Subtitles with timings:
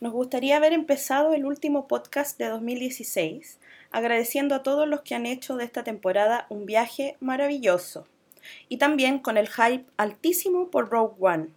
[0.00, 3.58] Nos gustaría haber empezado el último podcast de 2016
[3.90, 8.06] agradeciendo a todos los que han hecho de esta temporada un viaje maravilloso
[8.68, 11.48] y también con el hype altísimo por Rogue One.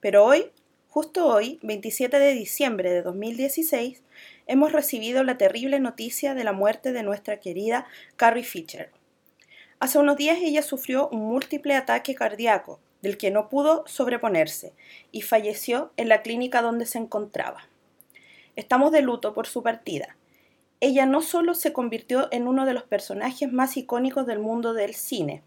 [0.00, 0.50] Pero hoy,
[0.88, 4.02] justo hoy, 27 de diciembre de 2016,
[4.46, 8.92] hemos recibido la terrible noticia de la muerte de nuestra querida Carrie Fisher.
[9.78, 14.72] Hace unos días ella sufrió un múltiple ataque cardíaco del que no pudo sobreponerse
[15.12, 17.68] y falleció en la clínica donde se encontraba.
[18.56, 20.16] Estamos de luto por su partida.
[20.80, 24.94] Ella no solo se convirtió en uno de los personajes más icónicos del mundo del
[24.94, 25.42] cine,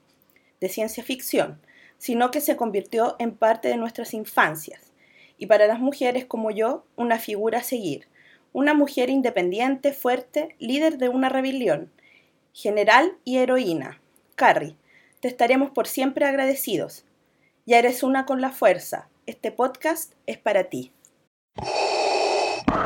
[0.59, 1.62] de ciencia ficción,
[1.98, 4.91] sino que se convirtió en parte de nuestras infancias.
[5.38, 8.07] Y para las mujeres como yo, una figura a seguir.
[8.51, 11.91] Una mujer independiente, fuerte, líder de una rebelión,
[12.53, 14.01] general y heroína.
[14.35, 14.76] Carrie,
[15.20, 17.05] te estaremos por siempre agradecidos.
[17.65, 19.09] Ya eres una con la fuerza.
[19.27, 20.91] Este podcast es para ti.
[22.67, 22.80] Hola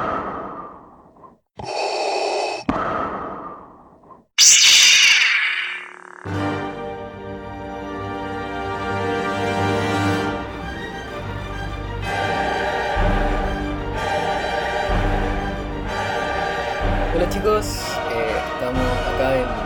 [17.29, 17.65] chicos,
[18.11, 18.81] eh, estamos
[19.13, 19.57] acá en, en un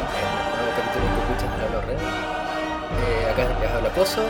[0.55, 1.97] nuevo capítulo de Escuchas para los Red.
[1.97, 4.23] Eh, acá les habla Pozo.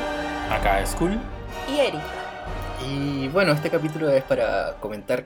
[0.51, 1.19] Acá es Cool.
[1.67, 2.03] Y Erika.
[2.85, 5.25] Y bueno, este capítulo es para comentar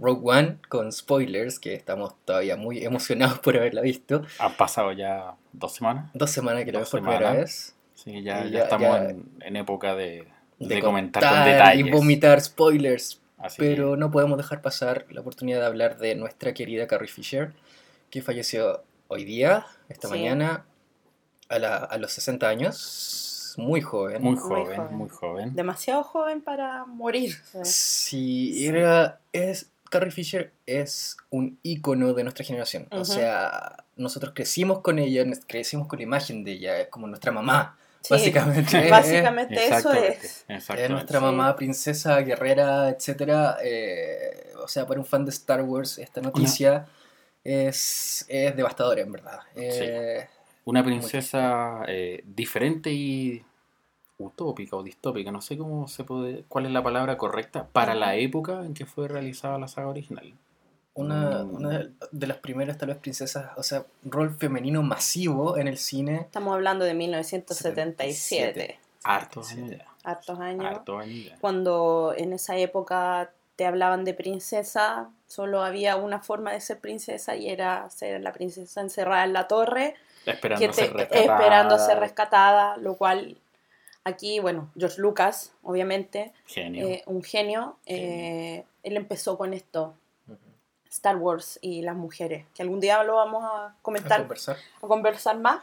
[0.00, 4.22] Rogue One con spoilers, que estamos todavía muy emocionados por haberla visto.
[4.38, 6.10] Han pasado ya dos semanas.
[6.14, 7.74] Dos semanas que la vemos por primera vez.
[7.94, 10.26] Sí, ya, ya ya- estamos ya- en, en época de,
[10.58, 11.86] de, De comentar con detalles.
[11.86, 13.20] y vomitar spoilers.
[13.38, 17.08] Así Pero que, no podemos dejar pasar la oportunidad de hablar de nuestra querida Carrie
[17.08, 17.52] Fisher,
[18.10, 20.14] que falleció hoy día, esta Sí.
[20.14, 20.64] mañana,
[21.48, 22.76] a, la- a los 60 años,
[23.58, 24.22] muy joven.
[24.22, 25.54] muy Muy joven, muy joven.
[25.54, 27.34] Demasiado joven para morir.
[27.64, 28.66] Sí, Sí.
[28.66, 32.86] era, es, Carrie Fisher es un ícono de nuestra generación.
[32.90, 37.30] O sea, nosotros crecimos con ella, crecimos con la imagen de ella, es como nuestra
[37.32, 38.84] mamá, Sí, básicamente.
[38.84, 40.44] Es- Básicamente eso es.
[40.48, 41.24] Es nuestra Sí.
[41.24, 43.56] mamá, princesa, guerrera, etcétera.
[43.62, 46.86] eh, o sea, para un fan de Star Wars, esta noticia
[47.42, 49.40] es, es devastadora, en verdad.
[49.54, 50.26] Eh,
[50.64, 53.42] Una princesa eh, diferente y
[54.18, 58.14] utópica o distópica, no sé cómo se puede, cuál es la palabra correcta para la
[58.16, 60.32] época en que fue realizada la saga original.
[60.96, 61.54] una, Mm.
[61.56, 66.20] una de las primeras, tal vez, princesas, o sea, rol femenino masivo en el cine.
[66.20, 68.78] Estamos hablando de 1977.
[69.02, 69.84] Hartos años ya.
[70.04, 70.64] Hartos años.
[70.66, 71.36] Hartos años ya.
[71.40, 77.34] Cuando en esa época te hablaban de princesa, solo había una forma de ser princesa
[77.36, 79.94] y era ser la princesa encerrada en la torre,
[80.26, 81.20] Esperando que te- ser rescatada.
[81.36, 83.36] esperando ser rescatada, lo cual
[84.04, 86.86] aquí, bueno, George Lucas, obviamente, Genio.
[86.88, 89.94] eh, un genio, eh, él empezó con esto,
[90.90, 94.56] Star Wars y las mujeres, que algún día lo vamos a A comentar, conversar.
[94.82, 95.60] a conversar más,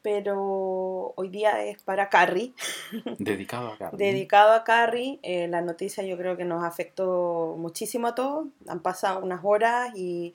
[0.00, 2.52] pero hoy día es para Carrie,
[3.18, 3.98] Dedicado a Carmen.
[3.98, 5.18] dedicado a Carrie.
[5.22, 9.92] Eh, la noticia yo creo que nos afectó muchísimo a todos, han pasado unas horas
[9.94, 10.34] y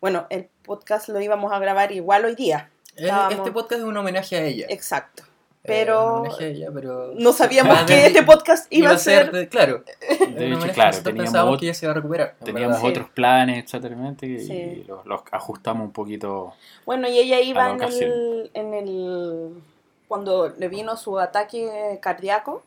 [0.00, 3.96] bueno, el podcast lo íbamos a grabar igual hoy día, Estábamos- Este podcast es un
[3.96, 4.66] homenaje a ella.
[4.68, 5.26] exacto, Eh,
[5.66, 6.70] pero ella,
[7.16, 9.30] no sabíamos Ah, que de- este podcast iba a ser...
[9.30, 9.84] de- claro.
[10.34, 12.36] De hecho, claro, teníamos, que ella se iba a recuperar.
[12.40, 12.90] en teníamos verdad.
[12.90, 14.84] Otros planes, etcétera, y Sí.
[14.88, 16.54] los, los ajustamos un poquito.
[16.86, 19.62] Bueno, y ella iba en el, en el...
[20.08, 22.64] Cuando le vino su ataque cardíaco,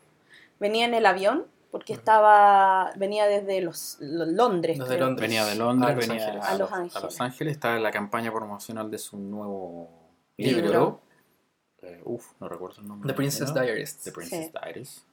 [0.60, 4.78] venía en el avión, porque estaba venía desde los, los Londres.
[4.78, 5.06] Desde creo.
[5.06, 5.28] Londres.
[5.28, 6.44] Venía de Londres, A Los venía Ángeles.
[6.46, 7.02] a, Los Los, a Ángeles.
[7.02, 9.90] Los Ángeles, estaba en la campaña promocional de su nuevo
[10.36, 10.62] Libro.
[10.62, 11.00] libro.
[11.82, 13.08] Eh, uf, no recuerdo el nombre.
[13.08, 13.60] The Princess ¿no?
[13.60, 13.96] Diaries.
[13.98, 14.52] The Princess Sí.
[14.52, 15.04] Diaries.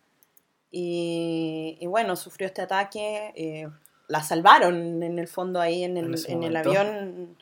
[0.72, 3.34] Y, y bueno, sufrió este ataque.
[3.36, 3.68] eh,
[4.08, 7.38] la salvaron en el fondo ahí en el, en el avión.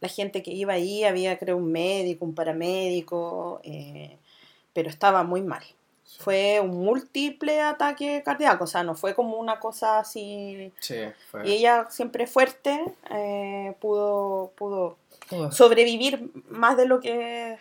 [0.00, 4.18] La gente que iba ahí, había creo un médico, un paramédico, eh,
[4.72, 5.62] pero estaba muy mal.
[6.18, 10.72] Fue un múltiple ataque cardíaco, o sea, no fue como una cosa así.
[10.80, 10.96] Sí,
[11.30, 11.48] fue.
[11.48, 12.80] Y ella siempre fuerte
[13.10, 14.96] eh, pudo, pudo
[15.50, 17.56] sobrevivir más de lo que...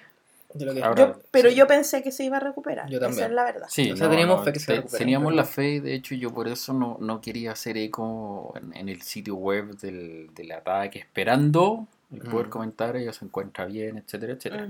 [0.54, 1.56] de lo que- Ahora- yo- pero sí.
[1.56, 2.90] yo pensé que se iba a recuperar.
[2.90, 3.26] Yo Esa también.
[3.28, 3.68] es la verdad.
[3.70, 6.16] Sí, O sea, teníamos fe que se te- recupera, Teníamos pero- la fe, de hecho,
[6.16, 10.52] yo por eso no, no quería hacer eco en, en el sitio web del, del
[10.52, 12.52] ataque, esperando el poder Mm.
[12.52, 14.68] comentar, ella se encuentra bien, etcétera, etcétera.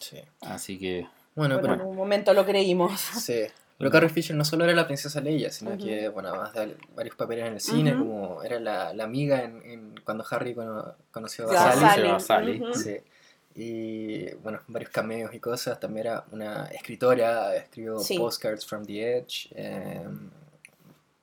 [0.00, 0.18] Sí.
[0.42, 3.00] Así que, Bueno, Bueno, pero en un momento lo creímos.
[3.00, 3.42] Sí.
[3.76, 7.16] Pero Carrie Fisher no solo era la princesa Leia, sino que, bueno, además de varios
[7.16, 11.50] papeles en el cine, como era la, la amiga en, en- cuando Harry cono- conoció
[11.50, 12.60] a Sally, Sally.
[12.62, 12.72] Ujú.
[12.74, 12.96] Sí.
[13.56, 15.80] Y, bueno, varios cameos y cosas.
[15.80, 18.16] También era una escritora, escribió Sí.
[18.16, 19.48] Postcards from the Edge.
[19.56, 20.00] eh,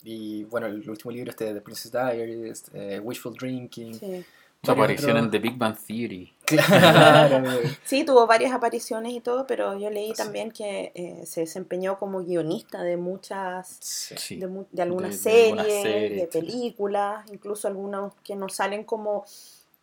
[0.03, 3.93] y bueno, el último libro este de Princess Diaries, eh, Wishful Drinking.
[3.93, 4.25] Sí.
[4.63, 6.33] Su aparición otros- en The Big Bang Theory.
[6.45, 7.43] Claro,
[7.83, 10.13] Sí, tuvo varias apariciones y todo, pero yo leí Sí.
[10.17, 14.35] también que eh, se desempeñó como guionista de muchas, sí.
[14.37, 16.39] De, mu- de algunas De- de algunas series, de sí.
[16.39, 19.25] películas, incluso algunos que no salen como...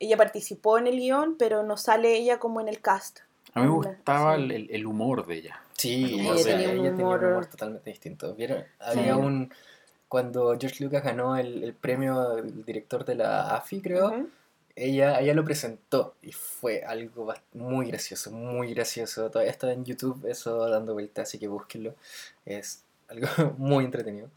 [0.00, 3.18] Ella participó en el guion, pero no sale ella como en el cast.
[3.54, 4.42] A mí me gustaba sí.
[4.42, 5.60] el, el- el humor de ella.
[5.72, 8.32] Sí, Ella o sea, tenía un ella tenía un humor- humor totalmente distinto.
[8.34, 8.62] ¿Vieron?
[8.78, 9.20] Había Sí.
[9.20, 9.52] un...
[10.06, 14.26] Cuando George Lucas ganó el, el premio del director de la AFI, creo.
[14.78, 19.30] Ella, ella lo presentó y fue algo bast- muy gracioso, muy gracioso.
[19.30, 21.94] Todavía está en YouTube eso dando vuelta, así que búsquenlo.
[22.46, 23.26] Es algo
[23.58, 24.28] muy entretenido.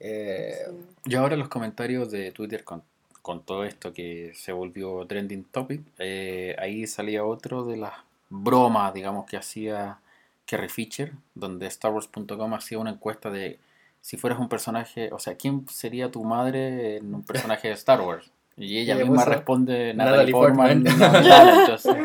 [0.00, 0.86] Eh, Sí.
[1.06, 2.82] Yo ahora en los comentarios de Twitter con,
[3.22, 7.92] con todo esto que se volvió trending topic, eh, ahí salía otro de las
[8.30, 9.98] bromas, digamos, que hacía
[10.46, 13.58] Carrie Fisher, donde StarWars.com hacía una encuesta de
[14.00, 18.00] si fueras un personaje, o sea, ¿quién sería tu madre en un personaje de Star
[18.02, 18.30] Wars?
[18.56, 20.84] Y ella Y misma puso responde Natalie Natalie Portman.
[20.84, 20.98] Portman.
[21.22, 21.96] Natalie, entonces,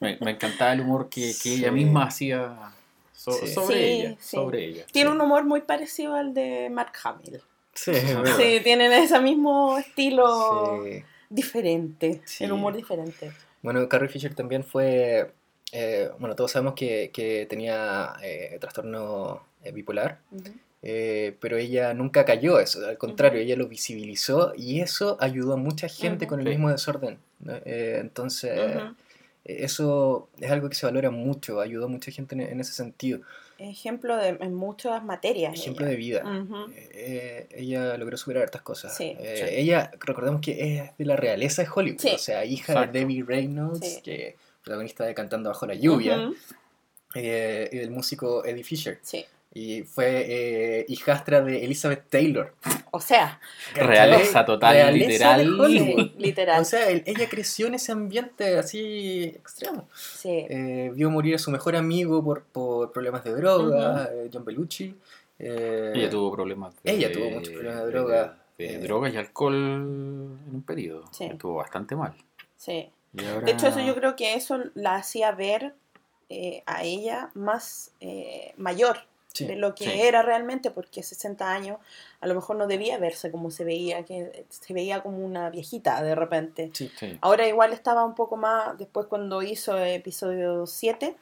[0.00, 2.54] me, me encantaba el humor que, que ella misma hacía
[3.12, 3.46] so- Sí.
[3.48, 4.16] sobre Sí, ella.
[4.18, 4.36] sí.
[4.36, 4.84] Sobre ella.
[4.92, 5.16] Tiene sí.
[5.16, 7.40] un humor muy parecido al de Mark Hamill.
[7.72, 7.92] sí.
[8.36, 11.02] Sí, tienen ese mismo estilo Sí.
[11.30, 12.44] diferente, Sí.
[12.44, 13.32] el humor diferente.
[13.62, 15.32] Bueno, Carrie Fisher también fue,
[15.72, 20.18] eh, bueno, todos sabemos que, que tenía eh, trastorno eh, bipolar.
[20.86, 25.56] Eh, pero ella nunca cayó eso, al contrario, ella lo visibilizó y eso ayudó a
[25.56, 26.50] mucha gente con el Sí.
[26.50, 27.18] mismo desorden.
[27.40, 27.54] ¿no?
[27.64, 28.80] Eh, entonces, eh,
[29.44, 33.20] eso es algo que se valora mucho, ayudó a mucha gente en, en ese sentido.
[33.58, 35.54] Ejemplo de, en muchas materias.
[35.54, 35.90] Ejemplo ella.
[35.90, 36.22] de vida.
[36.92, 38.96] Eh, ella logró superar hartas cosas.
[38.96, 39.54] Sí, Eh, sí.
[39.56, 42.10] Ella, recordemos que es de la realeza de Hollywood, Sí.
[42.14, 42.92] o sea, hija Exacto.
[42.92, 44.02] de Debbie Reynolds, Sí.
[44.02, 46.30] que protagonista de Cantando bajo la lluvia,
[47.14, 48.98] eh, y del músico Eddie Fisher.
[49.02, 49.24] Sí.
[49.56, 50.24] Y fue
[50.80, 52.54] eh, hijastra de Elizabeth Taylor.
[52.90, 53.40] O sea,
[53.74, 55.60] Realeza total, Realeza literal.
[55.60, 56.10] Hollywood.
[56.18, 56.60] literal.
[56.62, 59.88] O sea, él- ella creció en ese ambiente así extremo.
[59.94, 60.44] sí.
[60.50, 64.94] Eh, vio morir a su mejor amigo por, por problemas de droga, eh, John Bellucci.
[65.38, 68.38] eh, Ella tuvo problemas de, Ella tuvo muchos problemas de droga.
[68.58, 71.04] de, de drogas y alcohol en un periodo.
[71.12, 71.24] Sí.
[71.26, 72.12] Estuvo bastante mal.
[72.56, 72.90] sí.
[73.16, 75.74] Ahora- De hecho, eso yo creo que eso la hacía ver
[76.28, 78.96] eh, a ella más eh, mayor
[79.34, 79.44] sí.
[79.46, 80.00] de lo que sí.
[80.00, 81.78] era realmente, porque 60 años
[82.20, 86.02] a lo mejor no debía verse como se veía, que se veía como una viejita
[86.02, 86.70] de repente.
[86.72, 86.90] Sí.
[87.20, 91.16] Ahora igual estaba un poco más, después cuando hizo episodio 7,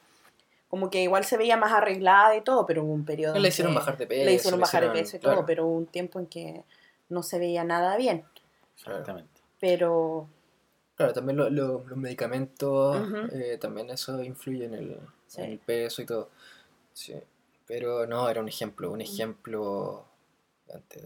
[0.69, 3.39] como que igual se veía más arreglada y todo, pero hubo un periodo...
[3.39, 4.25] Le hicieron bajar de peso.
[4.25, 6.63] Le hicieron bajar de peso y todo, claro, pero hubo un tiempo en que
[7.09, 8.25] no se veía nada bien.
[8.77, 9.41] Exactamente.
[9.61, 10.29] Pero
[10.95, 13.17] Claro, también lo- lo- los medicamentos, Ujú.
[13.33, 15.41] eh, también eso influye en el, Sí.
[15.41, 16.31] en el peso y todo.
[16.93, 17.15] Sí.
[17.67, 18.93] Pero no, era un ejemplo, Mm.
[18.93, 20.05] un ejemplo.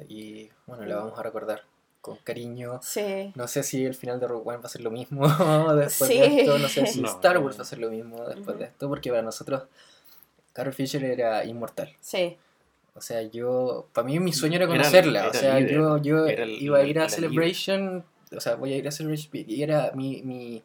[0.08, 1.62] Y bueno, la vamos a recordar
[2.00, 2.78] con cariño.
[2.82, 5.26] sí, No sé si el final de Rogue One va a ser lo mismo
[5.74, 6.18] después Sí.
[6.20, 6.58] de esto.
[6.58, 7.38] No sé si No, Star.
[7.38, 8.88] Wars va a ser lo mismo después de esto.
[8.88, 9.64] Porque para nosotros,
[10.52, 11.92] Carol Fisher era inmortal.
[12.00, 12.36] sí,
[12.94, 13.88] O sea, yo.
[13.92, 15.28] Para mí, mi sueño era Era- conocerla.
[15.28, 17.10] o sea, líder, yo, yo iba a ir a líder.
[17.10, 18.04] Celebration.
[18.34, 19.30] O sea, voy a ir a Celebration.
[19.34, 20.22] Y era mi.
[20.22, 20.62] mi,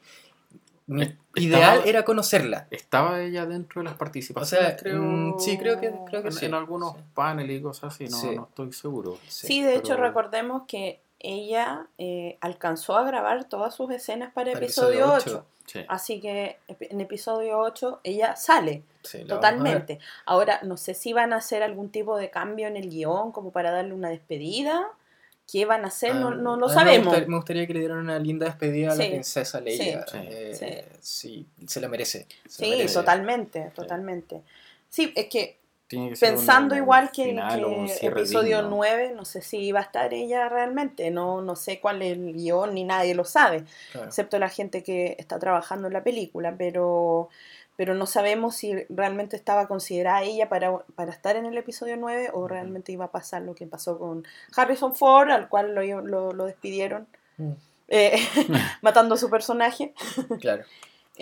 [0.95, 2.67] mi Estaba- ideal era conocerla.
[2.71, 4.65] ¿Estaba ella dentro de las participaciones?
[4.65, 6.99] O sea, creo, mm, sí, creo que- creo que en, sí, en algunos sí.
[7.13, 8.35] paneles y cosas así, no, Sí.
[8.35, 9.17] no estoy seguro.
[9.27, 14.66] Sí, de hecho recordemos que ella eh, alcanzó a grabar todas sus escenas para, Para
[14.66, 15.30] episodio episodio 8.
[15.30, 15.45] ocho.
[15.68, 15.85] Sí.
[15.87, 18.83] Así que en episodio 8 ella sale
[19.27, 19.99] totalmente.
[20.25, 23.51] Ahora, no sé si van a hacer algún tipo de cambio en el guion como
[23.51, 24.89] para darle una despedida.
[25.51, 26.15] ¿Qué van a hacer?
[26.15, 26.99] no, Ah, no lo sabemos.
[26.99, 30.05] Me gustaría, me gustaría que le dieran una linda despedida a la Sí, princesa Leia.
[30.07, 32.27] sí, Eh, sí, se la merece.
[32.47, 32.93] se la Sí, merece.
[32.93, 34.41] totalmente, totalmente.
[34.89, 35.59] Sí, es que
[36.19, 37.59] pensando un- igual que, final
[37.99, 38.69] que episodio digno.
[38.77, 42.33] 9, no sé si iba a estar ella realmente, no, no sé cuál es el
[42.33, 44.07] guion ni nadie lo sabe, Claro.
[44.07, 47.27] excepto la gente que está trabajando en la película, pero,
[47.78, 52.30] pero no sabemos si realmente estaba considerada ella para, para estar en el episodio 9
[52.33, 54.25] o realmente iba a pasar lo que pasó con
[54.56, 57.07] Harrison Ford, al cual lo, lo, lo despidieron,
[57.42, 57.51] Mm,
[57.87, 58.18] eh,
[58.81, 59.94] matando a su personaje.
[60.40, 60.63] Claro.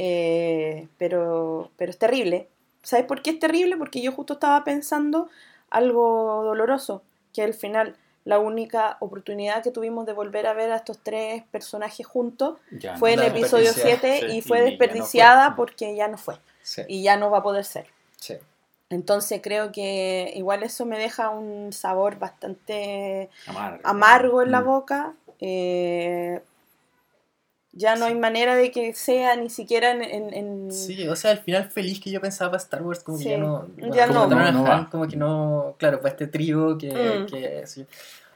[0.02, 2.48] Eh, pero, pero es terrible.
[2.84, 3.76] ¿Sabes por qué es terrible?
[3.76, 5.28] Porque yo justo estaba pensando
[5.70, 7.02] algo doloroso,
[7.34, 11.44] que al final la única oportunidad que tuvimos de volver a ver a estos tres
[11.52, 14.70] personajes juntos Ya, fue en el episodio desperdiciada, 7 sí, y y fue ya no
[14.70, 15.56] desperdiciada fue.
[15.56, 17.88] porque ya no fue Sí, y ya no va a poder ser.
[18.18, 18.36] sí.
[18.90, 24.66] Entonces creo que igual eso me deja un sabor bastante amargo, amargo en la Mm.
[24.66, 25.14] boca.
[25.42, 26.42] eh,
[27.72, 30.02] ya no hay manera de que sea ni siquiera en...
[30.04, 33.18] en- en- Sí, o sea, al final feliz que yo pensaba para Star Wars, como
[33.18, 33.68] Sí, que ya no.
[33.94, 34.36] ya como no.
[34.36, 35.76] No, no Han, como que no.
[35.78, 36.90] Claro, para este trío que.
[36.92, 37.26] Mm.
[37.28, 37.86] que sí.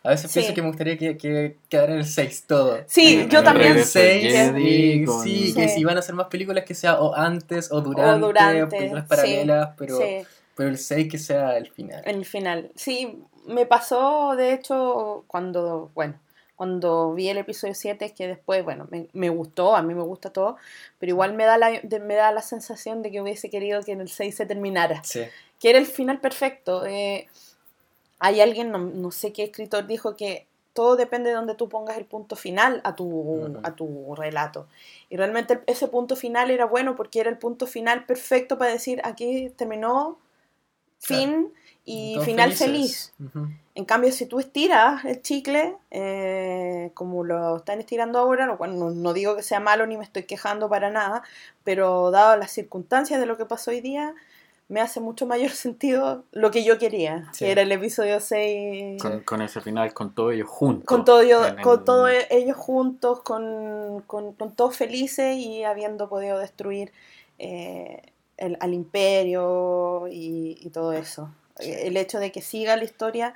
[0.06, 0.40] A veces Sí.
[0.40, 2.78] pienso que me gustaría que, que quedara en el 6 todo.
[2.88, 3.68] Sí, Eh, yo el también.
[3.68, 5.76] El regreso de 6, Jedi y con- sí, que Sí.
[5.76, 9.04] si van a hacer más películas que sea o antes o durante, o, durante, películas
[9.06, 10.04] sí, paralelas, pero, Sí,
[10.56, 12.02] pero el 6 que sea el final.
[12.06, 12.70] en el final.
[12.76, 16.16] Sí, me pasó, de hecho, cuando, bueno,
[16.56, 20.32] cuando vi el episodio 7, que después, bueno, me, me gustó, a mí me gusta
[20.32, 20.58] todo,
[21.00, 23.92] pero igual me da, la, de- me da la sensación de que hubiese querido que
[23.94, 25.04] en el 6 se terminara.
[25.04, 25.24] Sí,
[25.60, 26.86] que era el final perfecto.
[26.86, 27.28] Eh,
[28.20, 31.98] hay alguien, no, no sé qué escritor, dijo que todo depende de donde tú pongas
[31.98, 33.60] el punto final a tu, Ujú.
[33.64, 34.68] a tu relato.
[35.10, 39.02] Y realmente ese punto final era bueno porque era el punto final perfecto para decir
[39.04, 40.18] aquí terminó,
[41.00, 41.52] fin
[41.86, 43.14] y todos final felices.
[43.18, 43.54] feliz.
[43.76, 48.78] En cambio, si tú estiras el chicle, eh, como lo están estirando ahora, lo cual
[48.78, 51.24] no, no digo que sea malo ni me estoy quejando para nada,
[51.64, 54.14] pero dado las circunstancias de lo que pasó hoy día,
[54.70, 57.46] me hace mucho mayor sentido lo que yo quería, Sí.
[57.46, 60.86] que era el episodio 6, Con, con ese final, con todos ellos juntos.
[60.86, 66.08] con, todo yo- el- con todos ellos juntos, con, con- con todos felices y habiendo
[66.10, 66.92] podido destruir
[67.40, 68.02] eh,
[68.38, 71.30] el- al imperio y, y todo eso.
[71.60, 73.34] Eh, El hecho de que siga la historia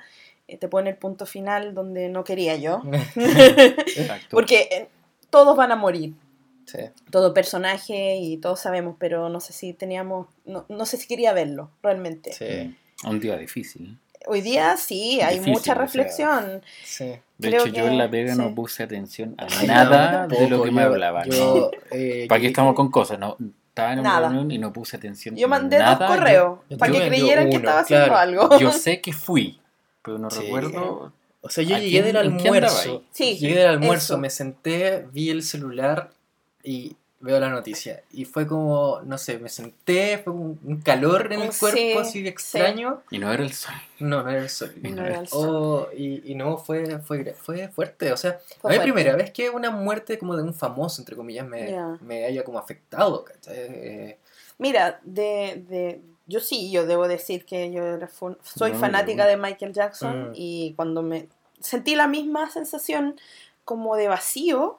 [0.48, 2.82] eh, te pone el punto final donde no quería yo.
[3.16, 4.28] Exacto.
[4.30, 4.88] Porque eh,
[5.30, 6.14] todos van a morir,
[6.66, 6.78] Sí.
[7.10, 11.32] todo personaje y todos sabemos, pero no sé si teníamos, no, no sé si quería
[11.32, 12.32] verlo realmente.
[12.32, 13.96] Sí, Un día difícil.
[14.26, 16.62] Hoy día sí, hay Difícil, mucha o sea, reflexión.
[16.84, 17.14] sí.
[17.38, 18.38] De Creo hecho, yo en la pega sí.
[18.40, 21.30] no puse atención a nada no, de lo que me hablaban.
[21.30, 23.18] yo, eh, ¿Para que- estamos con cosas?
[23.18, 23.36] No,
[23.78, 24.28] estaba en una Nada.
[24.28, 25.36] reunión y no puse atención.
[25.36, 25.94] Yo mandé nada.
[26.06, 28.20] dos correos yo- para yo que creyeran que estaba haciendo claro.
[28.20, 28.58] algo.
[28.58, 29.60] Yo, sé que fui,
[30.02, 30.40] pero no Sí.
[30.42, 31.12] recuerdo.
[31.40, 33.04] O sea, yo ¿A llegué quién- del almuerzo.
[33.12, 34.18] Sí, llegué del almuerzo, eso.
[34.18, 36.10] me senté, vi el celular
[36.64, 38.02] y veo la noticia.
[38.12, 42.00] Y fue como, no sé, me senté, fue un, un calor en el Sí, cuerpo
[42.00, 43.02] así de extraño.
[43.10, 43.74] Y no era el sol.
[43.98, 44.72] No, no era el sol.
[44.82, 45.48] No era el sol.
[45.48, 48.12] Oh, y, y no, fue, fue, fue fuerte.
[48.12, 51.16] O sea, Fue no es primera vez que una muerte como de un famoso, entre
[51.16, 51.98] comillas, me, Ya.
[52.00, 53.56] me haya como afectado, ¿cachai?
[53.58, 54.18] Eh,
[54.58, 58.08] Mira, de, de, yo sí, yo debo decir que yo era
[58.42, 60.32] soy No, fanática yo- de Michael Jackson Mm.
[60.34, 61.28] y cuando me
[61.60, 63.16] sentí la misma sensación
[63.64, 64.78] como de vacío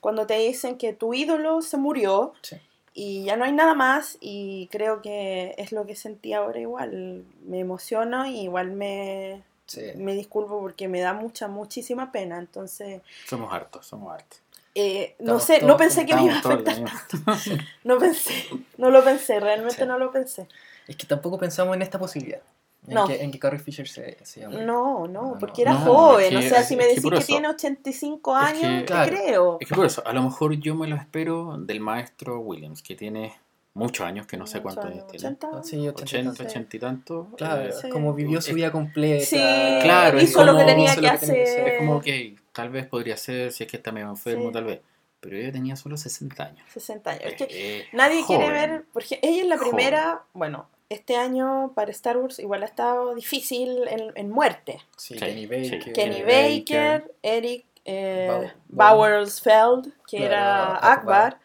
[0.00, 2.56] cuando te dicen que tu ídolo se murió Sí.
[2.94, 7.24] y ya no hay nada más y creo que es lo que sentí ahora igual.
[7.44, 9.82] Me emociono y igual me, sí.
[9.96, 12.38] me disculpo porque me da mucha, muchísima pena.
[12.38, 14.40] Entonces, Somos hartos, somos hartos.
[14.74, 16.80] eh, no sé, no todos- pensé que me iba a afectar.
[16.80, 17.02] misma.
[17.84, 18.32] No pensé,
[18.76, 20.46] no lo pensé, realmente no lo pensé.
[20.86, 22.40] Es que tampoco pensamos en esta posibilidad.
[22.88, 23.06] En, No.
[23.06, 24.64] que, en que Carrie Fisher se, se llame.
[24.64, 26.32] No, no, No, porque era No, joven.
[26.32, 28.84] es o que- sea, es- si me decís que, eso- tiene 85 es años, te
[28.86, 29.10] Claro.
[29.16, 29.58] creo.
[29.60, 32.94] Es que por eso, a lo mejor yo me lo espero del maestro Williams, que
[32.94, 33.34] tiene
[33.74, 35.26] muchos años, que no sé cuántos años, tiene.
[35.28, 35.50] 80.
[35.52, 36.42] Ah, sí, 80, 80, sí.
[36.48, 37.28] 80 y tanto.
[37.36, 37.88] Claro, eh, Sí.
[37.90, 39.24] como vivió su vida completa.
[39.24, 39.36] Sí,
[39.82, 41.60] Claro, hizo lo que como- tenía hizo que lo que tenía que hacer.
[41.60, 41.74] hacer.
[41.74, 44.52] Es como que tal vez podría ser, si es que está medio enfermo, Sí.
[44.52, 44.80] tal vez.
[45.20, 46.64] Pero ella tenía solo 60 años.
[46.72, 47.24] 60 años.
[47.24, 48.70] Es que Eh, nadie quiere joven.
[48.70, 49.70] ver, porque ella es la Joven.
[49.70, 54.80] primera, bueno, este año para Star Wars igual ha estado difícil en, en muerte.
[54.96, 55.46] Sí, Sí, Kenny.
[55.46, 55.78] Baker.
[55.92, 61.38] Kenny Kenny Baker, Eric eh, Bauersfeld, que Claro, era Akbar.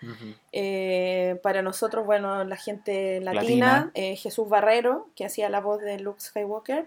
[0.51, 3.41] Eh, para nosotros, bueno, la gente latina,
[3.85, 3.91] Latina.
[3.93, 6.85] eh, Jesús Barrero, que hacía la voz de Luke Skywalker.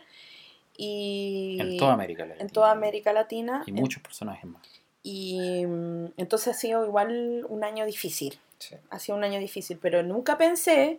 [0.77, 2.43] Y En toda América Latina.
[2.45, 3.63] en toda América Latina.
[3.67, 4.63] Y En- muchos personajes más.
[5.03, 8.39] y, mm, entonces ha sido igual un año difícil.
[8.59, 8.77] Sí.
[8.91, 10.99] Ha sido un año difícil, pero nunca pensé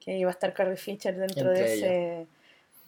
[0.00, 2.26] que iba a estar Carrie Fisher dentro de, ese,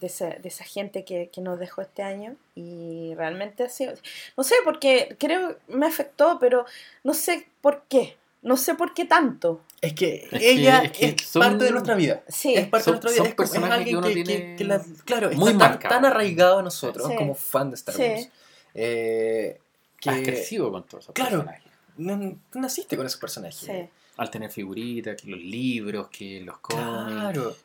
[0.01, 2.35] de, ese- de esa gente que, que nos dejó este año.
[2.55, 3.93] Y realmente ha sido.
[4.35, 6.65] No sé, porque creo me afectó, pero
[7.03, 8.17] no sé por qué.
[8.41, 9.61] No sé por qué tanto.
[9.79, 12.23] Es que Es que- ella es que es son- parte de nuestra vida.
[12.27, 12.55] Sí.
[12.55, 13.29] Es parte Son- de nuestra vida.
[13.29, 15.49] Es, como- es personajes alguien que uno que, que- tiene que la- claro, está muy
[15.51, 15.95] tan, marcado.
[15.95, 17.15] tan arraigado a nosotros Sí.
[17.15, 18.01] como fan de Star Sí.
[18.03, 18.29] Wars.
[18.73, 19.59] Eh,
[20.01, 21.29] que Has crecido con todos esos Claro.
[21.45, 21.63] personajes.
[21.95, 23.55] no- naciste con esos personajes.
[23.59, 23.89] Sí.
[24.17, 27.11] Al tener figuritas, que los libros, que los cómics.
[27.11, 27.55] Claro.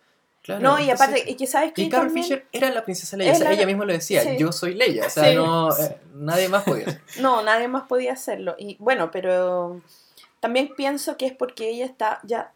[0.43, 0.63] claro.
[0.63, 3.17] No, y Entonces- aparte, y que sabes que Y Carrie también- Fisher era la princesa
[3.17, 3.33] Leia.
[3.33, 4.23] O sea, ella misma lo decía.
[4.23, 4.37] sí.
[4.39, 5.07] Yo soy Leia.
[5.07, 5.35] O sea, Sí.
[5.37, 7.01] no, eh, nadie más podía ser.
[7.21, 8.55] No, nadie más podía hacerlo.
[8.59, 9.81] Y bueno, pero
[10.41, 12.53] también pienso que es porque ella está ya.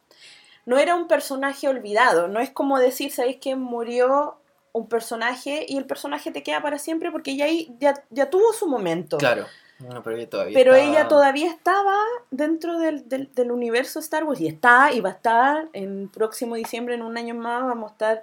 [0.65, 2.29] No era un personaje olvidado.
[2.29, 4.37] No es como decir, ¿sabéis que murió
[4.73, 7.11] un personaje y el personaje te queda para siempre?
[7.11, 9.19] Porque ella ahí ya, ya tuvo su momento.
[9.19, 9.47] Claro.
[9.89, 11.97] No, pero ella todavía Pero estaba- ella todavía estaba
[12.31, 16.55] dentro del, del, del universo Star Wars y está y va a estar en próximo
[16.57, 18.23] diciembre, en un año más, vamos a estar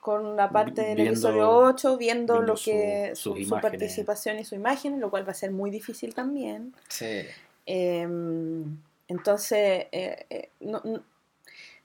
[0.00, 4.38] con la parte del Viendo- episodio 8, viendo, viendo lo que su- su, su participación
[4.38, 6.74] y su imagen, lo cual va a ser muy difícil también.
[6.88, 7.22] Sí.
[7.66, 8.76] Em,
[9.08, 11.02] entonces, eh, eh, no- no-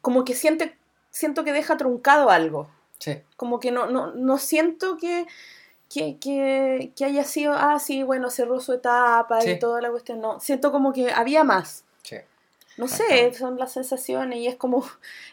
[0.01, 0.75] como que siente,
[1.09, 2.69] siento que deja truncado algo.
[2.99, 3.17] Sí.
[3.37, 5.25] Como que no, no, no siento que,
[5.89, 9.51] que, que, que haya sido, ah, sí, bueno, cerró su etapa Sí.
[9.51, 10.21] y toda la cuestión.
[10.21, 11.83] No, siento como que había más.
[12.03, 12.17] Sí.
[12.77, 14.85] No sé, son las sensaciones y es como,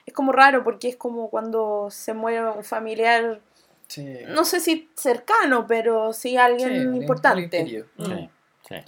[0.06, 3.40] es como raro porque es como cuando se muere un familiar,
[3.88, 4.18] Sí.
[4.28, 7.58] no sé si cercano, pero sí alguien importante.
[7.58, 7.86] alguien querido.
[7.98, 8.28] Mm.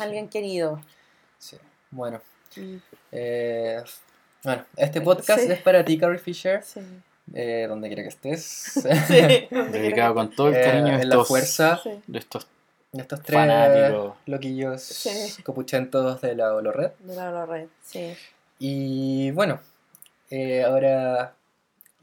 [0.03, 0.81] Alguien querido.
[1.39, 1.57] Sí.
[1.91, 2.21] Bueno,
[2.57, 2.77] Mm,
[3.13, 3.85] eh,
[4.43, 6.81] bueno, este podcast es para ti, Carrie Fisher, Sí.
[7.35, 8.45] Eh, donde quiera que estés.
[9.07, 9.49] Sí.
[9.73, 11.91] Dedicado con todo el Eh, cariño de en la estos, fuerza Sí.
[12.07, 12.47] de estos
[12.93, 14.15] de estos tres fanáticos.
[14.27, 15.43] loquillos Sí.
[15.43, 16.93] copuchentos de la Olored.
[17.01, 18.15] De la red, sí.
[18.59, 19.61] Y bueno,
[20.31, 21.35] eh, ahora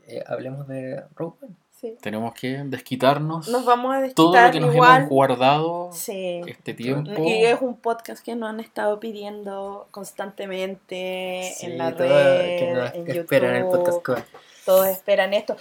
[0.07, 1.53] eh, hablemos de Rogue One.
[1.81, 1.97] sí.
[2.01, 4.97] Tenemos que desquitarnos Nos vamos a desquitar todo lo que nos igual.
[4.97, 6.41] hemos guardado Sí.
[6.47, 7.11] este tiempo.
[7.23, 12.73] Y es un podcast que nos han estado pidiendo constantemente Sí, en la red, que
[12.73, 13.77] nos en esperan el YouTube.
[13.83, 14.23] podcast con-
[14.65, 15.55] Todos esperan esto.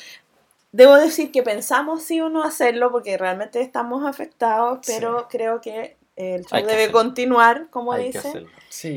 [0.72, 4.92] Debo decir que pensamos sí o no hacerlo porque realmente estamos afectados, Sí.
[4.96, 6.92] pero creo que el show debe hacerlo.
[6.98, 8.28] continuar, como Hay que dice.
[8.28, 8.48] hacerlo.
[8.68, 8.88] Sí,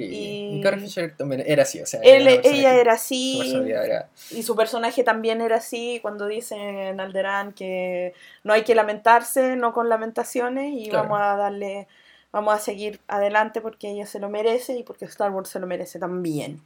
[0.62, 4.10] Y- Fisher también era así, o sea, Él- ella era Su así era...
[4.32, 9.56] y su personaje también era así cuando dice en Alderán que no hay que lamentarse,
[9.56, 11.04] no con lamentaciones y Claro.
[11.10, 11.88] vamos a darle,
[12.32, 15.68] vamos a seguir adelante porque ella se lo merece y porque Star Wars se lo
[15.68, 16.60] merece también.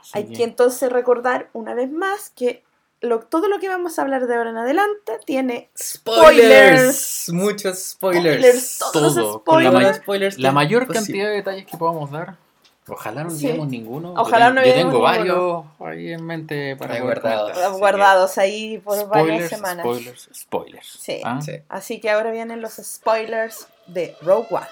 [0.00, 2.62] Así Hay que- que entonces recordar una vez más que
[3.00, 8.40] lo, todo lo que vamos a hablar de ahora en adelante tiene Spoilers, muchos spoilers.
[8.42, 9.96] Spoilers, todos Todo, con Todos la, spoilers.
[9.98, 11.04] spoilers la mayor posible.
[11.06, 12.36] cantidad de detalles que podamos dar.
[12.90, 13.36] Ojalá no Sí.
[13.46, 14.14] olvidemos ninguno.
[14.14, 15.00] Yo Ojalá no Yo tengo ninguno.
[15.04, 17.50] varios ahí en mente para guardados.
[17.52, 19.84] así que guardados ahí por varias Spoilers, semanas.
[19.84, 20.86] spoilers, spoilers.
[21.00, 21.20] Sí.
[21.22, 21.38] ¿Ah?
[21.42, 21.52] Sí.
[21.68, 24.66] Así que ahora vienen los spoilers de Rogue One.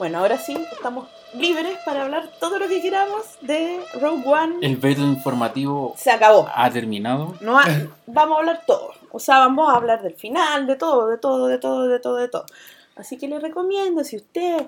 [0.00, 4.56] Bueno, ahora sí, estamos libres para hablar todo lo que queramos de Rogue One.
[4.62, 6.48] El veto informativo Se acabó.
[6.54, 7.34] ha terminado.
[7.42, 7.66] No ha-
[8.06, 8.92] vamos a hablar todo.
[9.12, 12.16] O sea, vamos a hablar del final, de todo, de todo, de todo, de todo,
[12.16, 12.46] de todo.
[12.96, 14.66] Así que les recomiendo, si usted,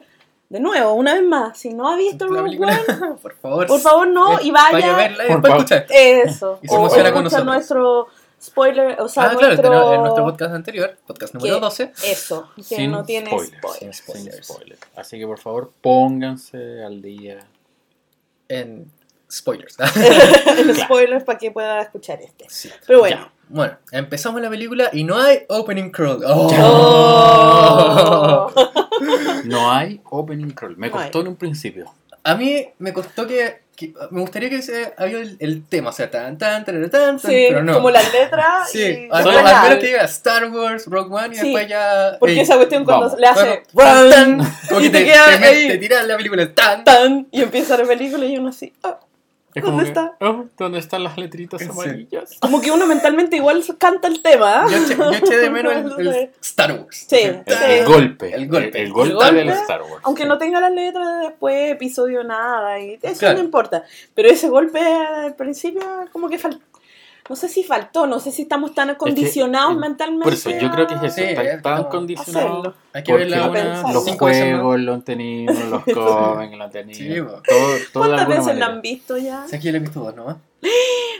[0.50, 3.66] de nuevo, una vez más, si no ha visto La Rogue película, One, por favor.
[3.68, 5.64] por favor no, y vaya, Vaya a verla y Por después favor.
[5.64, 6.28] escucha esto.
[6.28, 6.58] eso.
[6.62, 7.46] Y se o emociona con nosotros.
[7.46, 8.06] nuestro
[8.42, 9.70] spoiler, o sea, Ah, claro, nuestro...
[9.72, 11.92] no- en nuestro podcast anterior, podcast número que- 12.
[12.04, 13.56] Eso, que Sin no tiene spoilers.
[13.58, 13.78] spoilers.
[13.78, 14.46] Sin Sin spoilers.
[14.46, 14.80] spoilers.
[14.96, 17.38] Así que por favor, pónganse al día.
[18.48, 18.90] En
[19.30, 19.76] spoilers.
[20.58, 22.46] El spoiler para que pueda escuchar este.
[22.48, 22.70] Sí.
[22.86, 23.16] Pero bueno.
[23.16, 23.32] Ya.
[23.48, 26.22] Bueno, empezamos la película y no hay opening crawl.
[26.26, 26.50] ¡Oh!
[28.52, 28.52] Oh.
[29.44, 30.76] No hay opening crawl.
[30.76, 31.92] Me No costó en un principio.
[32.22, 35.92] A mí me costó que, que- me gustaría que se había el, el tema, o
[35.92, 37.74] sea, tan tan tan tan, tan Sí, pero no.
[37.74, 38.68] como las letras.
[38.70, 42.16] Sí, y al, menos que diga Star Wars, Rogue One y Sí, después ya.
[42.20, 43.20] Porque esa cuestión cuando vamos.
[43.20, 45.68] le hace tan, run, tan, como y que te te, queda te, ahí.
[45.68, 46.84] te tiras la película tan.
[46.84, 48.72] tan, y empieza la película y uno así.
[48.82, 48.98] ah.
[49.54, 50.16] Es ¿Dónde que, está?
[50.20, 51.68] oh, ¿Dónde están las letritas Sí.
[51.68, 52.36] amarillas?
[52.40, 54.62] Como que uno mentalmente igual canta el tema.
[54.62, 54.66] ¿ah?
[54.70, 57.06] Yo eché, yo eché de menos el, el Star Wars.
[57.08, 57.42] Sí, El, sí.
[57.44, 58.34] tan- el golpe.
[58.34, 58.82] El golpe.
[58.82, 60.00] El, golpe El golpe, del Star Wars.
[60.04, 60.28] Aunque sí.
[60.28, 63.38] no tenga las letras de después, episodio nada, y eso Claro.
[63.38, 63.84] no importa.
[64.14, 66.64] Pero ese golpe al principio, como que faltó.
[67.30, 70.24] No sé si faltó, no sé si estamos tan acondicionados mentalmente.
[70.24, 71.14] por eso, yo creo que es eso.
[71.16, 72.48] Sí, está es tan como condicionado.
[72.48, 72.74] hacerlo.
[72.92, 77.36] Hay que verla una, los juegos lo han tenido, los cómics lo han tenido.
[77.38, 77.50] Sí,
[77.92, 79.46] todo, ¿Cuántas veces la han visto ya?
[79.46, 80.36] Sea, aquí yo la he visto dos nomás.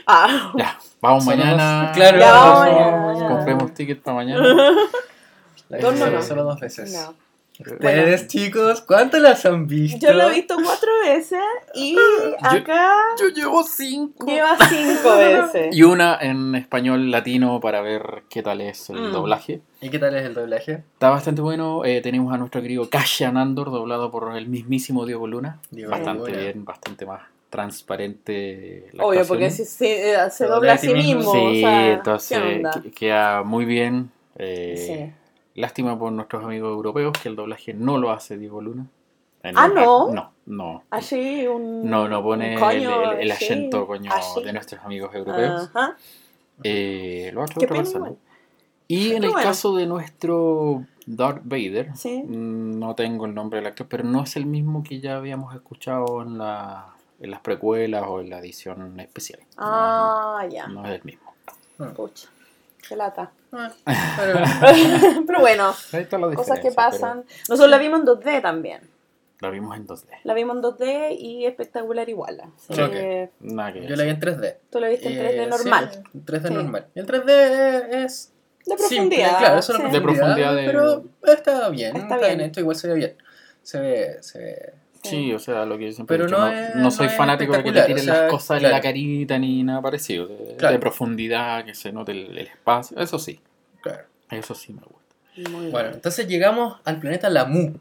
[0.05, 1.83] Ah, Ya, vamos mañana.
[1.87, 1.95] dos.
[1.95, 2.19] Claro.
[2.19, 3.35] Ya, vamos vamos, mañana.
[3.35, 4.43] Compremos ticket para mañana.
[5.69, 6.23] La he Dos visto no, solo, no.
[6.27, 6.91] solo dos veces.
[6.93, 7.22] no.
[7.59, 9.99] Ustedes, chicos, ¿cuántas las han visto?
[10.07, 11.39] Yo la he visto cuatro veces
[11.75, 11.95] y
[12.41, 14.25] acá Yo llevo cinco.
[14.25, 15.75] lleva cinco veces.
[15.75, 19.11] Y una en español latino para ver qué tal es el Mm.
[19.11, 19.61] doblaje.
[19.81, 20.83] ¿Y qué tal es el doblaje?
[20.93, 21.85] Está bastante bueno.
[21.85, 25.59] eh, tenemos a nuestro querido Cassian Andor, doblado por el mismísimo Diego Luna.
[25.69, 26.41] Diego bastante Luna.
[26.41, 28.87] bien, bastante más transparente.
[28.93, 29.27] La Obvio, actuación.
[29.27, 31.17] porque si se, eh, se Se dobla a sí mismo.
[31.19, 31.31] mismo.
[31.33, 32.81] Sí, o sea, entonces ¿qué onda?
[32.81, 34.09] que- queda muy bien.
[34.37, 34.75] eh,
[35.13, 35.22] Sí.
[35.55, 38.87] Lástima por nuestros amigos europeos que el doblaje no lo hace Diego Luna.
[39.43, 40.11] En Ah, el- ¿no?
[40.11, 40.83] No, no.
[40.89, 41.87] Así un.
[41.89, 44.41] No, no pone coño, el, el- acento coño así.
[44.43, 45.69] de nuestros amigos europeos.
[45.73, 45.97] Ajá.
[46.63, 48.05] Eh, lo hace Qué otra persona.
[48.07, 48.17] igual.
[48.87, 49.47] Y en Pero el bueno.
[49.47, 52.23] caso de nuestro Darth Vader, Sí.
[52.23, 55.53] mm, no tengo el nombre del actor, pero no es el mismo que ya habíamos
[55.55, 56.87] escuchado en, la,
[57.19, 59.39] en las precuelas o en la edición especial.
[59.57, 60.67] Ah, ya.
[60.67, 61.33] No, no es el mismo.
[61.95, 62.29] Pucha.
[62.87, 63.31] Qué lata.
[63.51, 63.71] Ah,
[64.17, 64.39] pero-
[65.27, 65.73] Pero bueno,
[66.35, 67.23] cosas que pasan.
[67.49, 68.81] Nosotros la vimos en 2D también.
[69.39, 70.05] La vimos en 2D.
[70.23, 72.41] La vimos en 2D y espectacular igual.
[72.69, 74.57] Nada que Yo la vi en 3D.
[74.69, 76.03] tú la viste en Eh, 3D sí, normal.
[76.13, 76.53] en 3D Sí.
[76.53, 76.87] normal.
[76.95, 78.31] Y el 3D es
[78.65, 79.37] De simple, profundidad.
[79.39, 79.91] claro, es una sí.
[79.93, 82.37] De profundidad de- Pero está bien, Está está, bien.
[82.37, 82.49] bien.
[82.49, 83.17] hecho, igual se ve bien.
[83.61, 86.45] Se ve, se ve Sí, o sea, lo que yo siempre Pero he dicho, no
[86.51, 88.51] no, es- no soy no es fanático de que te tiren o sea, las cosas
[88.57, 88.75] en claro.
[88.75, 90.27] la carita ni nada parecido.
[90.27, 90.73] De, Claro.
[90.73, 92.97] de profundidad, que se note el, el espacio.
[92.99, 93.39] Eso sí,
[93.81, 94.03] Claro.
[94.31, 95.49] eso sí me gusta.
[95.51, 95.93] Muy Bueno, bien.
[95.95, 97.73] entonces llegamos al planeta Lamu.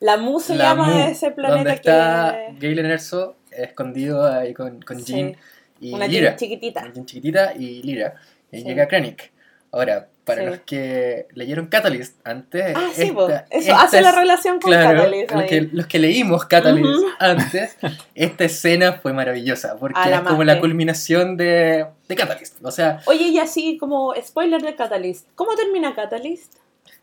[0.00, 2.68] La Mu se La llama Mu, ese planeta donde está que...
[2.68, 5.12] Galen Erso escondido ahí con, con Sí.
[5.14, 5.36] Jean
[5.80, 6.36] y Una Lyra.
[6.36, 6.80] chiquitita.
[6.82, 8.14] Una Jean chiquitita y Lyra.
[8.50, 8.68] Y ahí Sí.
[8.68, 9.30] llega Krennic.
[9.70, 10.46] Ahora, para Sí.
[10.50, 12.74] los que leyeron Catalyst antes.
[12.76, 15.48] Ah, sí, esta- eso esta hace la relación con Claro, Catalyst los ahí.
[15.48, 17.76] que, los que leímos Catalyst antes,
[18.14, 20.44] esta escena fue maravillosa, porque la es como madre.
[20.54, 22.64] la culminación de, de Catalyst.
[22.64, 25.26] O sea, Oye, y así como spoiler de Catalyst.
[25.34, 26.54] ¿Cómo termina Catalyst?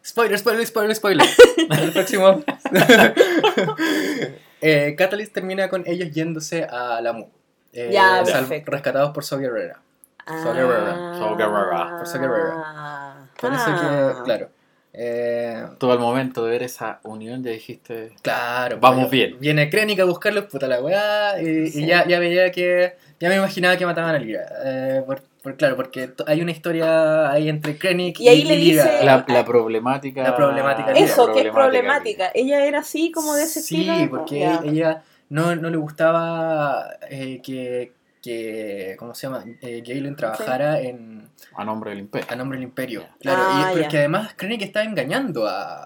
[0.06, 1.28] spoiler, spoiler, spoiler, spoiler.
[1.82, 2.42] El próximo.
[4.62, 7.28] eh, Catalyst termina con ellos yéndose a Lamu.
[7.74, 8.24] Eh, Ya,
[8.66, 9.80] rescatados por Saw Gerrera.
[10.26, 11.16] Saw Gerrera.
[11.18, 11.98] Saw Gerrera.
[11.98, 13.09] Por Saw Gerrera.
[13.41, 13.41] Ah.
[13.41, 14.49] Por eso que, claro.
[14.93, 18.12] eh, Todo el momento de ver esa unión ya dijiste...
[18.21, 19.38] Claro, Vamos pues, bien.
[19.39, 21.86] Viene Krennic a buscarlos, puta la weá, y, y Sí.
[21.86, 22.95] ya, ya veía que.
[23.19, 24.45] Ya me imaginaba que mataban a Lyra.
[24.65, 29.04] Eh, por, por- claro, porque hay una historia ahí entre Krennic Y ahí le dice-
[29.04, 30.23] La, la problemática...
[30.23, 32.32] La problemática Eso, que es problemática.
[32.34, 34.10] Ella era así como de ese Sí, estilo.
[34.10, 34.62] porque Ya.
[34.65, 38.95] ella no, no le gustaba eh, que, que.
[38.97, 39.43] ¿Cómo se llama?
[39.62, 42.28] Eh, Galen trabajara en, A nombre del imperio.
[42.30, 43.02] a nombre del Imperio.
[43.02, 43.15] Ya.
[43.19, 45.86] Claro, Ah, y porque además Krennic estaba engañando a,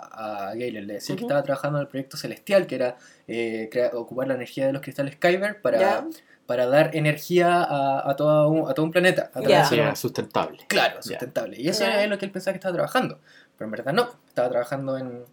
[0.49, 0.87] a Galen.
[0.87, 4.65] Le decía que estaba trabajando en el proyecto celestial, que era eh, ocupar la energía
[4.67, 6.05] de los cristales Kyber para,
[6.45, 9.31] para dar energía a, a, todo un, a todo un planeta.
[9.33, 10.59] a través sustentable.
[10.67, 11.59] Claro, sustentable.
[11.59, 13.19] Y eso es lo que él pensaba que estaba trabajando.
[13.57, 15.23] Pero en verdad no, estaba trabajando en,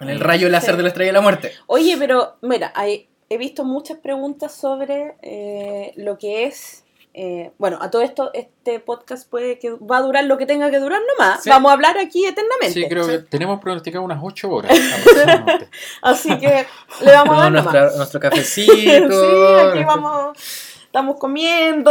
[0.00, 0.22] en el Sí.
[0.22, 1.52] rayo láser de la estrella de la muerte.
[1.66, 6.83] Oye, pero mira, hay- he visto muchas preguntas sobre eh, lo que es.
[7.14, 10.70] Eh, bueno, a todo esto, este podcast puede que va a durar lo que tenga
[10.70, 11.42] que durar nomás.
[11.44, 11.48] Sí.
[11.50, 12.72] Vamos a hablar aquí eternamente.
[12.72, 13.10] Sí, creo Sí.
[13.12, 14.76] que tenemos pronosticado unas 8 horas.
[16.02, 16.66] Así que
[17.02, 17.72] le vamos a dar nomás.
[17.72, 18.72] nuestra- nuestro cafecito.
[18.74, 20.36] sí, aquí vamos,
[20.86, 21.90] estamos comiendo.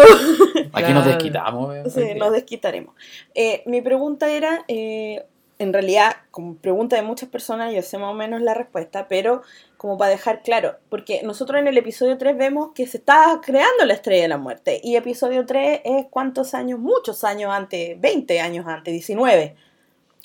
[0.73, 1.75] Aquí nos desquitamos.
[1.75, 2.93] eh, Sí, nos desquitaremos.
[3.33, 5.25] Eh, mi pregunta era, eh,
[5.59, 9.43] en realidad, como pregunta de muchas personas, yo sé más o menos la respuesta, pero
[9.84, 13.84] como para dejar claro, porque nosotros en el episodio 3 vemos que se está creando
[13.86, 18.39] la estrella de la muerte, y episodio 3 es cuántos años, muchos años antes, 20
[18.39, 19.58] años antes, 19.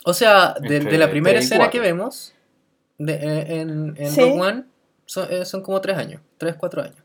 [0.05, 2.37] O sea, de, la primera tres y escena que vemos
[2.99, 4.21] de- eh, en, en Sí.
[4.21, 4.65] Rogue One
[5.07, 7.03] son, eh, son como tres años, tres, cuatro años.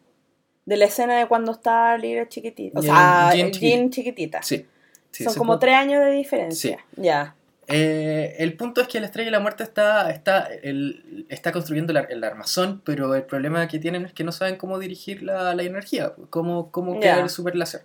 [0.63, 3.89] De la escena de cuando está Lyra chiquitita, o sea, Jean Jean, chiquitita.
[3.89, 4.41] chiquitita.
[4.43, 4.67] Sí.
[5.09, 6.85] sí Son son como tres años de diferencia.
[6.97, 7.35] Ya.
[7.67, 11.91] Eh, el punto es que la Estrella de la Muerte está, está, el- está construyendo
[11.91, 15.23] el, ar- el armazón, pero el problema que tienen es que no saben cómo dirigir
[15.23, 17.83] la, la energía, cómo, cómo crear el super láser.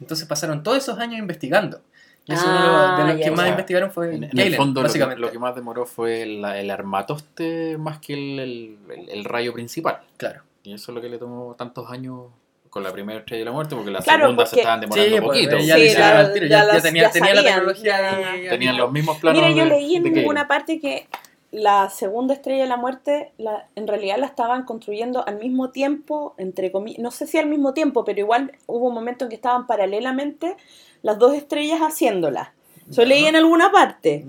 [0.00, 1.80] Entonces pasaron todos esos años investigando.
[2.26, 4.80] Y eso uno Ah, de los que más investigaron fue En, en Galen, el fondo,
[4.80, 5.20] lo que, básicamente.
[5.20, 9.52] lo que más demoró fue el, el armatoste más que el, el- el- el rayo
[9.54, 10.00] principal.
[10.18, 10.42] Claro.
[10.62, 12.26] Y eso es lo que le tomó tantos años
[12.70, 15.20] con la primera estrella de la muerte, porque la Claro, segunda se estaban demorando Sí,
[15.22, 15.58] pues, poquito.
[15.64, 18.50] ya Sí, la- al tiro, ya ya, tenía, ya tenía la tecnología ya- ahí, ya
[18.50, 19.42] Tenían los mismos planos.
[19.42, 21.08] Mira, yo de- leí en alguna parte que
[21.50, 26.34] la segunda estrella de la muerte, la, en realidad la estaban construyendo al mismo tiempo,
[26.36, 29.36] entre comillas, no sé si al mismo tiempo, pero igual hubo un momento en que
[29.36, 30.56] estaban paralelamente
[31.02, 32.52] las dos estrellas haciéndola.
[32.90, 33.08] Eso Ya.
[33.08, 34.24] leí en alguna parte.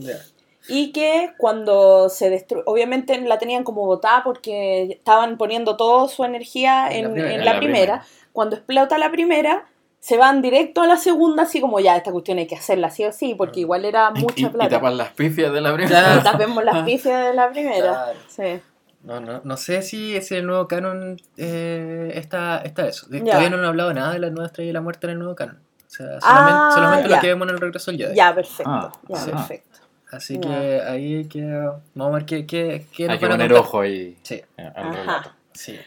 [0.70, 6.24] Y que cuando se destruyó, obviamente la tenían como botada porque estaban poniendo toda su
[6.24, 7.28] energía En en, la primera.
[7.30, 7.60] la, En la primera.
[7.60, 8.06] primera.
[8.32, 9.66] Cuando explota la primera,
[10.00, 13.04] se van directo a la segunda, así como ya, esta cuestión hay que hacerla sí
[13.06, 14.70] o sí, porque igual era mucha y, y plata.
[14.70, 16.00] tapan las pifias de la primera.
[16.02, 16.24] Claro.
[16.24, 17.80] Tapemos las pifias de la primera.
[17.80, 18.20] Claro.
[18.30, 18.62] Sí.
[19.04, 23.08] No, no, no sé si, el nuevo canon eh, está, está eso.
[23.10, 23.24] Ya.
[23.24, 25.36] Todavía no han hablado nada de la nueva estrella de la muerte en el nuevo
[25.36, 25.58] canon.
[25.58, 28.16] O sea, solamente, Ah, solamente lo que vemos en el regreso al Jedi.
[28.16, 28.70] Ya, perfecto.
[28.72, 29.32] Ah, ya, sí.
[29.32, 29.69] perfecto.
[30.12, 31.44] Así que ahí hay que.
[31.94, 33.58] Vamos a ver qué, qué, qué nos Hay que poner contar.
[33.66, 35.36] ojo ahí Sí, eh, Ajá.
[35.54, 35.78] sí.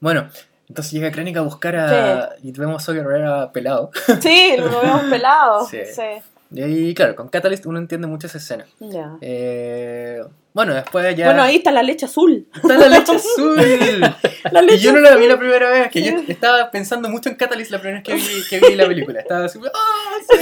[0.00, 0.28] Bueno,
[0.68, 2.30] entonces llega Krennic a buscar a.
[2.42, 3.90] Y vemos a Saw Gerrera pelado.
[4.20, 5.66] Sí, lo vemos pelado.
[5.66, 5.78] Sí.
[5.94, 6.02] Sí.
[6.50, 8.64] Y ahí, claro, con Catalyst uno entiende mucho esa escena.
[8.80, 9.16] Ya.
[9.20, 10.24] Eh,
[10.58, 11.26] bueno, después ya.
[11.26, 12.48] Bueno, ahí está la leche azul.
[12.52, 13.56] está la leche azul.
[14.50, 17.36] La Y yo no la vi la primera vez, que yo estaba pensando mucho en
[17.36, 19.20] Catalyst la primera vez que vi, que vi la película.
[19.20, 20.36] Estaba así, ¡ah, sí!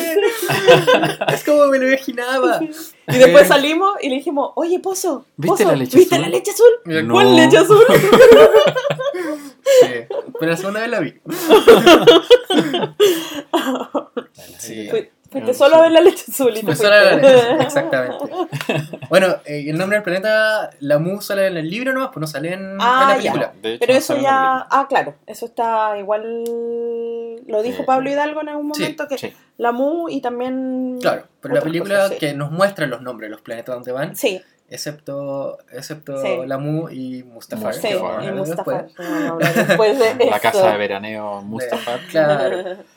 [1.34, 2.60] Es como me lo imaginaba.
[2.62, 6.24] Y después Eh, salimos y le dijimos, oye, Pozo, ¿Viste Pozo, la leche ¿viste azul?
[6.24, 7.04] la leche azul?
[7.06, 7.12] No.
[7.12, 7.84] ¿Cuál leche azul?
[9.82, 9.88] Sí,
[10.38, 11.14] pero la segunda vez la vi.
[14.58, 14.88] Sí.
[15.30, 17.32] Fui- Fuiste solo a ver la leche azul y te Fue sola la fuiste.
[17.32, 18.16] leche, exactamente.
[19.08, 22.26] Bueno, eh, el nombre del planeta, la Mu sale en el libro nomás, pues no
[22.26, 23.32] sale en, en Ah, la ya.
[23.32, 23.52] película.
[23.60, 24.30] De hecho, Pero no eso en ya...
[24.30, 24.66] la.
[24.70, 26.44] Ah, claro, eso está igual...
[27.46, 27.82] Lo dijo Sí.
[27.86, 29.32] Pablo Hidalgo en algún Sí, momento, que Sí.
[29.58, 30.98] la Mu y también...
[31.00, 32.18] Claro, pero la película cosas, sí.
[32.18, 36.28] que nos muestra los nombres de los planetas donde van, Sí, excepto, excepto Sí.
[36.46, 37.74] Lamu y Mustafar.
[37.74, 38.20] Sí, Sí, Mustafar.
[38.20, 38.82] a y hablar Mustafa.
[39.66, 40.00] después.
[40.00, 41.98] a de La casa de veraneo Mustafa.
[42.10, 42.76] Claro.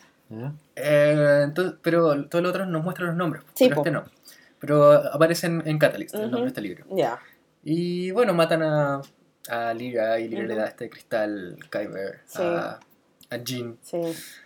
[0.76, 3.82] Eh, entonces, pero todos los otros nos muestran los nombres, Sí, pero po.
[3.82, 4.04] este no.
[4.60, 6.86] Pero aparecen en Catalyst, el nombre de este libro.
[6.96, 7.20] Ya.
[7.64, 9.02] Y bueno, matan a,
[9.50, 12.42] a Lyra y Lyra le da este cristal Kyber Sí.
[12.44, 12.80] a,
[13.30, 13.78] a Jean.
[13.82, 13.98] Sí.
[13.98, 14.42] Es,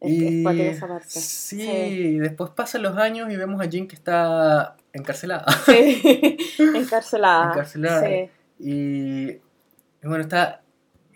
[0.00, 2.18] que Y es sí, Sí.
[2.18, 5.46] después pasan los años y vemos a Jean que está encarcelada.
[5.66, 6.36] Sí.
[6.74, 7.46] Encarcelada.
[7.52, 8.06] Encarcelada.
[8.06, 8.30] Sí.
[8.60, 9.40] Y, y
[10.06, 10.62] bueno, está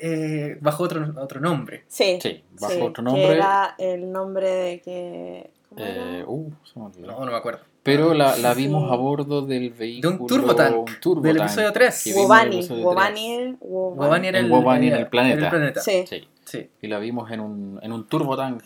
[0.05, 1.85] eh, bajo otro, otro nombre.
[1.89, 2.19] Sí.
[2.21, 3.33] Sí, bajo Sí, otro Que nombre.
[3.37, 5.51] era el nombre de que.
[5.69, 6.25] ¿Cómo eh, era?
[6.27, 7.07] uh, se me olvidó.
[7.13, 7.61] No, no me acuerdo.
[7.85, 8.63] Pero la, la Sí.
[8.63, 10.17] vimos a bordo del De vehículo.
[10.21, 10.77] un turbotank.
[10.77, 12.05] un turbotank del episodio 3.
[12.05, 12.83] que vimos en el Wobani.
[12.85, 13.37] Wobani.
[13.47, 13.57] tres.
[13.61, 13.99] Wobani.
[13.99, 15.45] Wobani era el, Wobani en planeta.
[15.45, 15.81] el planeta.
[15.81, 16.05] Sí.
[16.09, 16.29] Sí.
[16.45, 18.63] Sí, Y la vimos en un, en un turbotank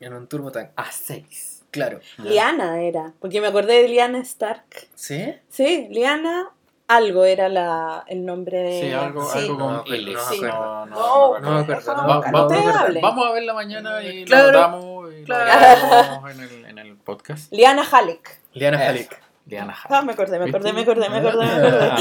[0.00, 0.70] en un turbotank.
[0.76, 1.62] A6.
[1.70, 2.00] Claro.
[2.18, 3.12] Liana era.
[3.20, 4.64] Porque me acordé de Liana Stark.
[4.94, 5.34] ¿Sí?
[5.48, 6.50] Sí, Liana.
[6.88, 8.80] Algo era la, el nombre de.
[8.80, 9.38] Sí, algo, sí.
[9.38, 10.14] algo con no L.
[10.16, 10.86] acuerdo.
[10.86, 16.28] No, no, No, Vamos a verla mañana y Claro, lo damos y claro.
[16.28, 17.52] en el, en el podcast.
[17.52, 18.38] Liana Halleck.
[18.52, 18.78] Liana.
[18.88, 19.20] Halik.
[19.46, 21.88] Liana Ah, me acordé, me acordé, me acordé, me acordé, me acordé.
[21.90, 21.98] Ah,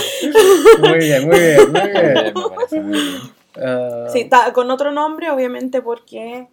[0.80, 2.34] Muy bien, muy bien, muy bien.
[2.36, 3.22] me parece muy bien.
[3.58, 6.48] Ah, Sí, ta- con otro nombre, obviamente, porque.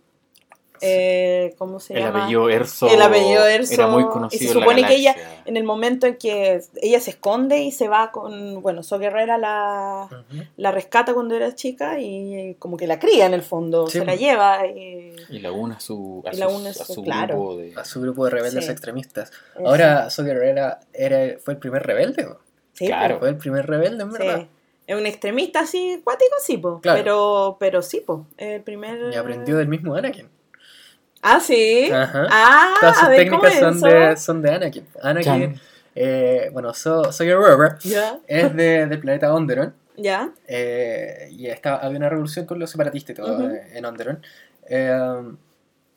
[0.85, 2.21] Eh, ¿Cómo se El llama?
[2.23, 5.17] apellido Erso El apellido Erso, era muy y conocido se en la supone que ella-.
[5.45, 8.61] En el momento en que ella se esconde y se va con.
[8.63, 10.43] Bueno, So Guerrera la, ujú.
[10.57, 13.99] la rescata cuando era chica y como que la cría en el fondo, Sí.
[14.01, 14.67] se la lleva.
[14.67, 17.35] Y, Y la une a su, a Y sus- une a a su- su claro.
[17.37, 17.75] grupo de...
[17.77, 18.71] A su grupo de rebeldes Sí.
[18.73, 19.31] extremistas.
[19.65, 22.25] Ahora, So Guerrera era, fue el primer rebelde.
[22.27, 22.39] ¿o?
[22.73, 23.19] sí, Claro.
[23.19, 24.39] Fue el primer rebelde, en verdad.
[24.41, 24.49] sí.
[24.85, 26.81] Es un extremista así, cuático, sí, po.
[26.81, 26.99] Claro.
[26.99, 28.27] Pero, pero sí, po.
[28.37, 29.13] El primer.
[29.13, 30.29] Y aprendió del mismo Anakin.
[31.23, 31.91] Ah, sí.
[31.93, 32.27] Ajá.
[32.31, 34.87] Ah, Todas sus a ver, ¿cómo técnicas son de, son de Anakin.
[35.03, 35.61] Anakin,
[35.95, 39.73] eh, bueno, So, so Guerrera Ya, es de, del planeta Onderon.
[39.97, 40.31] ya.
[40.49, 44.21] eh, y estaba, había una revolución con los separatistas y todo eh, en Onderon.
[44.69, 45.23] Eh,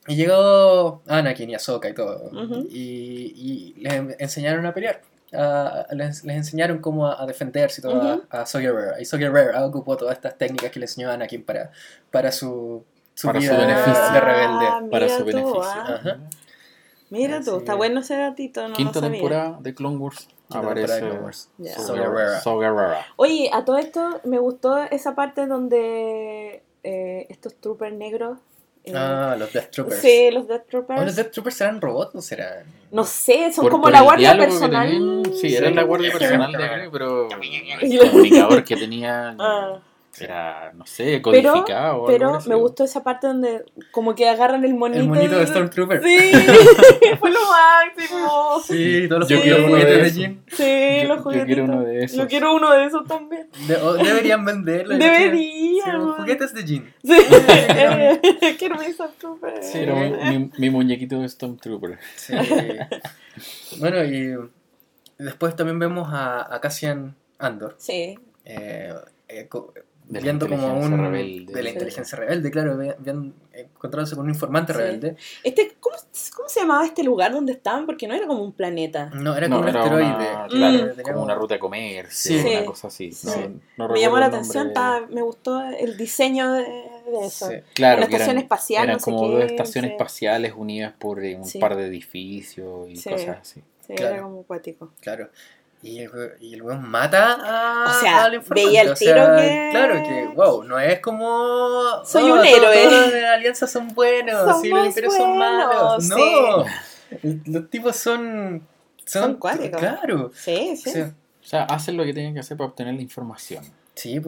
[0.07, 2.29] y llegó Anakin y Ahsoka y todo.
[2.69, 5.01] Y, y les en- enseñaron a pelear.
[5.33, 9.01] a- les, les enseñaron cómo a, a defenderse y todo a, a So Guerrera.
[9.01, 11.71] Y So Guerrera ocupó todas estas técnicas que le enseñó Anakin para,
[12.11, 12.85] para su,
[13.15, 14.13] su Para su vida beneficio.
[14.13, 14.65] de rebelde.
[14.67, 15.63] Ah, para mira su tú, beneficio.
[15.63, 15.85] ah.
[15.99, 16.17] Ajá.
[17.09, 17.77] Mira tú, Así está es.
[17.77, 19.11] bueno ese datito, no lo Quinta sabía.
[19.11, 20.27] temporada de Clone Wars.
[20.49, 21.49] Aparece Clone Wars.
[21.57, 21.75] Ya.
[21.75, 22.11] So So Guerrera.
[22.13, 22.41] Guerrera.
[22.41, 23.05] So Guerrera.
[23.15, 28.37] Oye, a todo esto me gustó esa parte donde eh, estos troopers negros.
[28.83, 29.99] eh, Ah, los Death Troopers.
[30.01, 31.01] Sí, los Death Troopers.
[31.01, 32.65] ¿O los Death Troopers serán robots o serán.?
[32.91, 35.23] No sé, son Por- como por la guardia personal.
[35.39, 35.73] sí, era Sí.
[35.73, 37.27] la guardia personal de Grey, pero
[37.81, 39.79] el comunicador que tenía Ah.
[40.19, 41.63] Era, no sé, codificado.
[41.65, 45.01] o algo Pero me gustó esa parte donde como que agarran el monito.
[45.01, 46.01] El monito de Stormtrooper.
[46.03, 46.17] Sí,
[47.19, 48.59] fue lo máximo.
[48.65, 50.11] Sí, todos los Yo juguetes quiero uno de.
[50.11, 50.43] Jin.
[50.47, 50.63] Sí,
[51.01, 51.45] Yo- los yo juguetitos.
[51.47, 52.17] quiero uno de esos.
[52.17, 53.49] Yo quiero uno de esos también.
[53.67, 54.93] De- o- deberían venderlo.
[54.93, 56.93] yo Deberían, sí, juguetes de Jin.
[57.03, 57.13] Sí,
[58.59, 59.63] quiero mi Stormtrooper.
[59.63, 59.95] Sí, Era
[60.57, 61.99] mi, muñequito de Stormtrooper.
[62.15, 62.33] Sí.
[63.79, 64.35] bueno, y
[65.17, 67.75] después también vemos a, a Cassian Andor.
[67.77, 68.93] Sí, eh,
[69.27, 69.49] eh,
[70.07, 70.97] viendo como un.
[70.97, 71.53] rebelde.
[71.53, 71.73] De la Sí.
[71.75, 72.77] inteligencia rebelde, claro.
[72.99, 74.79] viendo- encontrándose con un informante Sí.
[74.79, 75.15] rebelde.
[75.43, 75.95] Este, ¿cómo,
[76.35, 77.85] ¿Cómo se llamaba este lugar donde estaban?
[77.85, 79.09] Porque no era como un planeta.
[79.13, 80.05] No, era No, como un era asteroide.
[80.07, 80.49] una, Mm.
[80.49, 82.47] claro, Tenía como una ruta de comercio, Sí.
[82.55, 83.11] una cosa así.
[83.11, 83.29] Sí.
[83.77, 87.49] No, no me llamó la atención, estaba- me gustó el diseño de, de eso.
[87.49, 87.55] Sí.
[87.73, 89.93] Claro, una estación eran, espacial, eran no sé como qué, dos estaciones sí.
[89.93, 91.59] espaciales unidas por eh, un Sí.
[91.59, 93.09] par de edificios y Sí.
[93.09, 93.63] cosas así.
[93.87, 94.13] Sí, Claro.
[94.15, 94.91] era como acuático.
[94.99, 95.29] Claro.
[95.85, 98.65] Y el, y el weón mata a, O sea, al informante.
[98.67, 102.03] veía el o sea, tiro que- Claro, que, wow, no es como.
[102.03, 102.83] Soy oh, un héroe.
[102.85, 106.05] Todos de la alianza son buenos, y los imperios son malos.
[106.09, 106.65] No.
[107.45, 108.67] Los tipos son.
[109.05, 109.79] Son cuáticos.
[109.79, 110.31] Claro.
[110.33, 110.89] Sí, sí.
[110.91, 111.13] Sí, O
[111.47, 113.63] sea, hacen lo que tienen que hacer para obtener la información.
[113.95, 114.21] Sí,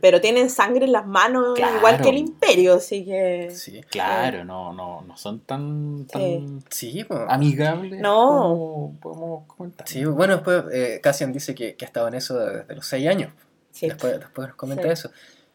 [0.00, 1.76] pero tienen sangre en las manos Claro.
[1.78, 3.50] igual que el imperio, así que...
[3.50, 8.28] Sí, Claro, no, no, no son tan, tan sí, amigables No.
[8.28, 9.88] como podemos comentar.
[9.88, 13.08] Sí, bueno, después eh, Cassian dice que, que ha estado en eso desde los 6
[13.08, 13.32] años.
[13.72, 13.86] Sí.
[13.88, 14.88] Después, después nos comenta Sí.
[14.90, 15.10] eso.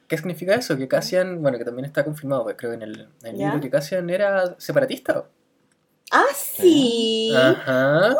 [0.07, 0.77] ¿Qué significa eso?
[0.77, 3.69] Que Cassian, bueno, que también está confirmado, pues, creo en el, en el libro, que
[3.71, 5.25] Cassian era separatista.
[6.11, 7.33] Ah, sí.
[7.35, 8.15] Ajá.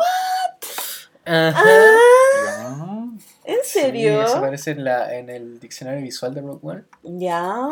[1.24, 1.62] Ajá.
[1.64, 3.05] Ah.
[3.46, 4.20] ¿En serio?
[4.20, 6.82] Sí, eso aparece en, la, en el diccionario visual de Rogue One.
[7.02, 7.68] Ya.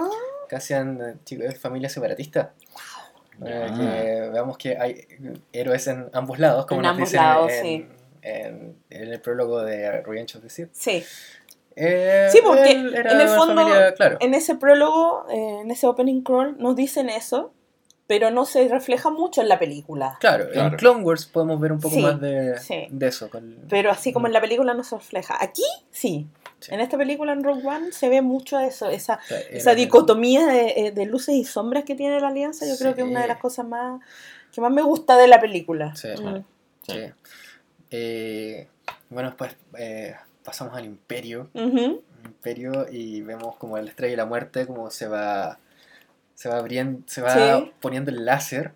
[0.49, 2.53] Cassian, eh, chico, es familia separatista.
[3.45, 3.75] Eh, Ya.
[3.75, 5.07] que veamos que hay
[5.53, 7.89] héroes en ambos lados, como En nos ambos dicen lados, en, sí.
[8.23, 10.69] en- en el prólogo de Revenge of the Sith.
[10.73, 11.05] Sí.
[11.77, 14.19] Eh, Sí, porque en el fondo, familia, claro.
[14.21, 17.53] En ese prólogo, eh, en ese opening crawl, nos dicen eso.
[18.07, 20.17] Pero no se refleja mucho en la película.
[20.21, 20.77] Claro, en.
[20.77, 22.87] Clone Wars podemos ver un poco Sí, más de, sí.
[22.91, 23.31] de eso.
[23.31, 23.57] Con...
[23.71, 25.37] Pero así como en la película no se refleja.
[25.43, 26.27] Aquí sí.
[26.61, 26.73] Sí.
[26.73, 29.75] En esta película, en Rogue One, se ve mucho eso, esa, o sea, era- esa
[29.75, 32.65] dicotomía de, eh, de luces y sombras que tiene la alianza.
[32.67, 34.01] Yo creo que es una de las cosas más
[34.53, 35.95] que más me gusta de la película.
[35.97, 36.09] Sí.
[36.09, 36.45] Mm.
[36.89, 37.01] Sí.
[37.91, 38.69] Eh,
[39.11, 41.49] bueno, después eh, pasamos al Imperio.
[42.25, 45.59] Imperio y vemos como la estrella de la muerte como se va
[46.35, 47.71] se va abriendo se va Sí.
[47.81, 48.73] poniendo el láser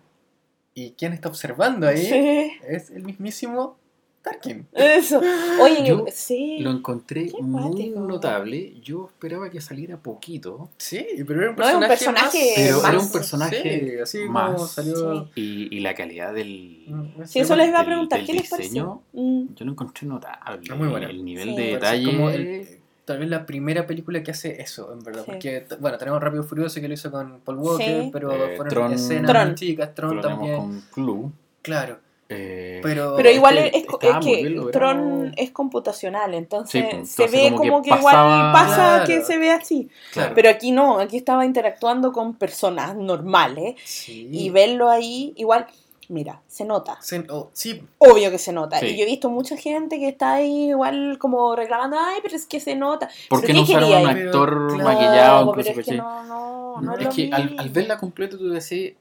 [0.73, 3.77] y quién está observando ahí Sí, es el mismísimo
[4.21, 5.21] Tarkin eso.
[5.61, 6.57] Oye, Yo sí.
[6.59, 8.73] Lo encontré muy notable.
[8.81, 10.69] Yo esperaba que saliera poquito.
[10.77, 13.99] sí pero era un No, es un personaje, más- Pero más- era un personaje sí,
[14.01, 14.71] así como más.
[14.71, 15.31] salió Sí.
[15.71, 18.19] Y, y la calidad del, Mm, Sí, eso les iba a preguntar.
[18.19, 19.23] del ¿Qué les diseño, pareció?
[19.23, 19.53] Mm.
[19.55, 20.75] yo lo encontré notable.
[20.75, 21.07] Muy bueno.
[21.07, 21.55] El nivel Sí.
[21.55, 22.05] de detalle.
[22.05, 22.78] como el-
[23.09, 25.31] tal vez la primera película que hace eso en verdad Sí.
[25.31, 28.09] porque bueno tenemos Rápido Furioso que lo hizo con Paul Walker Sí.
[28.13, 29.55] pero Eh, fueron Tron- escenas Tron.
[29.55, 31.31] chicas Tron lo también con Clue.
[31.63, 31.97] claro
[32.31, 34.69] eh, pero Pero igual es, que bien.
[34.71, 38.03] Tron es computacional, entonces, Sí, se ve como que como que, pasaba-
[38.37, 39.05] igual pasa Claro.
[39.07, 39.89] que se ve así.
[40.13, 44.29] claro Pero aquí no, aquí estaba interactuando con personas normales sí.
[44.31, 45.65] y verlo ahí, igual,
[46.09, 46.97] mira, se nota.
[47.01, 48.79] Se- oh, sí Obvio que se nota.
[48.79, 48.87] Sí.
[48.87, 52.45] Y yo he visto mucha gente que está ahí igual como reclamando, ay, pero es
[52.45, 53.09] que se nota.
[53.29, 55.55] ¿Por qué ¿Pero no a un actor maquillado?
[55.55, 58.93] Es que no, no, no es que al, verla completa tú decís,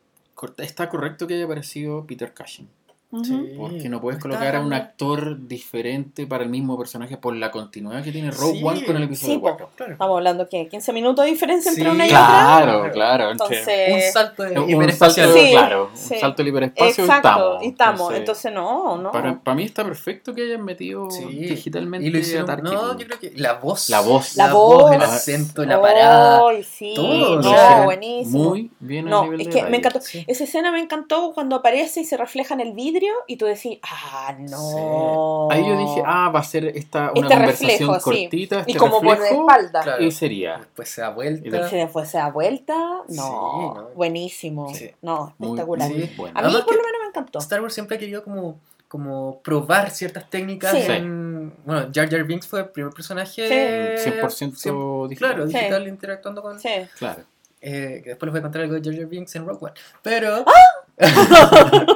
[0.58, 2.68] está correcto que haya aparecido Peter Cushing.
[3.10, 8.04] Porque no puedes colocar a un actor diferente para el mismo personaje por la continuidad
[8.04, 8.64] que tiene Rogue Sí.
[8.64, 9.42] One con el episodio Sí, po.
[9.48, 9.70] 4.
[9.76, 11.90] claro Estamos hablando que 15 minutos de diferencia entre Sí.
[11.90, 12.26] una y otra.
[12.26, 13.30] Claro, claro.
[13.30, 15.32] Entonces, un salto de un salto, hiperespacial.
[15.32, 16.14] Sí, claro, sí.
[16.14, 17.62] un salto del hiperespacio Exacto, y estamos.
[17.62, 18.14] y estamos.
[18.14, 19.10] Entonces, no, no.
[19.12, 21.24] para, para mí está perfecto que hayan metido Sí.
[21.24, 22.44] digitalmente Y lo hicieron.
[22.44, 22.74] a Tarkin.
[22.74, 23.88] No, yo creo que la voz.
[23.88, 24.36] La voz.
[24.36, 24.82] La La voz.
[24.82, 26.42] voz, el acento, la parada.
[26.62, 28.44] Sí, todo, no, buenísimo.
[28.50, 30.00] Muy bien a No, nivel es de que me encantó.
[30.02, 30.24] Sí.
[30.26, 33.78] Esa escena me encantó cuando aparece y se refleja en el vidrio y tú decís,
[33.82, 35.48] ah, no.
[35.50, 38.02] Ahí yo dije, ah, va a ser esta una Este conversación reflejo, sí.
[38.04, 39.80] cortita, y este como por la reflejo, espalda.
[39.82, 40.02] Claro.
[40.04, 40.58] y sería.
[40.58, 41.48] Después se da Y vuelta.
[41.66, 43.88] Y se después se da vuelta, no, Sí, no.
[43.94, 44.90] buenísimo, Sí.
[45.02, 45.88] no, espectacular.
[45.90, 46.14] muy Sí.
[46.16, 46.38] bueno.
[46.38, 47.38] A mí Además por lo menos me encantó.
[47.38, 48.58] Star Wars siempre ha querido como,
[48.88, 50.82] como probar ciertas técnicas Sí.
[50.90, 51.54] en...
[51.64, 53.96] Bueno, Jar Jar Binks fue el primer personaje...
[53.98, 55.30] 100% digital.
[55.34, 55.54] Claro, Sí.
[55.56, 56.58] digital interactuando con...
[56.58, 56.68] Sí.
[56.98, 57.22] Claro.
[57.60, 59.74] Eh, que después les voy a contar algo de Jar Jar Binks en Rogue One.
[60.02, 60.44] Pero...
[60.44, 60.54] Chan,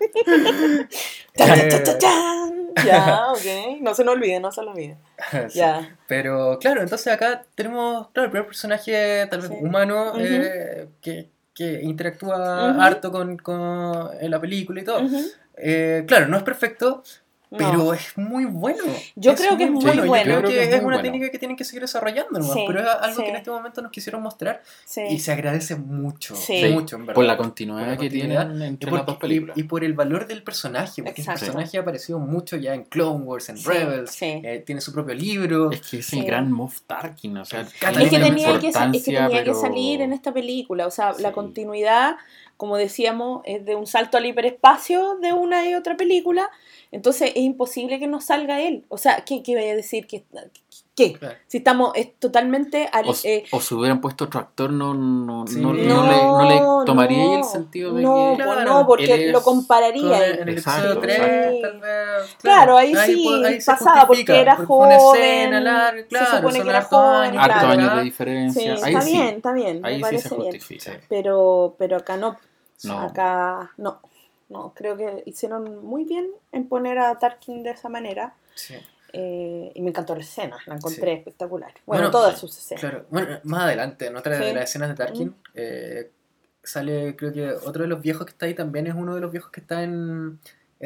[0.00, 0.88] Eh.
[2.84, 3.80] Ya, ok.
[3.80, 4.96] No se nos olvide, no se lo olvide.
[5.48, 5.58] sí.
[5.58, 5.96] Ya.
[6.06, 9.56] Pero claro, entonces acá tenemos, claro, el primer personaje tal vez Sí.
[9.60, 15.00] humano eh, que, que interactúa harto con, con- en la película y todo.
[15.56, 17.02] Eh, claro, no es perfecto,
[17.50, 17.56] No.
[17.58, 18.82] pero es muy bueno.
[19.16, 20.22] Yo creo que es muy Yo bueno.
[20.24, 21.02] creo Creo que, que es es una bueno.
[21.02, 23.22] técnica que tienen que seguir desarrollando, nomás, Sí, pero es algo sí.
[23.22, 25.00] que en este momento nos quisieron mostrar Sí.
[25.08, 26.62] y se agradece mucho, Sí.
[26.72, 27.14] mucho en verdad.
[27.14, 29.56] Por la continuidad Por la que continuidad tienen Y, entre por- las dos y- películas.
[29.58, 31.44] y por el valor del personaje, porque Exacto.
[31.44, 34.26] el personaje ha aparecido mucho ya en Clone Wars, en Sí, Rebels, sí.
[34.44, 35.70] eh, tiene su propio libro.
[35.70, 36.18] Es que es Sí.
[36.20, 39.54] el gran Moff Tarkin, o sea, Es que tenía, que, es que, tenía que pero-
[39.60, 40.86] salir en esta película.
[40.86, 42.16] O sea, la continuidad,
[42.58, 46.50] como decíamos, es de un salto al hiperespacio de una y otra película.
[46.92, 48.84] Entonces es imposible que no salga él.
[48.88, 50.06] O sea, ¿qué, qué vaya a decir?
[50.06, 50.24] ¿Qué?
[50.96, 51.12] qué?
[51.12, 51.36] Claro.
[51.46, 55.46] Si estamos es totalmente al, O, eh, o si hubieran puesto otro actor, no, no,
[55.46, 55.60] Sí.
[55.60, 57.38] no, no No, le, no le no, tomaría no.
[57.38, 58.42] el sentido de no, que.
[58.42, 58.70] pues Claro.
[58.72, 60.26] no, porque lo Con compararía.
[60.26, 61.60] el, en el Exacto, episodio 3, exacto.
[61.62, 62.36] tal vez.
[62.42, 66.56] Claro, ahí pu- sí se pasaba, porque era una joven, escena larga, se claro, supone
[66.56, 67.68] son que era joven, claro.
[67.68, 68.72] años de Sí, diferencia.
[68.82, 69.12] ahí está sí.
[69.12, 70.46] bien, está bien, Ahí me sí parece se bien.
[70.52, 70.92] justifica.
[70.92, 70.98] Sí.
[71.08, 72.36] Pero, pero acá no.
[72.84, 72.98] No.
[73.00, 74.00] Acá no.
[74.48, 78.34] No, creo que hicieron muy bien en poner a Tarkin de esa manera.
[78.54, 78.74] Sí,
[79.12, 81.18] eh, y me encantó la escena, la encontré Sí.
[81.18, 81.70] espectacular.
[81.86, 82.80] Bueno, Bueno, todas sus escenas.
[82.80, 83.04] claro.
[83.10, 84.44] Bueno, más adelante, en otra Sí.
[84.44, 85.34] de las escenas de Tarkin, Mm.
[85.54, 86.10] eh,
[86.62, 89.30] sale, creo que otro de los viejos que está ahí también es uno de los
[89.30, 90.38] viejos que está en,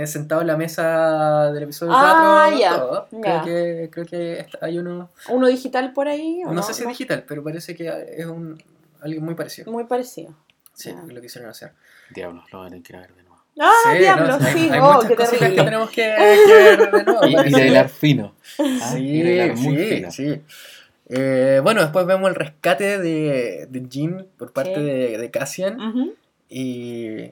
[0.07, 2.59] sentado en la mesa del episodio Ah, 4.
[2.59, 3.09] ya, todo.
[3.13, 3.43] ya.
[3.43, 6.43] Creo que, creo que hay uno, ¿Uno digital por ahí?
[6.45, 8.61] o no, sé si es digital, pero parece que es un
[9.01, 9.71] alguien muy parecido.
[9.71, 10.35] Muy parecido.
[10.75, 11.73] Sí, lo que hicieron hacer.
[12.11, 13.39] Diablos, lo van a que ver de nuevo.
[13.61, 14.69] Ah, Sí, diablo, no, sí.
[14.71, 16.15] Hay oh, muchas qué cositas que tenemos que,
[16.47, 17.27] que ver de nuevo.
[17.27, 18.35] Y, y de hilar fino.
[18.59, 20.11] Ah, Sí, de sí, fino.
[20.11, 20.43] sí.
[21.09, 24.83] Eh, bueno, después vemos el rescate de, de Jean por parte Sí.
[24.83, 25.77] de, de Cassian.
[26.49, 27.31] Y,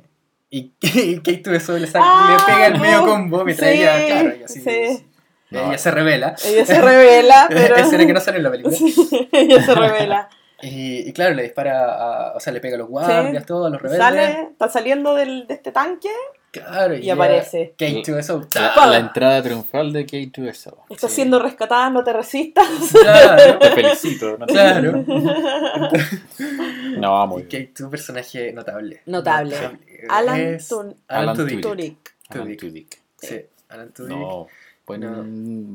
[0.50, 4.36] y, y Kate eso le, Ah, le pega el medio combo mientras Sí, ella, claro,
[4.36, 5.06] y así, sí.
[5.50, 5.68] No.
[5.68, 6.34] ella se revela.
[6.44, 7.76] Ella se revela, pero.
[7.76, 8.76] Escena que no sale en la película.
[8.76, 10.28] Sí, ella se revela.
[10.62, 11.84] Y, y claro, le dispara,
[12.30, 13.46] a- o sea, le pega a los guardias, Sí.
[13.46, 14.04] todos, a los rebeldes.
[14.06, 16.10] Sale, está saliendo del, de este tanque
[16.52, 17.74] Claro, Y aparece.
[17.78, 18.48] K2SO.
[18.56, 20.78] La, la entrada triunfal de K2SO.
[20.90, 21.16] Estás Sí.
[21.16, 22.66] siendo rescatada, no te resistas.
[23.02, 24.36] Claro, Te felicito.
[24.36, 24.46] ¿no?
[24.46, 25.04] claro.
[26.98, 27.72] No, muy Y bien.
[27.74, 29.02] K2 personaje notable.
[29.06, 29.56] Notable.
[30.08, 31.60] Alan Tun- Alan Tudyk.
[31.60, 32.14] Tudyk.
[32.30, 32.60] Alan Tudyk.
[32.60, 32.98] Tudyk.
[33.18, 34.16] Sí, Alan Tudyk.
[34.16, 34.46] No,
[34.86, 35.22] buen, No.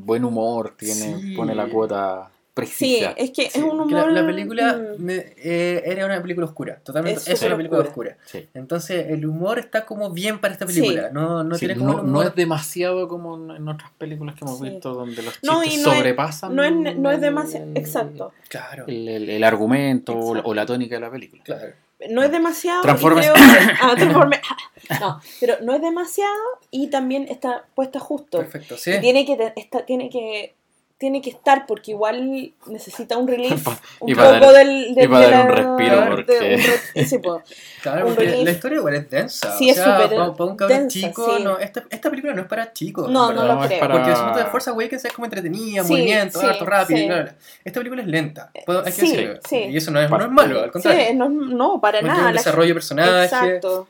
[0.04, 1.34] buen humor, tiene, Sí.
[1.36, 2.62] pone la cuota Sí,
[3.00, 3.10] precisa.
[3.18, 4.12] es que Sí, es un la- humor.
[4.12, 7.20] La, película mm, me- eh, era una película oscura, totalmente.
[7.20, 8.12] Es Es, una película oscura.
[8.12, 8.26] oscura.
[8.42, 8.48] Sí.
[8.54, 10.80] Entonces el humor está como bien para esta Sí.
[10.80, 11.10] película.
[11.10, 14.70] No, no Sí, tiene como no, es demasiado como en- otras películas que hemos Sí.
[14.70, 17.66] visto donde los No, chistes y no es- sobrepasan No es, no es el- demasiado.
[17.74, 18.32] Exacto.
[18.48, 20.50] Claro, el, el- el argumento o la- Exacto.
[20.50, 21.42] o la tónica de la película.
[21.44, 21.72] claro.
[22.10, 22.82] No es demasiado.
[22.82, 24.40] que- ah, Transformers.
[25.00, 26.34] No, pero no es demasiado
[26.70, 28.38] y también está puesta justo.
[28.38, 28.92] Perfecto, sí.
[28.92, 30.54] Y tiene que, está- tiene que
[30.98, 33.66] tiene que estar porque igual necesita un relief
[34.00, 36.06] un y poco para dar- del, de, y para de dar un la- respiro, de
[36.06, 37.42] porque- un re- sí, po.
[37.82, 38.44] Claro, un porque relief.
[38.46, 39.56] la historia igual es densa.
[39.58, 41.44] Sí, o es sea, súper para, un cabrón densa, chico, sí.
[41.44, 43.10] no, esta, esta película no es para chicos.
[43.10, 43.54] No, no verdad.
[43.56, 43.80] lo es creo.
[43.80, 47.06] para- Porque el asunto de Force Awakens es como entretenida, Sí, movimiento, sí, harto rápido,
[47.08, 47.34] bla, bla.
[47.64, 49.40] Esta película es lenta, puedo, hay que Sí, decirlo.
[49.46, 49.56] sí.
[49.56, 51.14] Y eso no es, no es malo, al Sí, contrario.
[51.14, 52.18] no, no, para nada.
[52.20, 53.88] un la- desarrollo de personaje, Exacto.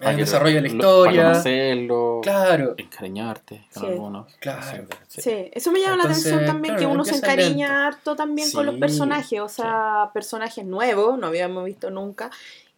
[0.00, 1.22] Hay Para un que desarrollo de la lo- historia.
[1.22, 3.88] Para conocerlo, Claro, encariñarte con Sí.
[3.88, 4.34] algunos.
[4.40, 4.86] Claro.
[5.08, 5.20] Sí.
[5.22, 8.50] Sí, eso me llama Entonces, la atención también, claro, que uno se encariña harto también
[8.50, 12.30] con los personajes, o sea, personajes nuevos, no habíamos visto nunca,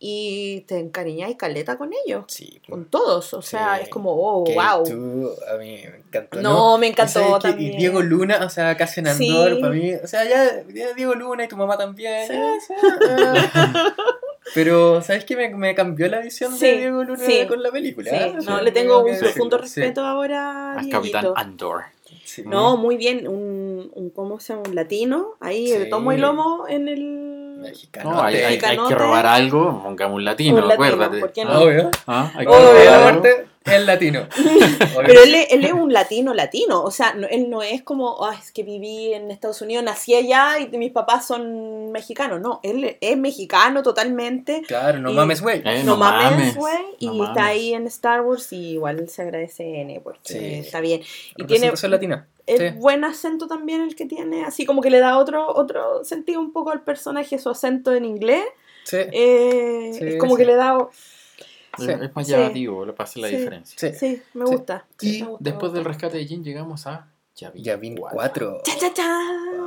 [0.05, 2.61] y te encariñáis caleta con ellos, sí.
[2.69, 3.83] con todos, o sea, Sí.
[3.85, 4.83] es como, oh, Que wow.
[4.85, 6.41] tú, a mí me encantó.
[6.43, 7.75] No, me ¿Y encantó también.
[7.75, 9.61] Y Diego Luna, o sea, Cassian Andor, Sí.
[9.61, 12.29] para mí, o sea, ya, ya Diego Luna y tu mamá también.
[14.55, 15.37] Pero, ¿sabes qué?
[15.37, 17.47] Me, me cambió la visión Sí, de Diego Luna sí.
[17.47, 18.11] con la película.
[18.11, 18.35] Sí, ¿eh?
[18.45, 21.27] No, le tengo un profundo respeto ahora a Al Capitán.
[21.37, 21.85] Andor.
[22.25, 22.43] Sí.
[22.45, 24.65] No, muy bien, un, un, ¿cómo se llama?
[24.69, 25.79] Un latino, ahí Sí.
[25.79, 27.57] de tomo y lomo en el...
[27.61, 28.11] Mexicano.
[28.13, 31.21] No, hay, hay- hay que robar algo, pongamos un latino, Un latino, acuérdate.
[31.21, 31.51] ¿por qué no?
[31.53, 31.91] Ah, Obvio.
[32.09, 33.47] Ah, hay que Obvio.
[33.67, 34.27] El latino.
[35.07, 38.25] Pero él, es- él es un latino latino, o sea, no- él no es como,
[38.25, 42.61] "Ay, es que viví en Estados Unidos, nací allá y mis papás son mexicanos, no,
[42.63, 45.61] él es mexicano totalmente, Claro, no y- mames, güey.
[45.65, 49.23] Eh, no, no mames, güey, y no está ahí en Star Wars y igual se
[49.23, 50.55] agradece N porque Sí.
[50.55, 51.03] está bien.
[51.37, 52.27] Y tiene latina.
[52.47, 52.79] el Sí.
[52.79, 56.53] buen acento también el que tiene, así como que le da otro, otro sentido un
[56.53, 58.43] poco al personaje, su acento en inglés,
[58.85, 58.97] Sí.
[59.13, 60.41] eh, Sí, es como sí.
[60.43, 60.97] que le da, Es-
[61.79, 61.91] Sí.
[61.91, 62.33] Es más Sí.
[62.33, 63.37] llamativo, le pasa la Sí.
[63.37, 63.79] diferencia.
[63.79, 63.99] Sí.
[63.99, 64.53] sí, me Sí.
[64.53, 64.87] gusta.
[65.01, 65.89] Y me gusta, después me del gusta.
[66.07, 68.61] rescate de Jin llegamos a Yavin, Yavin 4.
[68.63, 69.19] Cha, cha, cha.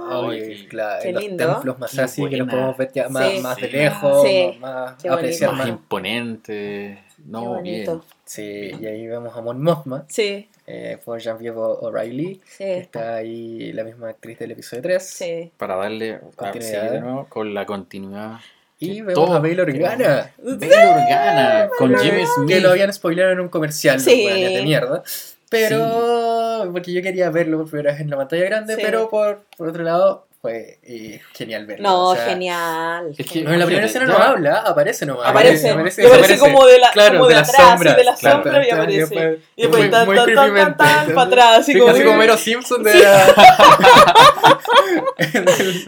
[0.08, 1.52] Ay, claro, qué los lindo.
[1.54, 3.40] templos más así que los podemos ver ya más, Sí.
[3.40, 3.76] más de Sí.
[3.76, 4.58] lejos, Sí.
[4.60, 5.68] más Qué apreciar Más más.
[5.70, 7.04] imponente.
[7.26, 8.02] No, bien.
[8.24, 13.16] Sí, y ahí vemos a Mon Mothma Sí, eh, por Genevieve O'Reilly, que sí, está
[13.16, 15.04] ahí la misma actriz del episodio 3.
[15.10, 15.52] sí.
[15.58, 18.38] Para darle a seguir de nuevo con la continuidad.
[18.80, 22.26] Y vemos todos a Bail Organa, Bail Organa con Jimmy.
[22.26, 22.48] Smith.
[22.50, 24.26] que lo habían spoilado en un comercial, Sí.
[24.28, 25.02] de mierda.
[25.50, 28.82] Pero, porque yo quería verlo por primera vez en la pantalla grande, Sí.
[28.84, 31.90] pero por, por otro lado fue eh, genial verlo.
[31.90, 33.12] No, o sea, genial.
[33.18, 33.42] Es que-.
[33.42, 35.28] No, en la primera escena no habla, aparece nomás.
[35.28, 36.40] Aparece, aparece, y aparece desaparece.
[36.54, 37.94] como de la, Claro, como de, de las atrás, sombras.
[37.94, 39.40] y de la claro, sombra y aparece.
[39.56, 42.18] Y después tan, muy tan, tan, tan, tan, para atrás, así Sí, como, así como
[42.18, 42.92] Mero Simpson de...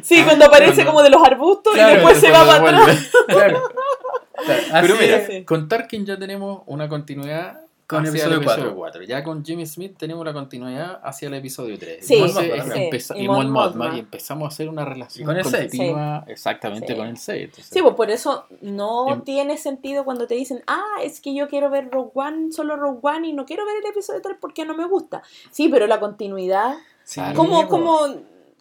[0.04, 3.10] Sí, cuando aparece Cuando- como de los arbustos y Claro, después se va para atrás.
[3.28, 3.64] claro.
[4.46, 5.44] Claro, Pero mira, sí.
[5.46, 8.76] con Tarkin ya tenemos una continuidad Con hacia episodio el episodio cuatro.
[8.76, 9.04] 4.
[9.04, 12.06] Ya con Jimmy Smith tenemos la continuidad hacia el episodio 3.
[12.06, 16.88] Sí, Mon y Mon Mothma, y empezamos a hacer una relación con el continua exactamente
[16.88, 16.96] Sí.
[16.96, 17.44] con el 6.
[17.46, 21.48] Entonces, Sí, pues por eso no tiene sentido cuando te dicen, ah, es que yo
[21.48, 24.66] quiero ver Rogue One, solo Rogue One y no quiero ver el episodio 3 porque
[24.66, 25.24] no me gusta.
[25.52, 26.76] Sí, pero la continuidad,
[27.06, 27.68] Sí, ¿cómo, po.
[27.70, 28.00] cómo,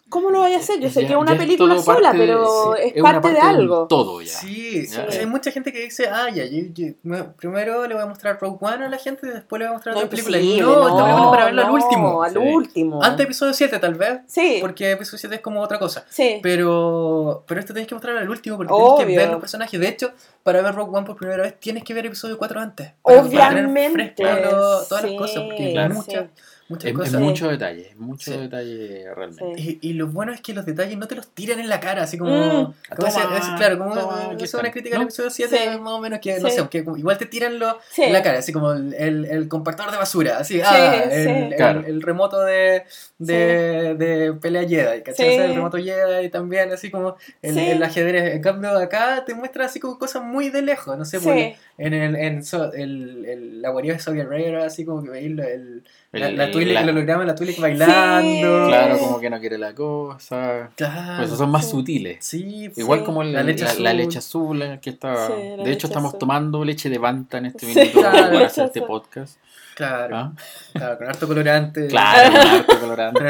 [0.09, 0.79] ¿cómo lo vaya a hacer?
[0.79, 3.01] Yo sé ya- que es una ya es película todo sola, parte- pero sí, es,
[3.01, 3.87] una parte, de un algo.
[3.87, 4.27] todo ya.
[4.31, 5.05] Sí, Ya.
[5.07, 8.03] o sea, hay mucha gente que dice, ah, ya, yo- yo- me- primero le voy
[8.03, 10.09] a mostrar Rogue One a la gente y después le voy a mostrar No, otra
[10.09, 10.37] película.
[10.37, 12.23] Y imposible, no, esta película es para verlo al no, último.
[12.23, 12.37] al Sí.
[12.39, 13.03] último.
[13.03, 16.05] Antes de episodio 7 tal vez, Sí, porque episodio 7 es como otra cosa.
[16.09, 16.39] sí.
[16.41, 19.19] Pero, pero esto tenés que mostrarlo al último porque tienes que Obvio.
[19.19, 19.79] ver los personajes.
[19.79, 20.11] De hecho,
[20.43, 22.93] para ver Rogue One por primera vez tienes que ver episodio 4 antes.
[23.03, 24.13] para- para tener Obviamente.
[24.15, 25.93] fresco todas sí, las cosas, porque hay Claro.
[25.95, 26.25] muchas,
[26.69, 27.11] muchas es cosas.
[27.13, 27.17] Sí.
[27.19, 28.37] mucho detalle, es mucho Sí.
[28.37, 29.61] detalle realmente.
[29.61, 29.79] Sí.
[29.81, 32.03] Y, y lo bueno es que los detalles no te los tiran en la cara,
[32.03, 32.31] así como.
[32.31, 32.73] Mm.
[32.95, 35.07] como Toma, es, claro, como toma, es una crítica al ¿No?
[35.07, 35.79] episodio 7, Sí.
[35.79, 38.03] más o menos que, no sé, que igual te tiran lo, Sí.
[38.03, 41.29] en la cara, así como el, el, el compactador de basura, así, ah, el, sí.
[41.29, 41.83] el- Claro.
[41.85, 42.83] el remoto de,
[43.19, 45.25] de, de pelea Jedi, ¿cachai?
[45.27, 45.33] Sí.
[45.33, 47.59] O sea, el remoto Jedi también, así como el, Sí.
[47.67, 48.35] el ajedrez.
[48.35, 51.25] En cambio, acá te muestra así como cosas muy de lejos, no sé, Sí.
[51.25, 51.35] por-
[51.79, 55.27] en, el, en so- el, el- la guarida de Saudi Arabia, así como que veis
[55.39, 58.67] el, la, la Twi'lek, La- el holograma de la Twi'lek bailando.
[58.67, 60.69] Claro, como que no quiere la cosa.
[60.75, 61.15] Claro.
[61.17, 61.71] Pues esos son más Sí.
[61.71, 62.17] sutiles.
[62.25, 63.05] Sí, pues, Igual Sí.
[63.05, 63.83] como el- La la, leche la- azul.
[63.83, 65.27] la leche azul eh, que está.
[65.27, 66.19] Sí, la de leche hecho, estamos azul.
[66.19, 69.37] tomando leche de Banta en este Sí, minuto claro, para hacer este podcast.
[69.75, 70.31] Claro, ¿Ah?
[70.73, 71.87] claro, con harto colorante.
[71.87, 73.23] Claro, con harto colorante.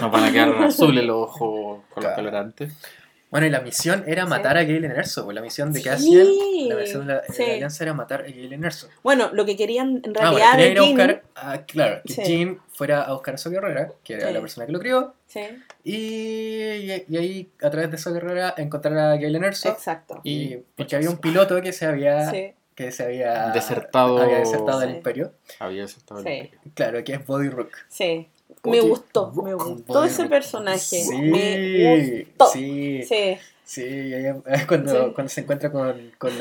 [0.00, 2.14] Nos van a quedar azules los ojos con los Claro.
[2.16, 2.72] colorantes.
[3.32, 4.28] Bueno, y la misión era Sí.
[4.28, 5.24] matar a Galen Erso.
[5.24, 6.26] Pues la misión de Sí, Cassian,
[6.68, 7.42] la misión de la, de sí.
[7.46, 8.88] la alianza era matar a Galen Erso.
[9.02, 11.62] Bueno, lo que querían en Ah, bueno, realidad quería de ir a Jin- buscar, a,
[11.64, 12.22] claro, que Sí.
[12.22, 14.34] Jin fuera a buscar a su guerrera, que era Sí.
[14.34, 15.40] la persona que lo crió, Sí,
[15.82, 19.70] y, y, y ahí, a través de esa guerrera, encontrar a Galen Erso.
[19.70, 20.20] exacto.
[20.24, 24.18] Y porque había un piloto que se había, Sí, que se había Desertado.
[24.18, 24.96] había desertado del Sí.
[24.96, 25.32] imperio.
[25.58, 26.32] Había aceptado el Sí.
[26.34, 26.60] imperio.
[26.74, 27.70] Claro, que es Body Rook.
[27.88, 28.28] sí.
[28.64, 30.78] Me gustó, me gustó ese personaje.
[30.78, 32.46] Sí, Me gustó.
[32.46, 33.02] sí,
[33.64, 34.12] Sí,
[34.68, 35.12] cuando, Sí.
[35.14, 36.32] cuando se encuentra con, con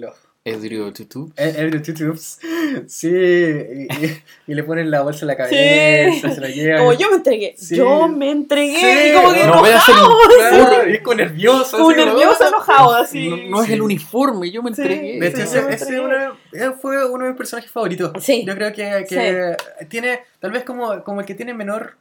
[0.00, 0.14] los
[0.50, 1.32] Edrio Tutu.
[1.36, 2.38] el, el de tutubes.
[2.86, 6.78] Sí, y, y- y le ponen la bolsa en la cabeza, se la llevan.
[6.80, 7.54] como yo me entregué.
[7.58, 7.76] Sí.
[7.76, 8.78] Yo me entregué.
[8.80, 11.76] Sí, y como que no, Claro, y como nervioso.
[11.78, 12.48] como nervioso, ¿no?
[12.48, 13.28] enojado, así.
[13.28, 13.72] No, no es Sí.
[13.74, 14.82] el uniforme, yo me Sí.
[14.82, 15.20] entregué.
[15.20, 18.12] De hecho, Sí, ese, me una- fue uno de mis personajes favoritos.
[18.24, 18.44] Sí.
[18.46, 19.56] Yo creo que, que
[19.88, 21.96] tiene, tal vez como, como el que tiene menor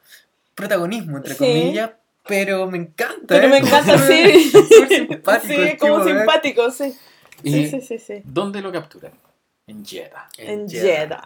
[0.55, 1.37] protagonismo, entre Sí.
[1.39, 1.91] comillas,
[2.27, 3.15] pero me encanta.
[3.27, 3.49] Pero ¿eh?
[3.49, 4.49] me encanta, sí.
[4.51, 5.53] súper simpático.
[5.63, 6.17] Sí, como tipo, ¿eh?
[6.19, 6.95] simpático, sí.
[7.43, 8.21] ¿Y Sí, sí, sí, sí.
[8.25, 9.11] dónde lo capturan?
[9.67, 10.27] En Jeddah.
[10.37, 11.23] En Jeddah.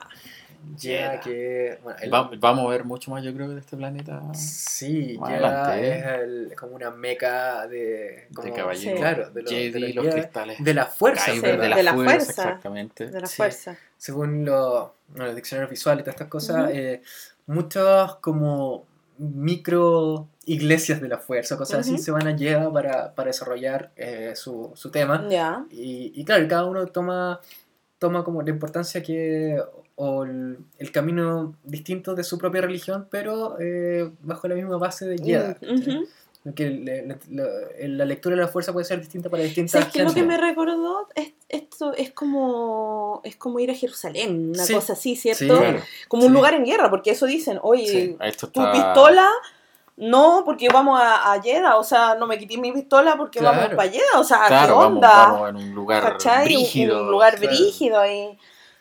[0.80, 1.80] Jeddah, que.
[1.84, 4.22] Bueno, el- Va- vamos a ver mucho más, yo creo, de este planeta.
[4.36, 5.98] Sí, Jeddah ¿eh?
[6.00, 8.28] es el- como una meca de.
[8.34, 8.98] Como, de caballero.
[8.98, 10.64] Claro, de, los- de Jedi, los los Jedi, cristales.
[10.64, 11.64] de la fuerza, Kyber, ¿verdad?
[11.64, 12.42] de la, De la fuerza, fuerza.
[12.44, 13.08] exactamente.
[13.10, 13.38] De la Sí.
[13.38, 13.78] fuerza.
[13.98, 16.72] según los, bueno, los diccionarios visuales y todas estas cosas, Ujú.
[16.76, 17.02] eh,
[17.48, 18.86] muchas como
[19.20, 22.04] micro iglesias de la fuerza, cosas así, Ujú.
[22.04, 25.26] se van a Jeddah para, para desarrollar eh, su, su tema.
[25.30, 25.66] Ya.
[25.72, 27.40] Y, y claro, cada uno toma,
[28.00, 29.62] toma como la importancia que
[29.96, 35.06] o el, el camino distinto de su propia religión, pero eh, bajo la misma base
[35.06, 35.58] de Jeddah.
[35.62, 36.08] Mm, ujú.
[36.56, 40.00] Que le- le- la lectura de la fuerza puede ser distinta para distintas ¿Sabes qué?
[40.02, 40.28] Lo que gentes.
[40.40, 44.74] me recordó es, esto es como es como ir a Jerusalén, una Sí.
[44.74, 45.44] cosa así, ¿cierto?
[45.44, 45.82] Sí, Claro.
[46.08, 46.34] Como un Sí.
[46.34, 48.18] lugar en guerra, porque eso dicen, oye, Sí.
[48.40, 48.72] Tu está...
[48.72, 49.30] pistola,
[50.02, 53.58] no, porque vamos a, a Jeddah, o sea, no me quité mi pistola porque Claro.
[53.58, 55.10] vamos para Jeddah, o sea, Claro, ¿qué vamos, onda?
[55.32, 56.40] vamos en un lugar ¿Cachai?
[56.40, 57.04] Un- brígido.
[57.04, 57.56] Un, lugar claro.
[57.56, 58.38] brígido ahí.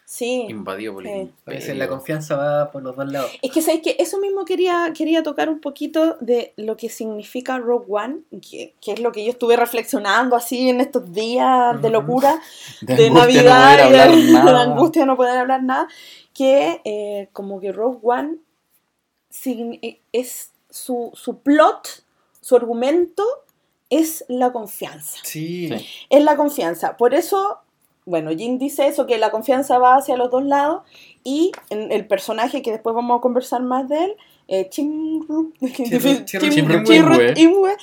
[0.06, 0.46] Sí.
[0.48, 1.32] Invadido por el Sí.
[1.46, 3.30] A veces la confianza va por los dos lados.
[3.42, 7.58] Es que sabéis que eso mismo quería, quería tocar un poquito de lo que significa
[7.58, 11.90] Rogue One, que, que es lo que yo estuve reflexionando así en estos días de
[11.90, 12.40] locura,
[12.80, 15.86] De de Navidad no y de, de angustia no poder hablar nada,
[16.34, 18.38] que eh, como que Rogue One
[19.44, 22.04] eh, es su, su plot,
[22.40, 23.24] su argumento
[23.90, 25.18] es la confianza.
[25.22, 25.68] Sí.
[25.68, 25.86] Sí.
[26.10, 26.96] Es la confianza.
[26.96, 27.58] Por eso,
[28.06, 30.82] bueno, Jin dice eso, que la confianza va hacia los dos lados
[31.24, 34.16] y en el personaje que después vamos a conversar más de él,
[34.48, 35.52] eh, Chimru-
[37.36, 37.76] Imwe.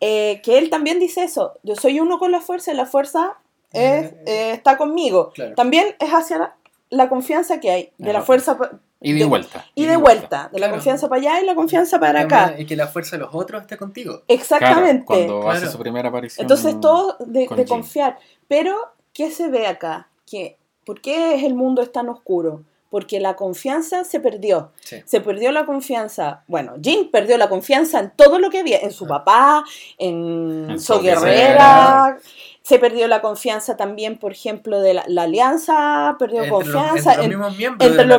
[0.00, 3.38] Eh, que él también dice eso, yo soy uno con la fuerza y la fuerza
[3.72, 5.32] es, Eh, está conmigo.
[5.34, 5.54] Claro.
[5.54, 6.56] También es hacia la,
[6.90, 8.58] la confianza que hay, de la fuerza
[9.04, 9.64] Y de de- vuelta.
[9.74, 12.54] y de vuelta, de la confianza para allá y la confianza para acá.
[12.58, 14.22] Y que la fuerza de los otros esté contigo.
[14.28, 15.04] Exactamente.
[15.06, 16.44] Claro, cuando hace su primera aparición.
[16.44, 17.68] Entonces todo de, con de Jin.
[17.76, 18.18] confiar.
[18.48, 18.76] Pero,
[19.12, 20.08] ¿qué se ve acá?
[20.26, 22.62] Que, ¿Por qué es el mundo es tan oscuro?
[22.90, 24.70] Porque la confianza se perdió.
[24.80, 25.02] Sí.
[25.04, 26.44] Se perdió la confianza.
[26.46, 29.64] Bueno, Jin perdió la confianza en todo lo que había, en su papá,
[29.98, 32.18] en, En So Guerrera.
[32.64, 37.12] Se perdió la confianza también, por ejemplo, de la, la alianza, perdió Entre los, confianza.
[37.12, 37.88] entre los en- mismos miembros.
[37.90, 38.16] entre los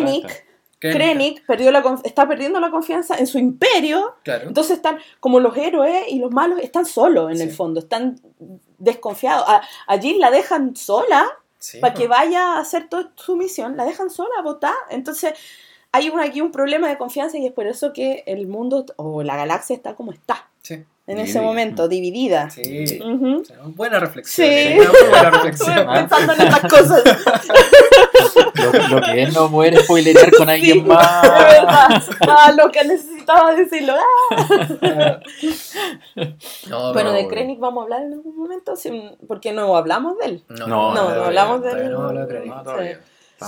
[0.00, 0.32] mismos
[0.80, 4.48] Krennic, perdió la, está perdiendo la confianza en su imperio Claro.
[4.48, 7.42] entonces están como los héroes y los malos están solos en Sí.
[7.44, 8.20] el fondo, están
[8.76, 9.44] desconfiados.
[9.48, 11.26] A, a Jill la dejan sola
[11.58, 14.74] Sí, para que vaya a hacer toda su misión, la dejan sola a votar.
[14.90, 15.32] Entonces
[15.90, 19.22] hay un, aquí un problema de confianza y es por eso que el mundo o
[19.22, 20.84] la galaxia está como está Sí.
[21.06, 22.48] En ese momento, dividida.
[22.50, 22.98] Sí.
[23.02, 24.46] O sea, buena reflexión.
[24.48, 24.52] Sí.
[24.54, 24.80] eh,
[25.10, 25.86] buena reflexión.
[25.88, 25.94] Ah.
[25.94, 27.02] pensando en estas cosas,
[28.54, 31.22] Lo, lo que es no poder spoilerear con alguien Sí, más.
[31.22, 32.02] de verdad.
[32.28, 33.94] Ah, lo que necesitaba decirlo.
[34.80, 35.20] Ah.
[36.68, 38.74] No, Bueno, no, de Krennic vamos a hablar en algún momento,
[39.26, 40.44] porque no hablamos de él.
[40.48, 42.54] No, No, no, no hablamos de- todavía No, hablamos de Krennic.
[42.56, 43.00] No, todavía.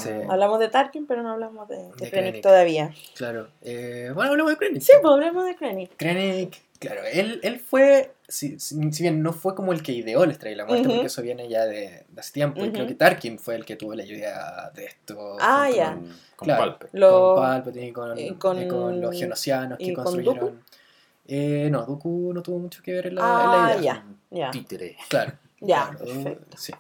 [0.03, 0.11] Sí.
[0.29, 2.43] Hablamos de Tarkin, pero no hablamos de, de De Krennic Krennic.
[2.43, 2.91] todavía.
[3.15, 3.47] Claro.
[3.63, 4.83] Eh, bueno, hablamos de Krennic.
[4.83, 5.91] Sí, pues hablemos de Krennic.
[5.97, 10.25] Krennic, claro, él, él fue, si, si- si bien no fue como el que ideó
[10.25, 12.87] el Estrella de la Muerte, porque eso viene ya de, de hace tiempo, y creo
[12.87, 15.37] que Tarkin fue el que tuvo la idea de esto.
[15.41, 15.95] Ah, ya.
[15.95, 16.61] Con, con Claro.
[16.79, 16.87] Palpe.
[16.99, 20.63] Lo- Con Palpatine y con, y con- y con los genocianos que con construyeron.
[21.29, 24.05] Eh, no, Dooku no tuvo mucho que ver en la, en Ah, la idea.
[24.31, 24.51] ya, ya.
[24.51, 24.97] Títere.
[25.09, 25.33] Claro.
[25.61, 26.57] Ya, claro, perfecto.
[26.59, 26.73] Sí.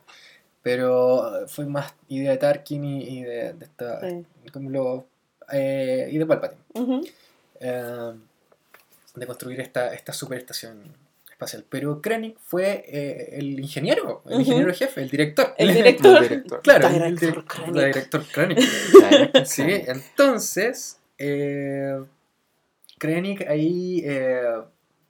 [0.62, 4.00] pero fue más idea de Tarkin y, y de, de esta.
[4.00, 4.24] Sí.
[4.52, 5.06] como lo-
[5.50, 6.60] eh, y de Palpatine.
[7.60, 8.12] Eh,
[9.16, 10.82] de construir esta, esta superestación
[11.30, 11.64] espacial.
[11.68, 15.54] Pero Krennic fue eh, el ingeniero, el ingeniero jefe, el director.
[15.58, 16.16] El director.
[16.22, 16.62] El director.
[16.62, 17.76] Claro, el Director direc- Krennic.
[17.76, 18.58] el director Krennic.
[19.46, 22.02] Sí, entonces, eh,
[22.98, 24.42] Krennic ahí eh,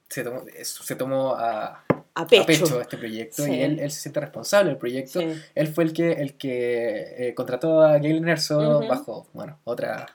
[0.09, 1.83] se tomó, se tomó a,
[2.17, 2.45] A a pecho.
[2.45, 3.51] pecho este proyecto Sí.
[3.53, 5.19] y él, él se siente responsable del proyecto.
[5.19, 5.27] Sí.
[5.55, 10.07] Él fue el que, el que eh, contrató a Galen Erso bajo, bueno, otra,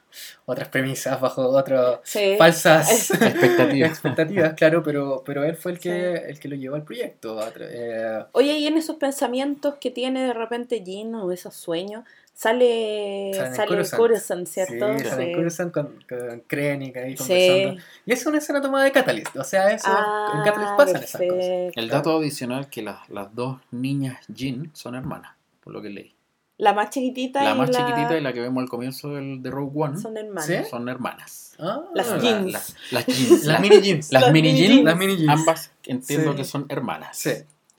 [0.46, 2.34] otras premisas, bajo otras Sí.
[2.38, 3.90] falsas Expectativas.
[3.90, 7.40] expectativas, claro, pero, pero él fue el que, el que lo llevó al proyecto.
[7.40, 12.04] a eh, Oye, y en esos pensamientos que tiene de repente Jean o esos sueños,
[12.34, 14.00] sale, Sale en sale Coruscant.
[14.00, 14.98] Coruscant, ¿cierto?
[14.98, 15.34] Sí, salen Sí.
[15.34, 17.18] Coruscant con, con Krennic ahí Sí.
[17.18, 17.82] conversando.
[18.06, 21.12] Y es una escena tomada de Catalyst, o sea, eso, Ah, en Catalyst pasan esas
[21.12, 21.18] cosas.
[21.28, 21.80] perfecto.
[21.80, 26.14] El dato adicional que las, las dos niñas Jin son hermanas, por lo que leí.
[26.58, 27.78] La más chiquitita La y más la...
[27.78, 30.46] chiquitita y la que vemos al comienzo del, de Rogue One son hermanas.
[30.46, 30.54] ¿Sí?
[30.70, 31.54] son hermanas.
[31.58, 32.52] Ah, Las la- jeans.
[32.52, 33.44] Las, las jeans.
[33.44, 34.12] Las mini jeans.
[34.12, 34.84] Las Las mini mini jeans, jeans.
[34.84, 35.30] Las mini jeans.
[35.30, 36.36] ambas entiendo Sí.
[36.36, 37.16] que son hermanas.
[37.18, 37.30] Sí,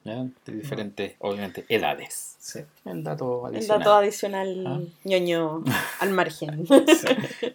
[0.03, 0.25] ¿ya?
[0.45, 2.32] De diferentes, obviamente, edades.
[2.43, 2.59] Sí.
[2.85, 3.79] El dato El adicional.
[3.79, 4.79] dato adicional Ah.
[5.05, 5.63] ñoño
[6.01, 6.65] al margen.
[6.67, 7.07] sí.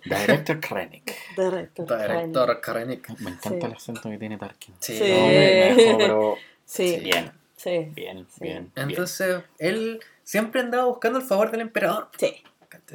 [0.05, 1.15] Director Krennic.
[1.37, 2.27] Director Krennic.
[2.35, 3.09] Director Krennic.
[3.21, 3.67] Me encanta Sí.
[3.67, 4.75] el acento que tiene Tarkin.
[4.81, 4.97] Sí.
[4.97, 5.05] Sí.
[5.13, 6.35] No, me, me dejó, pero
[6.65, 8.41] Sí, bien, sí, bien, Sí.
[8.41, 8.71] bien.
[8.75, 8.89] bien.
[8.91, 12.09] Entonces, él siempre andaba buscando el favor del emperador.
[12.19, 12.43] sí.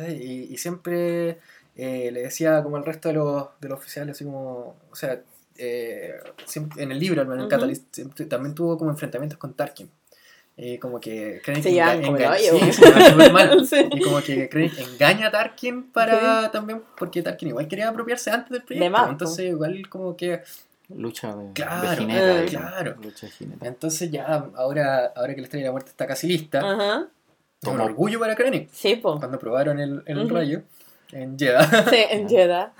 [0.09, 1.37] Y, y siempre
[1.75, 5.21] eh, le decía como al resto de los, de los oficiales, así como, o sea,
[5.57, 6.13] eh,
[6.45, 7.49] siempre- en el libro, al menos en Ujú.
[7.51, 9.89] Catalyst, siempre- también tuvo como enfrentamientos con Tarkin.
[10.55, 12.37] Y como que Se enga- como enga-
[13.65, 13.75] sí.
[13.75, 13.89] Sí.
[13.91, 18.51] Y como que Krennic engaña a Tarkin para también, porque Tarkin igual quería apropiarse antes
[18.51, 18.91] del proyecto.
[18.91, 19.11] más, po.
[19.11, 20.41] entonces igual como que
[20.89, 22.43] Lucha de, Claro, de jineta.
[22.43, 22.95] eh, claro.
[23.01, 23.65] Lucha de jineta.
[23.67, 27.07] Entonces ya, ahora, ahora que la Estrella de la Muerte está casi lista, Ajá.
[27.61, 28.69] es un Tomó- orgullo para Krennic.
[28.71, 29.17] Sí, po.
[29.17, 30.61] Cuando probaron el, rayo
[31.13, 31.89] en Jeddah.
[31.89, 32.73] Sí, en Jeddah.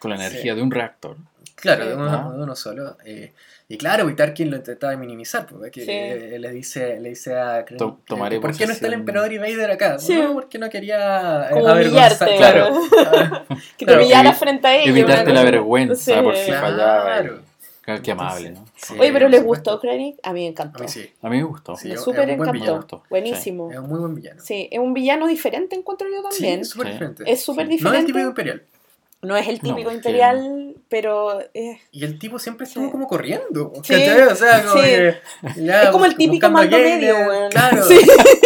[0.00, 0.24] Con la Sí.
[0.24, 1.16] energía de un reactor.
[1.62, 2.96] Claro, de uno, de uno solo.
[3.04, 3.32] eh,
[3.68, 5.90] y claro, y Tarkin lo intentaba minimizar, porque Sí.
[5.90, 9.32] eh, le dice, le dice a Krennic, To- tomaré ¿por qué no está el emperador
[9.32, 9.98] y Vader acá?
[10.00, 10.14] Sí.
[10.14, 12.36] No, porque no quería eh, Como avergonzar-.
[12.36, 12.74] Claro.
[13.06, 13.44] Ah,
[13.78, 14.88] Que te Claro, humillara frente a ellos.
[14.88, 16.20] Evitarte la vergüenza Sí.
[16.20, 17.04] por si fallaba.
[17.04, 17.38] Claro.
[17.84, 18.64] Qué, qué amable, ¿no?
[18.76, 19.70] Sí, Oye, pero ¿les supuesto.
[19.72, 20.16] gustó Krennic?
[20.22, 20.82] A mí me A encantó.
[20.82, 21.10] mí sí.
[21.22, 21.76] A mí me gustó.
[21.76, 23.02] Sí, me es súper encantó.
[23.08, 23.70] Buenísimo.
[23.72, 24.40] Es un muy buen villano.
[24.42, 26.64] Sí, es un villano diferente, encuentro yo también.
[26.64, 26.92] Sí, súper Sí.
[26.92, 27.24] diferente.
[27.26, 27.70] es súper Sí.
[27.70, 28.06] No es el diferente.
[28.12, 28.62] típico imperial.
[29.22, 33.72] No es el típico imperial, pero eh, Y el tipo siempre estuvo como corriendo.
[33.82, 33.94] Sí.
[33.94, 34.22] ¿cachai?
[34.24, 34.88] O sea, como Sí.
[34.90, 35.16] que
[35.56, 37.50] ya Es como el bus- típico Galen, medio, weón.
[37.50, 37.98] Claro, Sí.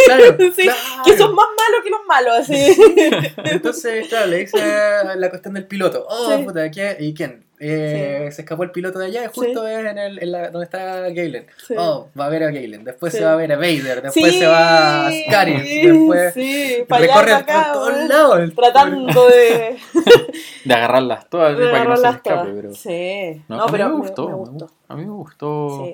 [0.05, 0.37] claro,
[1.05, 3.35] que son más malos que los malos, así.
[3.51, 4.57] Entonces, claro, le dice
[5.17, 6.07] la cuestión del piloto.
[6.09, 6.65] Oh, puta.
[6.99, 7.45] ¿y quién?
[7.59, 11.01] Eh, Se escapó el piloto de allá justo es en, el, en la, donde está
[11.09, 11.47] Galen.
[11.65, 11.73] Sí.
[11.77, 12.83] Oh, va a ver a Galen.
[12.83, 13.19] Después Sí.
[13.19, 14.01] se va a ver a Vader.
[14.03, 15.63] Después Sí, se va a Scaris.
[15.63, 18.51] Después sí, para allá, recorre para por acá, todos lados.
[18.55, 19.77] tratando de,
[20.65, 22.29] De agarrarlas todas de para que no se escape.
[22.29, 22.47] todas.
[22.55, 22.73] Pero...
[22.75, 24.27] Sí, No, no, a mí pero me gustó.
[24.29, 24.65] me gustó.
[24.67, 25.85] gu- A mí me gustó.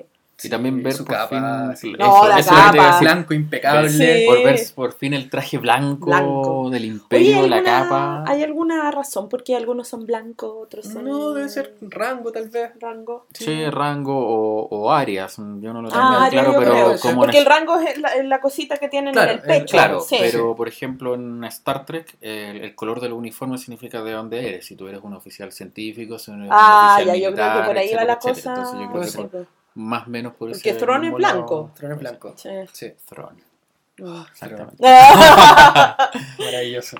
[0.44, 1.76] Y también ver su por capa, fin.
[1.76, 1.92] sí.
[1.98, 2.98] No, eso capa.
[3.00, 3.88] blanco impecable.
[3.88, 4.24] Sí.
[4.26, 6.70] Por ver por fin el traje blanco, Blanco.
[6.70, 8.24] del Oye, imperio, ¿hay la alguna- capa.
[8.26, 12.48] ¿hay alguna razón por qué algunos son blancos, otros son No, debe ser rango tal
[12.48, 12.70] vez.
[12.80, 13.26] rango?
[13.32, 15.36] Sí, rango o, o áreas.
[15.36, 16.98] Yo no lo tengo Ah, tan claro, pero creo.
[17.00, 19.72] como Porque el rango es la, cosita que tienen Claro, en el el- pecho.
[19.76, 20.16] Claro, sí.
[20.20, 24.66] pero por ejemplo en Star Trek el, el color del uniforme significa de dónde eres.
[24.66, 27.66] Si tú eres un oficial científico, si eres un Ah, oficial ya, yo creo que
[27.66, 28.30] por ahí va la etcétera, cosa.
[28.30, 28.54] etcétera.
[28.54, 31.70] Entonces yo creo que por- más o menos por Porque ese Thrawn es blanco.
[31.74, 32.34] Trono blanco.
[32.36, 32.50] sí.
[32.72, 33.36] Sí, Thrawn,
[33.96, 34.76] Exactamente.
[36.38, 36.96] maravilloso.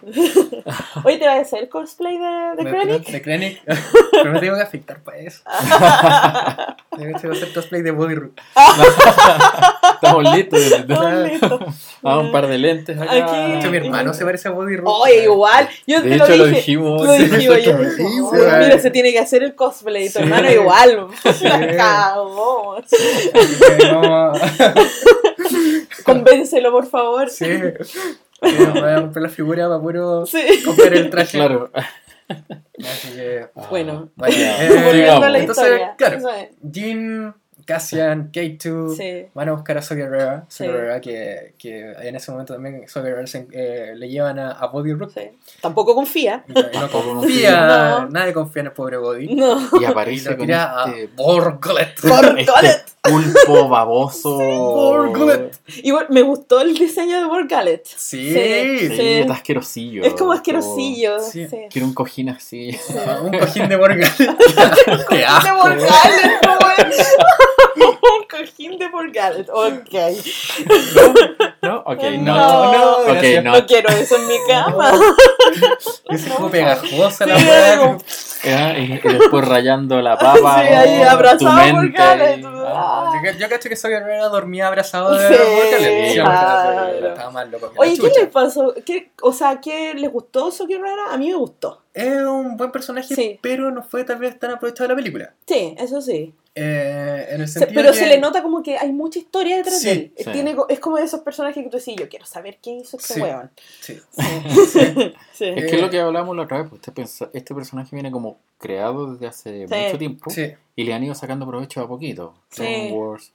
[1.05, 3.07] Oye, ¿te va a hacer el cosplay de, de Krennic?
[3.09, 3.62] De Krennic.
[4.12, 5.42] Pero me tengo que afectar para eso.
[6.97, 8.38] De hecho, voy a hacer cosplay de Body Root.
[9.95, 10.61] Estamos listos.
[10.97, 11.59] Oh, listo.
[12.05, 13.11] Ah, un par de lentes acá.
[13.12, 13.36] Aquí.
[13.53, 14.86] De hecho, mi hermano se parece a Body Root.
[15.03, 15.68] Oye, igual.
[15.88, 16.57] Yo De te hecho, lo lo dije.
[16.59, 17.03] dijimos.
[17.05, 20.07] Lo dijimos, yo dije, "Oh, mira, se tiene que hacer el cosplay.
[20.07, 20.18] Tu Sí.
[20.20, 21.09] hermano igual.
[21.36, 21.45] Sí.
[21.49, 22.76] La cagó.
[23.90, 24.32] No-
[26.05, 27.31] Convéncelo, por favor.
[27.31, 27.47] Sí.
[28.43, 28.53] Voy
[28.91, 30.43] a comprar la figura para puro Sí.
[30.65, 31.39] comprar el traje.
[31.39, 31.71] Claro.
[32.29, 33.47] Así que.
[33.71, 34.65] Bueno, Bueno, Ya.
[34.67, 35.95] eh, volviendo a la entonces, historia.
[35.97, 36.19] claro.
[36.73, 37.35] Jin,
[37.65, 39.27] Cassian, K2 Sí.
[39.35, 41.01] van a buscar a Gerrera, Saw Sí.
[41.03, 42.85] Que, que en ese momento también
[43.27, 45.12] se- eh, le llevan a, a Body Root.
[45.15, 45.31] Sí.
[45.61, 46.45] Tampoco confía.
[46.49, 47.67] Y no Tampoco confía,
[48.01, 48.09] No.
[48.11, 49.35] nadie confía en el pobre Body.
[49.35, 49.59] No.
[49.81, 52.01] Y Y aparece lo con a este, Borglet.
[52.03, 52.49] Borglet.
[52.62, 54.37] este pulpo baboso.
[54.39, 55.59] Borglet.
[55.83, 57.85] Igual me gustó el diseño de Borgalet.
[57.87, 58.33] Sí.
[58.33, 59.09] Sí, Sí, sí.
[59.21, 60.05] está asquerosillo.
[60.05, 61.21] Es como asquerosillo.
[61.21, 61.47] Sí.
[61.49, 61.59] Sí.
[61.71, 62.79] Quiero un cojín así.
[63.23, 64.09] Un cojín de Borglet.
[65.09, 65.69] Qué De asco.
[67.77, 69.49] Un cojín de Borgalet.
[69.51, 69.95] Ok.
[71.62, 71.79] ¿No?
[71.87, 72.35] Ok, no.
[72.37, 73.45] No, no, Ok, gracias.
[73.45, 73.53] no.
[73.53, 74.93] No quiero eso en mi cama.
[76.11, 78.79] Es como pegajosa la weá.
[78.79, 80.61] Y, y después rayando la papa.
[80.62, 81.95] Sí, ahí oh, abrazado por y-
[82.77, 83.20] Ah.
[83.25, 87.09] Yo, yo cacho que Soy Herrera dormía abrazado de Sí, claro.
[87.09, 88.75] Estaba loco Oye, ¿qué les pasó?
[88.85, 91.12] ¿Qué, o sea, ¿qué les gustó Soki Rara?
[91.12, 91.83] A mí me gustó.
[91.95, 93.39] Es un buen personaje, Sí.
[93.41, 95.33] pero no fue tal vez tan aprovechado de la película.
[95.47, 96.35] Sí, eso sí.
[96.57, 99.57] Eh, en el Se- sentido pero que- se le nota como que hay mucha historia
[99.57, 100.13] detrás Sí, de él.
[100.17, 100.31] sí.
[100.31, 103.15] Tiene, es como de esos personajes que tú decís, yo quiero saber qué hizo este
[103.15, 103.21] Sí.
[103.21, 103.51] weón.
[103.81, 104.01] Sí.
[104.11, 104.23] Sí.
[105.33, 105.45] Sí.
[105.47, 108.13] Es que es lo que hablábamos la otra vez, pues este, pensa- este personaje viene
[108.13, 109.75] como creado desde hace Sí.
[109.75, 110.53] mucho tiempo Sí.
[110.77, 112.35] y le han ido sacando provecho a poquito.
[112.51, 112.63] Sí.
[112.63, 113.33] Clone Wars,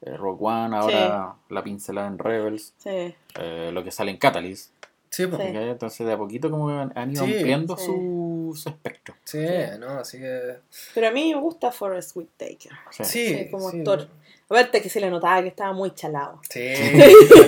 [0.00, 3.14] eh, Rogue One, ahora la pincelada en Rebels, Sí.
[3.38, 4.71] eh, lo que sale en Catalyst.
[5.12, 5.42] Sí, pues.
[5.42, 5.48] Sí.
[5.54, 7.34] Entonces de a poquito como que han, ido Sí.
[7.34, 7.84] ampliando Sí.
[7.84, 9.14] su, su espectro.
[9.24, 9.44] Sí,
[9.78, 10.56] no, así que.
[10.94, 12.72] Pero a mí me gusta Forrest Whitaker.
[12.90, 13.04] Sí.
[13.04, 13.78] Sí, Sí, como sí.
[13.80, 14.08] actor.
[14.48, 16.40] Aparte que se le notaba que estaba muy chalado.
[16.50, 16.60] Sí.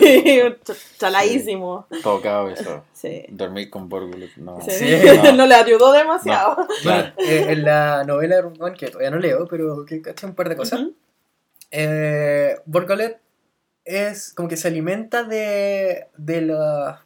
[0.01, 1.87] Ch- Chaladísimo.
[2.03, 2.83] Todo cabeza.
[2.93, 3.25] Sí.
[3.29, 4.61] Dormir con Borgulus, no.
[4.61, 4.71] Sí.
[4.71, 4.87] Sí.
[5.37, 6.67] no le ayudó demasiado.
[6.83, 10.35] Bueno, eh, en la novela de One, que todavía no leo, pero que caché un
[10.35, 10.81] par de cosas.
[10.81, 10.95] Ujú.
[11.71, 13.19] eh, Borgolet
[13.85, 17.05] es como que se alimenta de, de la-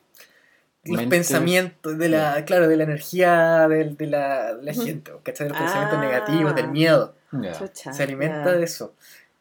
[0.97, 5.47] los pensamientos, de la, claro, de la energía del- de, la, de la gente, ¿cachai?
[5.47, 5.65] De los Ah.
[5.65, 7.15] pensamientos negativos, del miedo.
[7.59, 8.53] Chucha, Se alimenta ya.
[8.53, 8.95] de eso.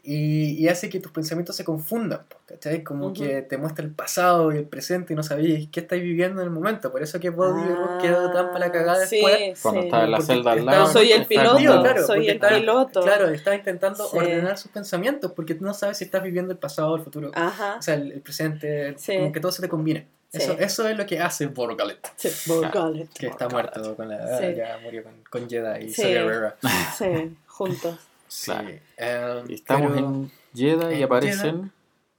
[0.09, 2.81] Y, y hace que tus pensamientos se confundan, ¿cachai?
[2.81, 3.15] Como Ujú.
[3.15, 6.47] que te muestra el pasado y el presente y no sabéis qué estáis viviendo en
[6.47, 6.93] el momento.
[6.93, 9.59] Por eso que Bobby Ah, quedó tan para la cagada sí, después.
[9.61, 9.87] Cuando sí.
[9.87, 10.87] estaba en la Porque celda al lado.
[10.87, 13.01] Soy el está piloto, como- claro, soy el estaba- piloto.
[13.01, 14.17] Claro, estaba intentando Sí.
[14.17, 17.31] ordenar sus pensamientos porque tú no sabes si estás viviendo el pasado o el futuro.
[17.33, 17.75] Ajá.
[17.77, 19.17] O sea, el, el presente, Sí.
[19.17, 20.05] como que todo se te combina.
[20.31, 20.39] Sí.
[20.39, 23.09] Eso, eso es lo que hace Borgalet, Sí, Borgalet.
[23.13, 24.55] que está muerto con la, Sí.
[24.55, 26.01] ya murió con, con Jedi y Sí.
[26.01, 26.57] Saw Gerrera.
[26.97, 27.99] Sí, juntos.
[28.27, 28.51] Sí.
[28.97, 29.43] Claro.
[29.47, 31.71] Y estamos pero- en Jedi y en aparecen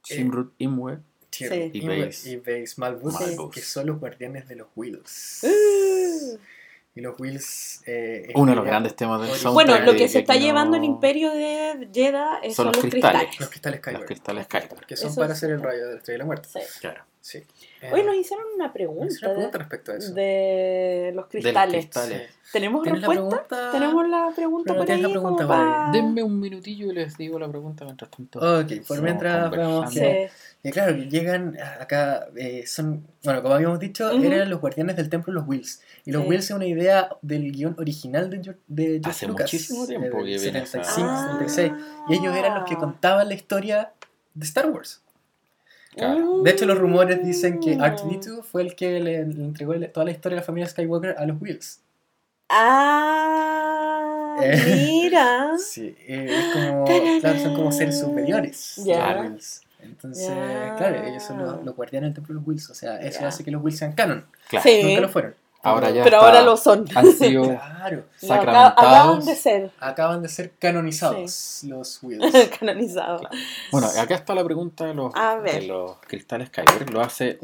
[0.03, 0.97] Jedi, Shimrut Imwe.
[1.29, 1.77] Tyrion Sí.
[1.77, 2.29] Y Base.
[2.31, 3.35] y Base Malbus, Sí.
[3.53, 5.41] que son los guardianes de los Wills.
[5.43, 6.37] Uh.
[6.95, 7.83] Y los Wills.
[7.85, 9.69] eh, Uno de los grandes temas del Bueno, soundtrack.
[9.77, 12.77] Bueno, lo que se está aquí no- llevando el imperio de Jeddah es- son, los
[12.77, 13.39] cristales.
[13.39, 13.99] Los cristales Kyber.
[13.99, 14.85] Los cristales Kyber.
[14.87, 16.49] Que son Eso para hacer el rayo de la estrella de la muerte.
[16.51, 16.59] Sí.
[16.81, 17.03] Claro.
[17.21, 17.39] Sí.
[17.91, 20.13] Hoy Eh, nos hicieron una me pregunta, hice una pregunta de, respecto a eso.
[20.13, 21.73] de los De cristales.
[21.75, 22.29] los cristales.
[22.51, 23.47] ¿Tenemos ¿Tienes la respuesta?
[23.47, 23.71] pregunta?
[23.71, 25.01] ¿Tenemos la pregunta por ahí?
[25.01, 28.39] la pregunta Denme un minutillo y les digo la pregunta mientras tanto.
[28.39, 29.89] Ok, por mientras conversando.
[29.91, 30.29] que.
[30.33, 30.67] Sí.
[30.67, 35.09] Y claro, que llegan acá, eh, son, bueno, como habíamos dicho, eran los guardianes del
[35.09, 35.81] templo los Wills.
[36.05, 36.29] Y los Sí.
[36.29, 39.43] Wills es una idea del guion original de George, de George Hace Lucas.
[39.45, 41.71] muchísimo tiempo eh, que viene 75, esa- 76.
[42.09, 42.79] Y ellos eran los que Ah.
[42.79, 43.91] contaban la historia
[44.33, 45.01] de Star Wars.
[45.99, 46.41] Claro.
[46.41, 47.81] De hecho, los rumores dicen que Mm.
[47.81, 51.25] R2D2 fue el que le, le entregó toda la historia de la familia Skywalker a
[51.25, 51.81] los Wills.
[52.49, 55.51] Ah, Eh, mira.
[55.59, 56.85] Sí, eh, es como,
[57.19, 59.61] claro, son como seres superiores los Wills.
[59.81, 60.29] Entonces,
[60.77, 62.69] claro, ellos son los, los guardianes del templo de los Wills.
[62.69, 64.25] O sea, eso hace que los Wills sean canon.
[64.49, 64.63] Claro.
[64.63, 64.81] Sí.
[64.83, 65.35] Nunca lo fueron.
[65.61, 66.85] Ahora ya Pero está- ahora lo son.
[66.95, 68.03] han sido Claro.
[68.15, 68.73] Sacramentados.
[68.77, 72.49] acaban de ser Acaban de ser canonizados los Wills.
[72.57, 73.21] canonizados.
[73.71, 75.11] Bueno, acá está la pregunta de los,
[75.43, 76.89] de los cristales Kyber.
[76.91, 77.39] Lo hace.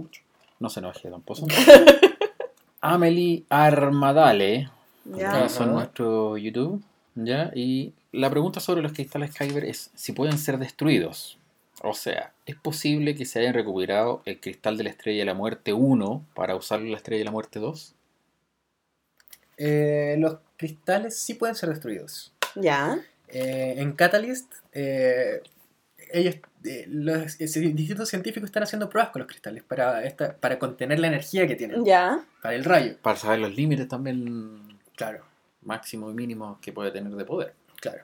[0.59, 1.45] No se enoje, don Pozo.
[2.81, 4.69] Amelie Armadale.
[5.05, 5.49] Ya.
[5.49, 6.81] son nuestro YouTube.
[7.15, 7.51] ¿ya?
[7.53, 11.37] Y la pregunta sobre los cristales Kyber es si pueden ser destruidos.
[11.81, 15.33] O sea, ¿es posible que se hayan recuperado el cristal de la Estrella de la
[15.33, 17.93] Muerte 1 para usarlo en la Estrella de la Muerte 2?
[19.57, 22.33] Eh, los cristales sí pueden ser destruidos.
[22.55, 22.99] Ya.
[23.27, 25.41] Eh, en Catalyst, eh,
[26.11, 30.59] ellos, eh, los eh, distintos científicos están haciendo pruebas con los cristales para, esta, para
[30.59, 32.23] contener la energía que tienen, Ya.
[32.41, 32.97] para el rayo.
[33.01, 35.25] Para saber los límites también Claro,
[35.63, 37.53] máximos y mínimos que puede tener de poder.
[37.81, 38.03] claro.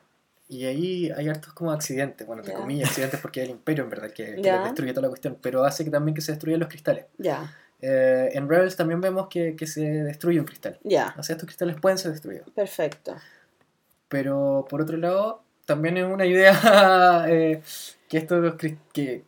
[0.49, 2.59] Y ahí hay hartos como accidentes, bueno, entre Ya.
[2.59, 5.63] comillas, accidentes porque es el imperio en verdad que, que destruye toda la cuestión, pero
[5.63, 7.05] hace que también que se destruyan los cristales.
[7.17, 7.55] Ya.
[7.81, 10.77] Eh, en Rebels también vemos que, que se destruye un cristal.
[10.83, 11.15] Ya.
[11.17, 12.49] O sea, estos cristales pueden ser destruidos.
[12.51, 13.15] Perfecto.
[14.07, 17.61] Pero por otro lado, también es una idea eh,
[18.07, 18.55] que estos
[18.93, 19.23] que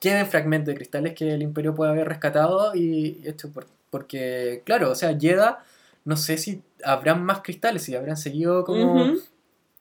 [0.00, 4.94] queden fragmentos de cristales que el Imperio puede haber rescatado y por- porque, claro, o
[4.96, 5.64] sea, Jedha,
[6.04, 9.14] no sé si habrán más cristales, si habrán seguido como.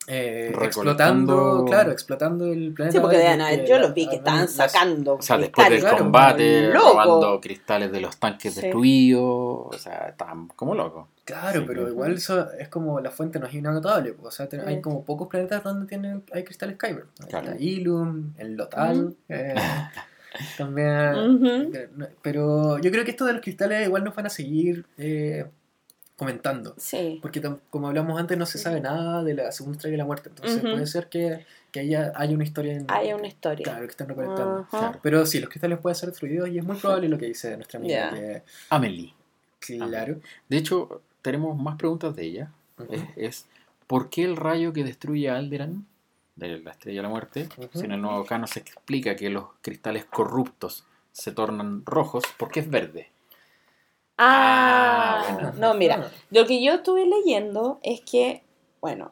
[0.07, 2.97] Eh, explotando, claro, explotando el planeta.
[2.97, 5.15] Sí, porque haber- que yo la- los vi que estaban las- sacando.
[5.15, 5.81] O sea, después del cristales.
[5.97, 8.61] claro, combate, robando cristales de los tanques Sí.
[8.61, 9.23] destruidos.
[9.23, 11.07] O sea, estaban como locos.
[11.25, 14.13] Claro, Sí, pero igual eso es como la fuente no es inagotable.
[14.21, 17.05] O sea, hay como pocos planetas donde tienen hay cristales Kyber.
[17.29, 17.51] Claro.
[17.51, 19.55] Está Ilum, el Lotal, eh,
[20.57, 21.71] también.
[21.73, 21.89] Eh,
[22.21, 25.45] Pero yo creo que esto de los cristales igual nos van a seguir eh,
[26.16, 26.76] comentando.
[26.78, 27.20] Sí.
[27.22, 30.30] Porque como hablamos antes no se sabe nada de la segunda estrella de la muerte,
[30.30, 32.86] entonces puede ser que, que haya, haya una historia en...
[32.89, 33.64] Hay una historia.
[33.64, 34.68] Claro, que están recolectando.
[34.70, 34.99] Claro.
[35.01, 37.80] Pero sí, los cristales pueden ser destruidos y es muy probable lo que dice nuestra
[37.80, 38.11] amiga.
[38.11, 39.14] Que- Amelie.
[39.59, 40.20] claro.
[40.49, 42.51] De hecho, tenemos más preguntas de ella.
[42.89, 43.45] Es, es,
[43.88, 45.86] ¿por qué el rayo que destruye a Alderan,
[46.36, 49.45] de la Estrella de la Muerte, si en el nuevo canon se explica que los
[49.61, 53.09] cristales corruptos se tornan rojos, ¿por qué es verde?
[54.18, 55.51] Ah, Ah, bueno.
[55.57, 58.43] no, mira, lo que yo estuve leyendo es que,
[58.82, 59.11] bueno,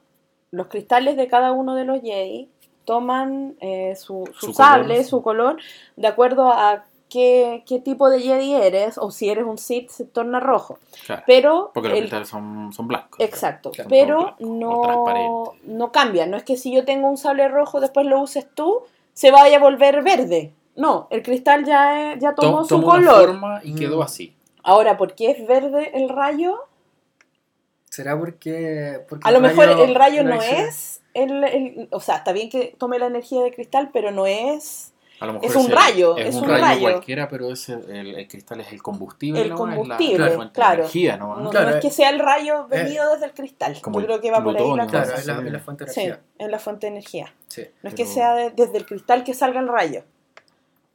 [0.52, 2.50] los cristales de cada uno de los Jedi
[2.86, 5.06] toman eh, su, su Su sable, color.
[5.06, 5.58] su color,
[5.96, 10.06] de acuerdo a qué, qué tipo de Jedi eres, o si eres un Sith, se
[10.06, 10.78] torna rojo.
[11.06, 13.20] Claro, Pero, porque los el- cristales son, son blancos.
[13.20, 16.26] exacto, Claro, pero blanco, no, no cambia.
[16.28, 18.82] No es que si yo tengo un sable rojo, después lo uses tú,
[19.14, 20.54] se vaya a volver verde.
[20.76, 23.28] No, el cristal ya, es- ya To- tomó su tomó una color.
[23.30, 24.04] forma y quedó Mm.
[24.04, 24.36] así.
[24.64, 26.60] Ahora, ¿por qué es verde el rayo?
[27.90, 32.00] ¿Será porque, porque A lo el mejor rayo- el rayo no es el, el- o
[32.00, 35.50] sea, está bien que tome la energía de cristal, pero no es A lo mejor
[35.50, 36.82] Es un el- rayo, es, es un, un rayo, rayo.
[36.82, 39.42] cualquiera, pero es el, el- el cristal es el combustible.
[39.42, 39.56] El ¿no?
[39.56, 40.76] Es la- combustible, claro.
[40.78, 41.36] De energía, ¿no?
[41.36, 43.80] no, Claro, no es eh, que sea el rayo venido desde el cristal.
[43.82, 44.90] como Yo el creo que va por ahí la cosa.
[45.04, 45.60] Claro, es la, Sí.
[45.66, 46.24] fuente de Sí, energía.
[46.40, 47.34] es la fuente de energía.
[47.48, 47.64] Sí.
[47.84, 50.04] No es que sea de- desde el cristal que salga el rayo.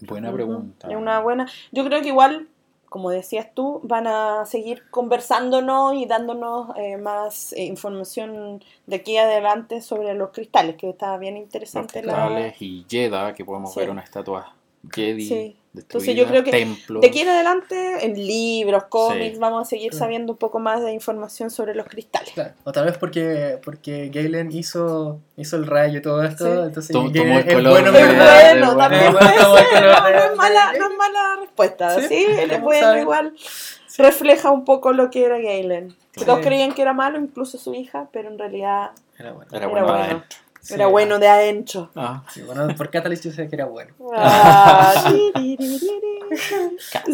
[0.01, 0.89] Buena pregunta.
[0.89, 1.47] Es una buena.
[1.73, 2.49] Yo creo que igual,
[2.97, 9.18] como decías tú, van a seguir conversándonos y dándonos eh, más eh, información de aquí
[9.18, 12.14] adelante sobre los cristales, que está bien Los interesante la.
[12.14, 13.80] cristales y Jeddah, que podemos Sí.
[13.80, 14.55] ver una estatua
[14.90, 15.57] Jedi Sí.
[15.77, 17.01] Destruida, yo creo que templos.
[17.01, 19.39] De aquí en adelante, en libros, cómics, Sí.
[19.41, 22.33] vamos a seguir sabiendo un poco más de información sobre los cristales.
[22.35, 22.55] Claro.
[22.64, 26.61] O tal vez porque, porque Galen hizo, hizo el rayo y todo esto, Sí.
[26.68, 28.51] entonces Tom- Galen tomó el es color bueno, Es ¿verdad?
[28.53, 32.09] bueno, también de- puede de- de- ser, no, es mala, no es mala respuesta, Sí,
[32.09, 32.27] ¿sí?
[32.29, 33.01] Él es ¿cómo bueno, sabe?
[33.03, 33.35] igual
[33.99, 35.95] refleja un poco lo que era Galen.
[36.14, 39.51] Todos creían que era malo, incluso su hija, pero en realidad Era bueno.
[39.53, 40.24] Era Era bueno.
[40.69, 40.75] Sí.
[40.75, 41.91] era bueno de adentro.
[41.95, 43.95] Ah, Sí, bueno, por Catalyst yo sé que era bueno.
[44.17, 45.12] Ah.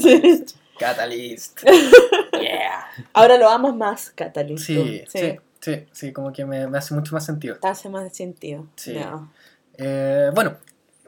[0.00, 0.44] Sí.
[0.78, 1.60] Catalyst.
[2.40, 2.86] yeah.
[3.12, 4.64] Ahora lo amas más, Catalyst.
[4.66, 5.18] Sí, sí.
[5.18, 7.56] sí, sí, sí, como que me, me hace mucho más sentido.
[7.62, 8.66] Hace más sentido.
[8.76, 8.94] Sí.
[8.94, 9.30] No.
[9.78, 10.56] Eh, bueno,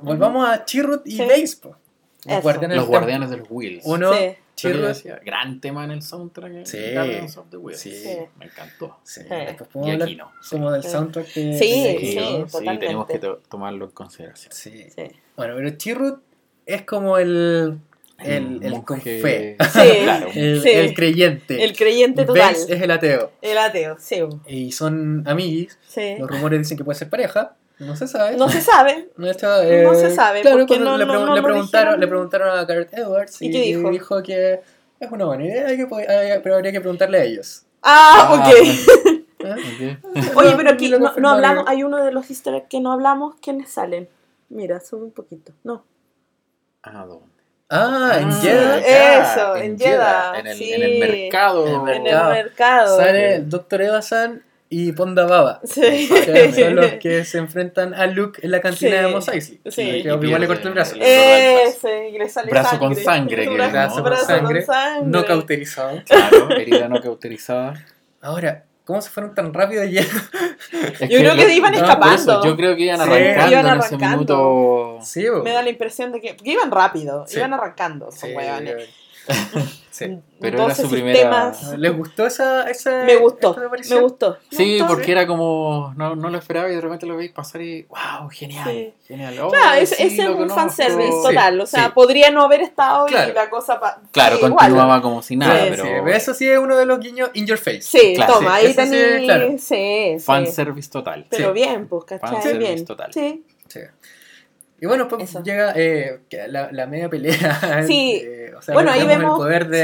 [0.01, 1.23] volvamos a Chirrut y Sí.
[1.23, 1.57] Base.
[1.63, 1.77] po.
[2.27, 3.83] Los guardianes Los del guardianes de los Wheels.
[3.85, 4.09] Templo.
[4.11, 4.37] Uno, Sí.
[4.57, 4.87] Chirrut.
[4.89, 7.37] decía, gran tema en el soundtrack de Sí.
[7.39, 7.81] Of the Wheels.
[7.81, 7.91] Sí.
[7.93, 8.17] Sí.
[8.39, 8.99] Me encantó.
[9.03, 9.29] Sí, Sí.
[9.29, 10.33] después Y podemos hablar aquí no.
[10.51, 10.89] como del Sí.
[10.91, 12.65] soundtrack de Sí, de sí.
[12.79, 14.53] Tenemos que to- tomarlo en consideración.
[14.53, 14.87] Sí.
[14.95, 15.03] Sí.
[15.37, 16.23] Bueno, pero Chirrut
[16.67, 17.79] es como el.
[18.21, 19.57] El, el monje- con fe.
[19.59, 19.59] Sí.
[20.05, 20.29] claro.
[20.35, 20.71] El, Sí.
[20.71, 21.65] el creyente.
[21.65, 22.53] El creyente total.
[22.55, 23.33] Base es el ateo.
[23.43, 24.21] El ateo, sí.
[24.47, 25.77] Y son amiguis.
[25.89, 26.15] sí.
[26.19, 27.57] Los rumores dicen que puede ser pareja.
[27.79, 28.37] No se sabe.
[28.37, 29.09] No se sabe.
[29.17, 32.01] No, esto, eh, se sabe, Claro, cuando no- le, no- pregun- no le lo preguntaron,
[32.01, 34.23] le preguntaron a Garrett Edwards ¿Y qué dijo?
[34.23, 34.61] que
[35.01, 35.87] es una buena idea, que,
[36.43, 37.65] pero habría que preguntarle a ellos.
[37.83, 38.55] Ah, Ah, ok.
[39.41, 39.99] ¿Eh?
[40.03, 40.25] Ok.
[40.37, 42.93] Oye, pero aquí Y no, no hablamos, hay uno de los easter eggs que no
[42.93, 44.09] hablamos, ¿quiénes salen?
[44.49, 45.53] Mira, sube un poquito.
[45.65, 45.85] No.
[46.83, 47.27] Ah, ¿dónde?
[47.71, 48.81] Ah, en Ah, Jeddah.
[48.81, 50.73] ya, Eso, en Jeddah, En el, sí.
[50.73, 51.67] en el mercado.
[51.67, 52.31] En el En el mercado.
[52.31, 52.97] mercado.
[52.99, 53.83] Sale el Dr.
[53.83, 54.43] Eva-san
[54.77, 55.61] y Ponda Baba.
[55.65, 56.09] Sí.
[56.25, 59.03] que son los que se enfrentan a Luke en la cantina Sí.
[59.05, 59.61] de Mos Eisley.
[59.67, 60.03] Sí.
[60.03, 60.95] Que igual le cortó el brazo.
[60.97, 62.87] el- Ese, y le sale Brazo sangre.
[62.87, 64.65] con sangre, que Brazo, Brazo con brazo sangre.
[64.67, 65.07] con sangre.
[65.11, 66.03] No cauterizado.
[66.07, 67.75] Claro, herida no cauterizada.
[68.21, 70.03] Ahora, ¿cómo se fueron tan rápido Jeddah?
[71.01, 72.15] Es Yo creo que iban no, escapando.
[72.15, 73.03] eso, yo creo que iban Sí.
[73.13, 74.99] arrancando en ese minuto.
[75.03, 75.25] Sí.
[75.45, 76.37] Me da la impresión de que.
[76.43, 77.39] Iban rápido, Sí.
[77.39, 78.89] iban arrancando, son Sí, huevones.
[79.95, 80.19] sí.
[80.41, 81.79] Pero era 12 su primera- sistemas.
[81.79, 84.39] ¿Les gustó esa, esa Me gustó, me gustó.
[84.51, 84.95] Me Sí, gustó.
[84.95, 85.95] porque era como.
[85.97, 87.83] No, no lo esperaba y de repente lo veis pasar y.
[87.85, 88.29] ¡Wow!
[88.31, 88.69] Genial.
[88.69, 88.95] Sí.
[89.09, 89.39] Genial.
[89.41, 90.55] Oh, Claro, es- sí, ese es un conozco.
[90.57, 91.61] fanservice Sí, total.
[91.61, 91.91] O sea, sí.
[91.95, 93.31] podría no haber estado Claro.
[93.31, 93.79] y la cosa.
[93.81, 94.57] pa- Claro, sí, igual.
[94.59, 95.85] continuaba como si nada, Sí, pero.
[95.85, 97.83] Sí, pero eso sí es uno de los guiños in your face.
[97.83, 99.25] Sí, Claro, toma, sí, ahí ese sí, tenéis.
[99.25, 99.49] claro.
[99.53, 99.59] Sí,
[100.19, 100.25] sí.
[100.25, 101.27] Fanservice total.
[101.31, 101.53] Pero Sí.
[101.55, 102.31] bien, pues, ¿cachai?
[102.31, 102.85] Fanservice Bien.
[102.85, 103.13] total.
[103.15, 103.45] Sí.
[104.81, 105.43] Y bueno, pues Eso.
[105.43, 107.85] llega eh, la, la media pelea.
[107.87, 108.21] Sí.
[108.25, 109.83] eh, o sea, Bueno, ahí vemos el poder de.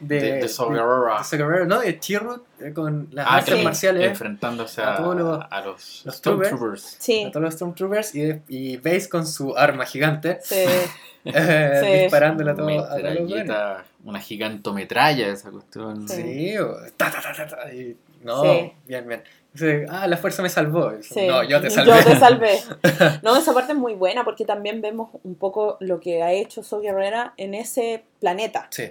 [0.00, 0.06] sí.
[0.06, 1.18] De, De, de Sogarora.
[1.18, 1.80] de Sogarora, ¿no?
[1.80, 3.62] De Chirrut eh, con las Ah, artes sí.
[3.64, 4.06] marciales.
[4.08, 6.96] Enfrentándose A a, todos los- a los, los Stormtroopers.
[6.98, 7.24] Sí.
[7.24, 10.56] A todos los Stormtroopers y, y Base con su arma gigante Sí.
[11.24, 12.02] eh, Sí.
[12.04, 16.08] disparándole a todos a todos los una gigantometralla esa cuestión.
[16.08, 16.54] Sí.
[16.96, 18.72] Ta, ta, ta, ta, ta, y- no, Sí.
[18.86, 19.22] bien, bien.
[19.88, 20.92] Ah, la fuerza me salvó.
[21.00, 21.26] Sí.
[21.26, 21.92] No, yo te salvé.
[21.92, 22.60] Yo te salvé.
[23.22, 26.62] No, esa parte es muy buena porque también vemos un poco lo que ha hecho
[26.62, 28.68] So Guerrera en ese planeta.
[28.70, 28.90] Sí,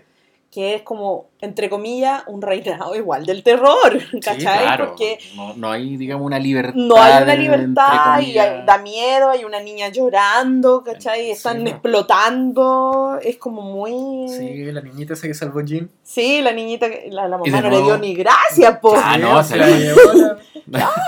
[0.52, 4.40] que es como, entre comillas, un reinado igual del terror, ¿cachai?
[4.40, 4.88] Sí, claro.
[4.90, 6.74] Porque no, no hay, digamos, una libertad.
[6.76, 11.30] no hay una libertad y hay- da miedo, hay una niña llorando, ¿cachai?
[11.30, 11.70] Están Sí.
[11.70, 14.28] explotando, es como muy...
[14.30, 15.90] Sí, la niñita esa que salvó Jean.
[16.04, 18.94] Sí, la niñita, que- la, la mamá no le dio ni gracias, po.
[18.96, 20.38] Ah, no, se la llevó la...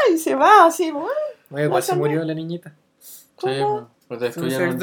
[0.07, 1.07] Ay, se va así, bueno.
[1.51, 2.73] Oye, igual se murió la niñita.
[2.99, 3.25] Sí,
[3.59, 3.89] ¿Cómo?
[4.00, 4.77] pues destruyeron.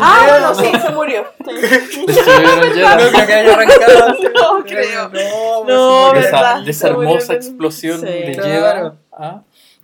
[0.00, 1.24] Ah, bueno, sí, se murió.
[2.06, 2.66] Destruyeron.
[3.06, 4.08] No creo que haya arrancado.
[4.34, 5.08] No creo.
[5.08, 8.06] No, No, pues, de se esa, verdad, de esa hermosa en- explosión Sí.
[8.06, 8.48] de Claro.
[8.48, 8.94] lleva.
[9.12, 9.42] Ah.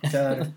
[0.09, 0.47] Claro.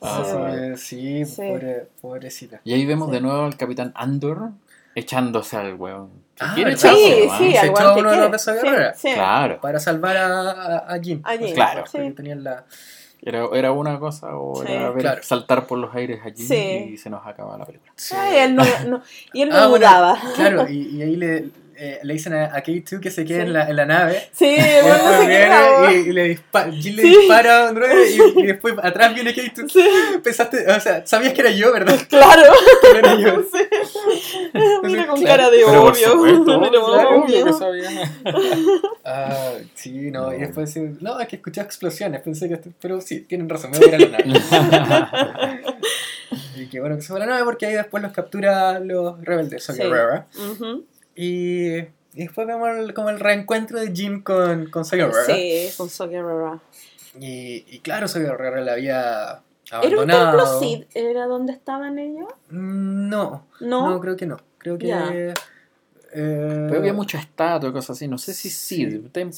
[0.00, 1.40] Ah, sí, Sí.
[1.42, 2.60] pobre- pobrecita.
[2.64, 3.14] Y ahí vemos Sí.
[3.14, 4.50] de nuevo al capitán Andor
[4.94, 6.10] echándose al weón.
[6.40, 8.94] Ah, Sí, sí, Se echó uno de de guerrera.
[9.00, 9.60] Claro.
[9.60, 11.20] Para salvar a, a, a Jim.
[11.24, 11.84] A Jim, Claro.
[11.86, 11.98] sí.
[11.98, 12.64] Porque tenían la...
[13.24, 14.72] Era, era una cosa o Sí.
[14.72, 15.22] era ver Claro.
[15.22, 16.90] saltar por los aires allí Sí.
[16.94, 17.92] y se nos acaba la película.
[18.16, 19.02] Ay, él no, no-
[19.32, 20.18] y él no Ah, bueno, dudaba.
[20.34, 23.46] Claro, y, y ahí le, eh, le dicen a, a K2 que se quede Sí.
[23.46, 24.28] en, la, en la nave.
[24.32, 25.90] Sí, Y bueno, viene bravo.
[25.90, 27.08] y, y le dispara, Jim le Sí.
[27.08, 29.70] dispara a un droide y, y después atrás viene K2.
[29.70, 29.88] Sí,
[30.22, 31.98] Pensaste, o sea, sabías que era yo, ¿verdad?
[32.08, 32.52] claro.
[32.92, 33.42] Que era yo.
[33.52, 33.58] Sí.
[34.84, 35.36] Mira con Claro.
[35.42, 36.10] cara de Pero obvio.
[36.12, 37.44] supuesto, Mira, claro, obvio.
[37.44, 38.12] que sabía.
[39.04, 40.34] Ah, sí, no, No.
[40.34, 43.78] y después no, es que escuché explosiones, pensé que, esto- pero sí, tienen razón, me
[43.78, 45.62] voy a ir a la nave.
[46.56, 49.22] y que bueno que se fue a la nave porque ahí después los captura los
[49.24, 49.72] rebeldes, Sí.
[49.72, 50.26] Socket Rara.
[51.14, 55.24] Y, y después vemos el- como el reencuentro de Jim con, con Rara.
[55.26, 55.88] Sí, con
[56.20, 56.60] Rara.
[57.20, 60.38] Y, y claro, Rara la había ¿Era un abandonado.
[60.38, 60.84] templo Sid?
[60.94, 62.28] ¿Era donde estaban ellos?
[62.50, 63.90] Mm, No, No.
[63.90, 64.38] no, creo que no.
[64.58, 64.86] Creo que...
[64.86, 65.10] Ya.
[65.12, 65.34] eh,
[66.14, 68.06] Pero había mucha estatua y cosas así.
[68.08, 69.32] No sé si Sí, templo.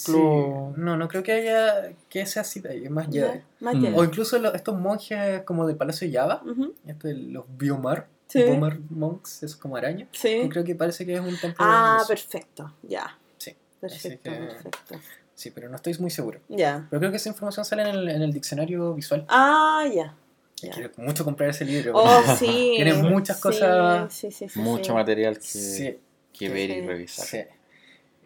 [0.75, 0.81] sí.
[0.81, 3.21] No, no creo que haya que sea de ahí, más Jedi.
[3.21, 3.81] Ya, más Mm.
[3.83, 3.95] Jedi.
[3.97, 6.75] O incluso lo- estos monjes como del Palacio de Java, Ujú.
[6.87, 8.43] esto de los Biomar, Sí.
[8.43, 10.09] Biomar Monks, es como araña.
[10.13, 10.41] Sí.
[10.43, 11.57] Yo creo que parece que es un templo.
[11.67, 12.09] Ah, de eso.
[12.09, 12.75] perfecto.
[12.83, 13.17] Ya.
[13.39, 13.55] Sí.
[13.81, 15.01] Perfecto, que- perfecto.
[15.37, 16.41] Sí, pero no estoy muy seguro.
[16.49, 16.87] Ya.
[16.91, 19.25] Pero creo que esa información sale en el, en el diccionario visual.
[19.29, 20.15] Ah, ya.
[20.63, 20.73] Y Ya.
[20.73, 21.93] Quiero mucho comprar ese libro.
[21.95, 22.73] Oh, porque sí.
[22.77, 24.59] Tiene muchas cosas- Sí, sí, sí.
[24.61, 24.93] Mucho sí.
[24.93, 25.99] material que, Sí,
[26.33, 27.27] que ver y revisar.
[27.27, 27.39] sí.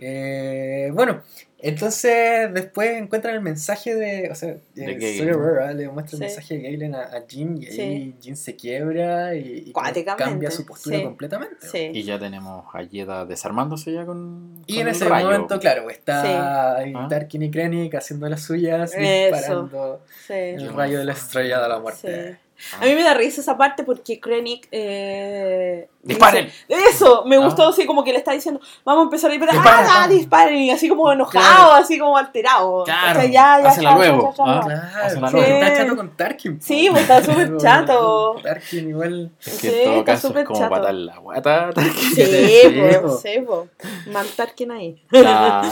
[0.01, 1.23] Eh, bueno,
[1.61, 4.31] entonces después encuentran el mensaje de.
[4.31, 5.19] O sea, De eh.
[5.19, 6.25] Sawyer Rara le muestra el Sí.
[6.37, 8.15] mensaje de Galen a, a Jim y ahí Sí.
[8.21, 9.73] Jim se quiebra y,
[10.17, 11.05] cambia su postura sí.
[11.05, 11.67] completamente.
[11.69, 11.91] Sí.
[11.93, 14.63] Y ya tenemos a Yeda desarmándose ya con.
[14.67, 15.27] Y con en el ese rayo.
[15.27, 17.07] momento, claro, está Ah.
[17.09, 19.01] Tarkin y Krennic haciendo las suyas, Eso.
[19.37, 20.33] disparando sí.
[20.35, 22.39] el rayo de la estrella de la muerte.
[22.81, 24.69] A mí me da risa esa parte porque Krennic.
[24.73, 26.47] Eh, ¡Disparen!
[26.69, 27.41] dice- Eso, me Ah.
[27.41, 29.55] gustó así como que le está diciendo, vamos a empezar a disparar.
[29.57, 30.19] Disparen, ¡Ah, disparen!
[30.19, 30.57] disparen!
[30.57, 31.73] Y así como enojado, Claro.
[31.75, 32.85] así como alterado.
[32.85, 35.09] Claro, O sea, ya, ya, ya, luego, ya, ya, ¿ah?
[35.19, 36.61] Claro, sí, está chato con Tarkin.
[36.63, 38.37] Sí, pues, está súper chato.
[38.43, 39.31] Tarkin igual.
[39.45, 40.71] Es que Sí, en todo está caso súper es como chato.
[40.75, 41.71] patar la guata.
[41.77, 43.09] Sí, Sí, pues, po.
[43.19, 44.07] sí, pues.
[44.07, 45.03] Mal Tarkin ahí.
[45.09, 45.69] Claro,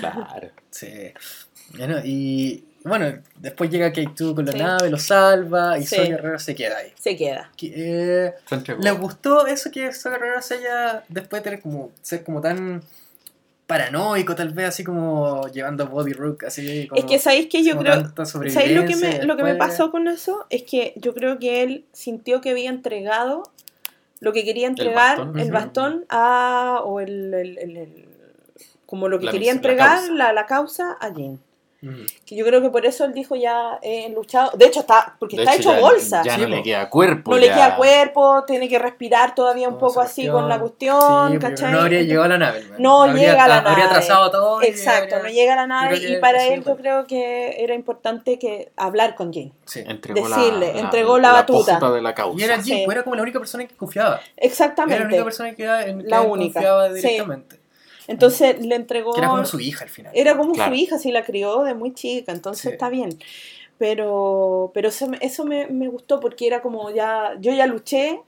[0.00, 0.50] claro.
[0.70, 1.12] Sí.
[1.76, 4.58] Bueno, y bueno, después llega K2 con la Sí.
[4.58, 5.96] nave, lo salva y Sí.
[5.96, 6.92] Guerrero se queda ahí.
[6.98, 7.50] Se queda.
[7.56, 7.72] Que,
[8.26, 8.34] eh.
[8.80, 12.82] ¿Les gustó eso que Soy Guerrero se haya después de tener como, ser como tan
[13.66, 17.00] paranoico tal vez, así como llevando a Body Rook, así como...
[17.00, 18.12] Es que sabéis que yo creo.
[18.26, 20.44] ¿Sabéis lo que, me, lo que me pasó con eso?
[20.50, 23.44] Es que yo creo que él sintió que había entregado
[24.20, 26.04] lo que quería entregar, el bastón.
[26.10, 26.80] a.
[26.84, 27.32] o el.
[27.34, 28.08] el- el- el-
[28.86, 30.12] como lo que La quería la entregar, causa.
[30.12, 31.40] la, la causa a Jin.
[31.84, 31.98] Ujú.
[32.26, 34.50] Que yo creo que por eso él dijo ya he luchado.
[34.56, 35.14] De hecho, está.
[35.18, 36.22] Porque De está hecho, hecho ya- bolsa.
[36.24, 36.54] Ya Sí, no po.
[36.54, 37.30] le queda cuerpo.
[37.32, 41.38] no le queda cuerpo, tiene que respirar todavía un poco así con la Sí, cuestión,
[41.38, 41.72] ¿cachai?
[41.72, 42.64] no habría llegado a la nave.
[42.78, 43.88] No Habría- llega a la Habría nave.
[43.90, 44.62] trazado todo.
[44.62, 48.38] Exacto, habría- no llega a la nave y para él yo creo que era importante
[48.38, 49.52] que hablar con Jin.
[49.66, 49.82] Sí.
[49.86, 51.78] Entregó Decirle, la, entregó la batuta.
[51.90, 52.40] de la causa.
[52.40, 52.82] Y era Jim, Sí.
[52.84, 54.14] pues, era como la única persona en que confiaba.
[54.16, 55.04] Era la Exactamente.
[55.04, 56.94] única persona que, en que La él única, confiaba sí.
[56.94, 57.60] directamente.
[58.08, 59.16] Entonces le entregó.
[59.16, 60.12] Era como su hija al final.
[60.14, 60.72] Era como Claro.
[60.72, 62.68] su hija, sí, la crió de muy chica, entonces Sí.
[62.70, 63.18] está bien.
[63.78, 68.20] Pero, pero eso, me- eso me, me gustó porque era como ya, yo ya luché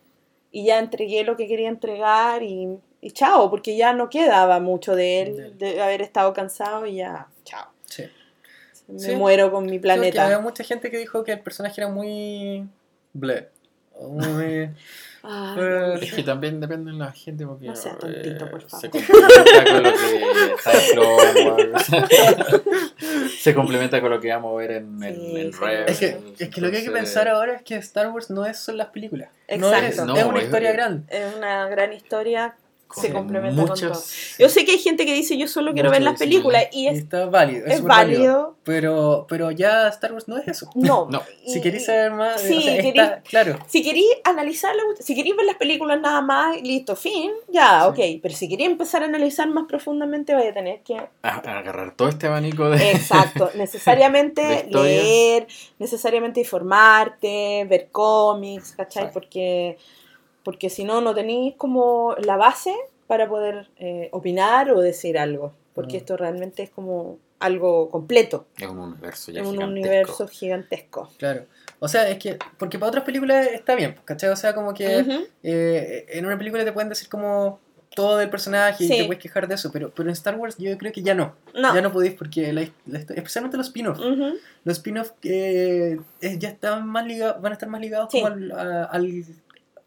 [0.51, 4.95] y ya entregué lo que quería entregar y, y chao, porque ya no quedaba mucho
[4.97, 7.68] de De él, de haber estado cansado y ya, chao.
[7.85, 8.05] Sí.
[8.89, 9.16] Me Sí.
[9.16, 10.39] muero con mi porque había planeta.
[10.41, 12.66] mucha gente que dijo que el personaje era muy.
[13.12, 13.49] bleh.
[14.01, 14.70] Muy.
[15.29, 18.66] Ay, Eh, Es que también depende de la gente porque No sea tontito, por eh,
[18.68, 18.81] favor.
[18.81, 21.72] se complementa con lo que está en
[23.39, 25.07] se complementa con lo que vamos a ver en, Sí,
[25.41, 25.59] en sí.
[25.61, 28.31] Rebels, Es que, es que lo que hay que pensar ahora es que Star Wars
[28.31, 29.29] no es solo las películas.
[29.59, 30.12] No es, Exacto.
[30.14, 31.05] es No, una es- historia grande.
[31.16, 32.55] es una gran historia
[32.95, 34.03] Se complementa con muchos- todo.
[34.39, 36.89] Yo sé que hay gente que dice yo solo quiero ver las películas y Y
[36.89, 37.66] es, está válido.
[37.66, 38.57] es válido.
[38.64, 40.70] Pero, pero ya Star Wars no es eso.
[40.74, 41.07] No.
[41.11, 41.22] No.
[41.47, 43.59] Si queréis saber más, Sí, o sea, queréis- está, claro.
[43.68, 47.89] Si queréis analizar, la- si queréis ver las películas nada más, listo, fin, ya, Sí.
[48.16, 48.20] ok.
[48.22, 51.95] Pero si queréis empezar a analizar más profundamente, vaya a tener que a- a agarrar
[51.97, 52.93] todo este abanico de...
[52.93, 55.47] Exacto, necesariamente leer,
[55.78, 59.12] necesariamente informarte, ver cómics, ¿cachai?
[59.12, 59.76] Porque,
[60.47, 62.72] porque si no, no tenéis como la base
[63.09, 65.53] para poder eh, opinar o decir algo.
[65.74, 66.03] Porque Mm.
[66.03, 69.72] esto realmente es como algo completo, Es un universo ya es un gigantesco.
[69.88, 71.11] universo gigantesco.
[71.18, 71.47] Claro.
[71.80, 74.30] O sea, es que, porque para otras películas está bien, ¿cachai?
[74.30, 75.05] O sea, como que
[75.42, 77.59] eh, en una película te pueden decir como
[77.94, 80.76] todo del personaje y te puedes quejar de eso, pero, pero en Star Wars yo
[80.78, 81.34] creo que ya no.
[81.55, 81.74] No.
[81.74, 82.62] Ya no podéis porque, la,
[83.14, 84.01] especialmente los spin-offs.
[84.64, 88.20] Los spin-offs eh, eh, ya están más ligados, van a estar más ligados Sí.
[88.20, 89.24] como al, a- al-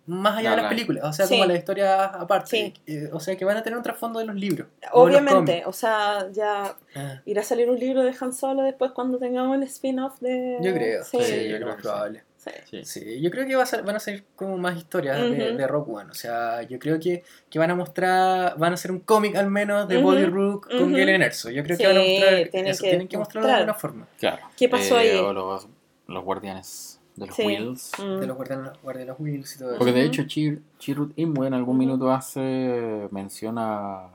[0.09, 1.33] más allá de las la- películas, o sea, Sí.
[1.35, 2.49] como a la historia aparte.
[2.49, 2.73] Sí.
[2.87, 4.67] Eh, o sea, que van a tener un trasfondo de los libros.
[4.91, 6.75] Obviamente, o sea, ya.
[6.95, 10.57] Ah, irá a salir un libro de Han Solo después cuando tengamos el spin-off de...
[10.61, 11.03] yo creo.
[11.03, 11.81] Sí, Sí, yo creo que sí.
[11.87, 12.23] probable.
[12.37, 12.49] sí.
[12.69, 12.85] Sí.
[12.85, 15.67] Sí, yo creo que va a ser- van a ser como más historias de, de
[15.67, 16.09] Rock One.
[16.09, 19.49] O sea, yo creo que, que van a mostrar, van a hacer un cómic al
[19.51, 20.93] menos de Ujú, Body Rook con.
[20.93, 21.49] Galen Erso.
[21.51, 23.73] Yo creo Sí, que van a mostrar tienen eso, que tienen que mostrarlo de alguna
[23.75, 24.07] forma.
[24.17, 24.41] Claro.
[24.57, 25.17] ¿Qué pasó Eh, ahí?
[25.17, 25.67] o los,
[26.07, 27.43] los guardianes de los Sí.
[27.45, 27.91] Wheels.
[27.99, 28.19] Mm.
[28.19, 29.77] De los guardianes de los Wheels y todo eso.
[29.77, 34.05] Porque de hecho Chir, Chirrut Imwe en algún minuto hace menciona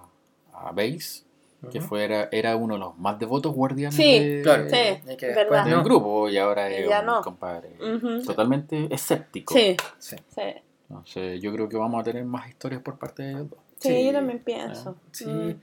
[0.52, 1.22] a Base,
[1.70, 4.76] que fuera, era uno de los más devotos guardianes Sí, de- Claro, Sí,
[5.10, 5.64] y que verdad.
[5.64, 7.20] del grupo y ahora es Ya un no.
[7.22, 7.70] compadre
[8.24, 9.54] totalmente escéptico.
[9.54, 10.16] Sí, Sí.
[10.28, 10.42] sí.
[10.90, 13.58] Entonces yo creo que vamos a tener más historias por parte de ellos dos.
[13.78, 14.04] Sí, Sí.
[14.06, 14.96] yo también pienso.
[15.12, 15.26] Sí.
[15.26, 15.54] Mm.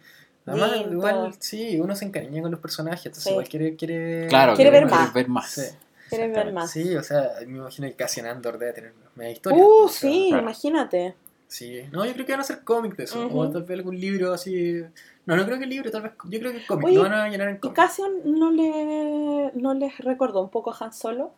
[0.48, 0.94] Además, Lindo.
[0.94, 3.30] igual, sí, uno se encariña con los personajes, entonces Sí.
[3.30, 3.76] igual quiere...
[3.76, 5.14] quiere Claro, Quiere que ver más.
[5.14, 5.78] ver más.
[6.12, 6.72] ¿Quieres ver más?
[6.72, 9.64] Sí, o sea, me imagino que Cassian Andor debe tener media historia.
[9.64, 10.44] Uh, o sea, sí, claro.
[10.44, 11.16] imagínate.
[11.48, 14.00] Sí, no, yo creo que van a hacer cómics de eso, o tal vez algún
[14.00, 14.82] libro así...
[15.26, 17.28] No, no creo que libro, tal vez, yo creo que cómics, Oye, lo van a
[17.30, 17.76] llenar en ¿Y cómics.
[17.76, 21.32] Cassian no, le, no les recordó un poco a Han Solo?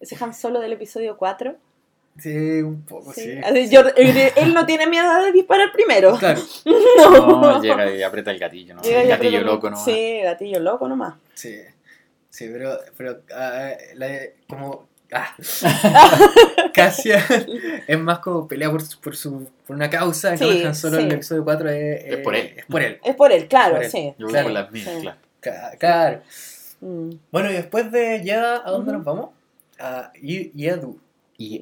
[0.00, 1.56] Ese Han Solo del episodio 4.
[2.18, 3.22] Sí, un poco, sí.
[3.32, 3.38] Sí.
[3.42, 6.16] Así, yo- él, él no tiene miedo de disparar primero.
[6.18, 8.82] Claro, No, llega y aprieta el gatillo, ¿no?
[8.82, 9.76] Llega el y gatillo loco, ¿no?
[9.82, 11.14] Sí, gatillo loco nomás.
[11.34, 11.56] sí.
[12.32, 14.88] Sí, pero, pero ah, la- como...
[15.12, 15.36] Ah.
[16.72, 17.22] Cassian
[17.86, 20.68] es más como pelea por, su- por, su, por una causa, Sí, ¿no?
[20.68, 21.06] Han Solo en sí.
[21.08, 22.54] el episodio 4 es, Es por él.
[22.56, 22.98] Es por él.
[23.04, 23.90] Es por él, claro, Por él.
[23.90, 24.14] sí.
[24.18, 24.44] Yo voy Claro.
[24.46, 24.84] con las Sí.
[25.02, 25.18] claro.
[25.40, 26.20] Ca- Claro.
[26.80, 27.10] Mm.
[27.30, 29.30] Bueno, y después de ya, ¿a dónde nos vamos?
[29.78, 30.98] A Yedu.
[31.38, 31.60] Sí.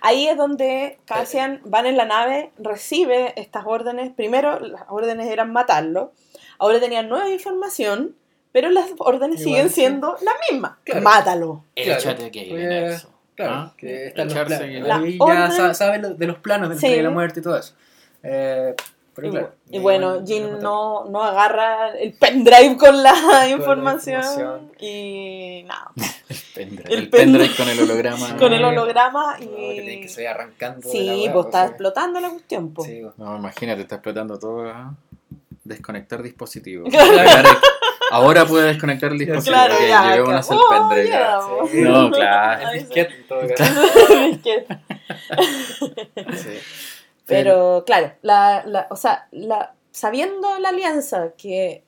[0.00, 4.12] Ahí es donde Cassian van en la nave, recibe estas órdenes.
[4.14, 6.12] Primero, las órdenes eran matarlo.
[6.58, 8.14] Ahora tenían nueva información,
[8.52, 9.74] pero las órdenes Igual, siguen sí.
[9.74, 10.72] siendo las mismas.
[10.84, 11.00] Claro.
[11.02, 11.64] Mátalo.
[11.74, 11.92] Claro.
[11.98, 13.10] Échate que viene eso.
[13.34, 13.74] Claro, ¿Ah?
[13.76, 14.60] que están los planos.
[14.86, 16.88] La ya orden- sa- sabe lo- de los planos del Sí.
[16.88, 17.74] De la muerte y todo eso.
[18.22, 18.74] Eh,
[19.14, 19.52] pero Y, claro.
[19.70, 23.12] y bueno, Jin no, no agarra el pendrive con la
[23.50, 24.72] información, información.
[24.80, 25.90] y nada,
[26.54, 26.84] Pendrive.
[26.92, 28.36] El El pendrive con el holograma.
[28.38, 30.00] con el holograma No, que tienen y...
[30.00, 30.80] que salir arrancando.
[30.80, 31.68] de la Sí, pues está sí.
[31.68, 32.88] explotando la cuestión, pues.
[32.88, 33.18] Sí, pues.
[33.18, 34.66] No, imagínate, está explotando todo.
[34.66, 34.94] ¿ah?
[35.66, 36.88] Desconectar dispositivo.
[36.88, 37.48] Claro.
[38.10, 39.54] Ahora puede desconectar el dispositivo.
[39.56, 40.12] Claro, ya.
[40.12, 41.68] que- el oh.
[41.70, 41.80] Sí.
[41.80, 42.70] No, claro.
[42.70, 43.40] El disquete todo,
[46.36, 46.58] Sí.
[47.26, 51.82] Pero claro, la, la, o sea, la, sabiendo la alianza que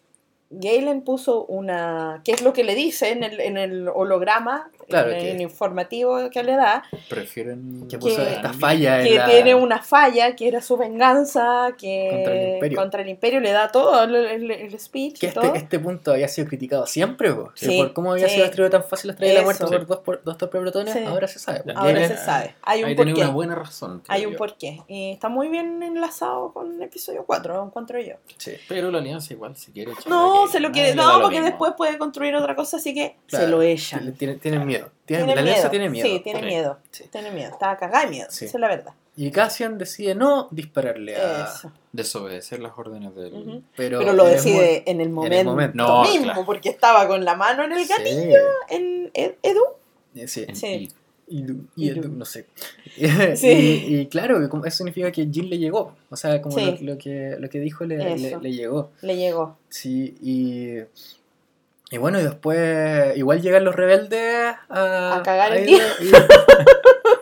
[0.50, 5.10] Galen puso una, que es lo que le dice en el, en el holograma, Claro,
[5.10, 7.86] en que- el informativo que le da, Prefieren.
[7.88, 9.26] Que puso Que- esta falla que la...
[9.26, 12.78] tiene una falla, que era su venganza, que Contra el imperio.
[12.78, 15.54] contra el imperio le da todo el, el- el speech Que y este, todo.
[15.54, 18.34] este punto había sido criticado siempre, Sí, por cómo había sí.
[18.34, 21.00] sido destruido tan fácil la estrella de la muerte por dos, por, dos torpedones, Sí.
[21.04, 21.62] ahora se sabe.
[21.74, 22.54] Ahora se sabe.
[22.62, 23.12] Hay un porqué.
[23.14, 24.02] una buena razón.
[24.08, 24.38] Hay un yo.
[24.38, 24.82] porqué.
[24.88, 28.14] Y está muy bien enlazado con el episodio 4, lo encuentro yo.
[28.36, 28.52] Sí.
[28.68, 29.92] Pero la alianza igual, si quiere.
[30.08, 30.94] No, se lo quiere.
[30.94, 34.00] No, porque después puede construir otra cosa, así que se lo echan.
[34.00, 34.77] Tiene- tiene- Tienen miedo.
[35.06, 35.70] Tienen, Tiene la alianza miedo.
[35.70, 36.06] tiene miedo.
[36.08, 36.46] Sí, tiene Sí.
[36.46, 36.78] miedo.
[36.90, 37.04] Sí.
[37.10, 37.50] Tiene miedo.
[37.52, 38.26] Estaba cagada de miedo.
[38.30, 38.44] Sí.
[38.46, 38.92] Esa es la verdad.
[39.16, 41.44] Y Cassian decide no dispararle a...
[41.44, 41.72] Eso.
[41.92, 43.32] Desobedecer las órdenes del.
[43.34, 43.62] Ujú.
[43.76, 45.76] Pero, Pero lo decide en el momento, momento.
[45.76, 46.44] No, mismo, claro.
[46.46, 49.62] porque estaba con la mano en el gatillo, en Ed- Edu.
[50.14, 50.28] Sí.
[50.28, 50.44] sí.
[50.48, 50.92] en- Sí.
[51.30, 52.46] y- Y, no sé.
[53.36, 53.84] Sí.
[53.88, 55.94] y, y claro, eso significa que Jill le llegó.
[56.10, 56.78] O sea, como Sí.
[56.82, 58.90] lo, lo que, lo que dijo le, le, le llegó.
[59.02, 59.56] Le llegó.
[59.68, 60.78] Sí, y.
[61.90, 65.82] Y bueno, y después igual llegan los rebeldes a, A cagar el día.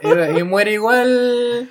[0.02, 1.68] Y, y- y muere igual.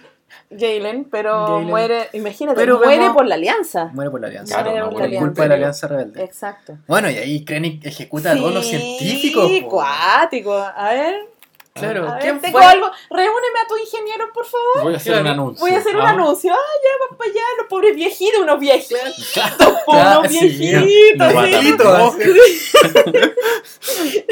[0.49, 3.85] Galen, pero muere, imagínate, Pero muere vemos- por la alianza.
[3.93, 4.61] Muere por la alianza.
[4.61, 5.27] Claro, no por por la el alianza.
[5.27, 6.23] culpa de la alianza rebelde.
[6.23, 6.77] Exacto.
[6.87, 9.51] Bueno, y ahí Krennic ejecuta a todos los Sí, científicos.
[9.63, 9.69] po.
[9.69, 10.53] cuático.
[10.53, 11.15] A ver,
[11.77, 12.65] Claro, A ver, ¿quién tengo fue?
[12.67, 12.89] algo.
[13.09, 14.83] Reúneme a tu ingeniero, por favor.
[14.83, 15.59] Voy a hacer un anuncio.
[15.65, 16.53] Voy a hacer un Ah, anuncio.
[16.53, 19.31] Ah, ya, van para allá, los pobres viejitos, unos viejitos.
[19.33, 19.75] claro.
[20.21, 21.33] unos sí, viejitos.
[23.81, 24.25] sí.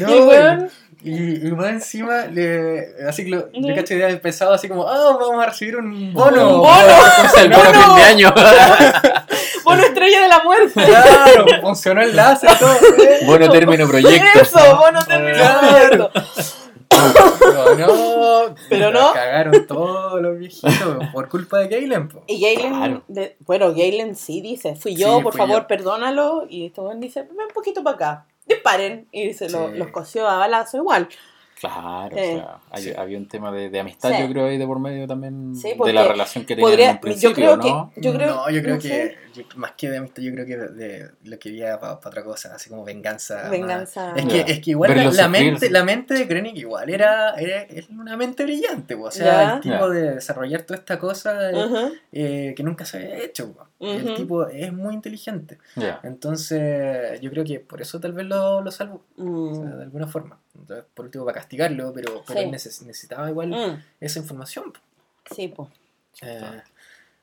[0.00, 0.70] No, weón,
[1.04, 3.68] y, y más encima, le, así que lo, Ujú.
[3.68, 6.54] yo caché, había pensado así como, ah, vamos a recibir un bono.
[6.56, 6.82] Un bono.
[7.40, 7.84] El bono Bono.
[7.84, 8.34] fin de año.
[9.64, 10.72] bono estrella de la muerte.
[10.84, 12.74] Claro, funcionó el láser todo.
[13.26, 14.40] Bono término proyecto.
[14.40, 16.10] Eso, bono terminó Claro.
[16.10, 16.10] proyecto.
[17.40, 19.12] Pero no, Pero no.
[19.12, 22.08] Cagaron todos los viejitos por culpa de Galen.
[22.08, 22.22] po.
[22.26, 23.02] Y Galen, Claro.
[23.08, 25.66] de- bueno, Galen sí dice, fui yo, Sí, por fui favor, yo.
[25.66, 26.46] perdónalo.
[26.48, 29.06] Y este dice, ven un poquito para acá, disparen.
[29.12, 29.76] Y se lo- Sí.
[29.78, 31.08] los cosió a balazo igual.
[31.58, 32.92] Claro, o sea, hay- Sí.
[32.96, 34.16] había un tema de, de amistad, Sí.
[34.22, 37.00] yo creo, ahí de por medio también Sí, de la relación que tenían Podría, en
[37.00, 37.92] principio, yo creo ¿no?
[37.94, 40.46] que, yo creo, no, yo creo no que yo- más que de amistad, yo creo
[40.46, 43.42] que de, de lo que había para otra cosa, así como venganza.
[43.42, 43.50] más.
[43.50, 44.12] venganza.
[44.16, 45.72] Es que, es que igual la, mente, sí.
[45.72, 49.04] la mente de Krennic igual era, era, es una mente brillante, po.
[49.04, 49.54] o sea, Ya.
[49.54, 49.88] el tipo Ya.
[49.88, 53.52] de desarrollar toda esta cosa eh, eh, que nunca se había hecho.
[53.52, 53.66] po.
[53.84, 54.08] Ujú.
[54.08, 55.58] El tipo es muy inteligente.
[55.76, 56.00] Ya.
[56.02, 59.76] Entonces, yo creo que por eso tal vez lo, lo salvo, o sea, Mm.
[59.78, 60.38] de alguna forma.
[60.58, 62.46] Entonces, por último, para castigarlo, pero, pero Sí.
[62.46, 63.82] él neces- necesitaba igual Mm.
[64.00, 64.72] esa información.
[65.34, 65.68] Sí, pues.
[66.22, 66.40] Eh,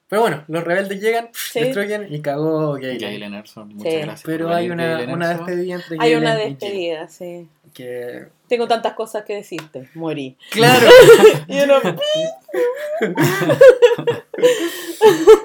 [0.08, 1.62] pero bueno, los rebeldes llegan, Sí.
[1.62, 3.00] destruyen y cagó Galen.
[3.00, 4.00] Galen Erson, muchas Sí.
[4.00, 4.24] gracias.
[4.26, 7.48] Pero hay una, una despedida entre Hay una Galen y Jill, despedida, sí.
[7.74, 9.88] Que, Tengo tantas cosas que decirte.
[9.94, 10.36] Morí.
[10.52, 10.86] claro,
[11.48, 11.76] Y uno,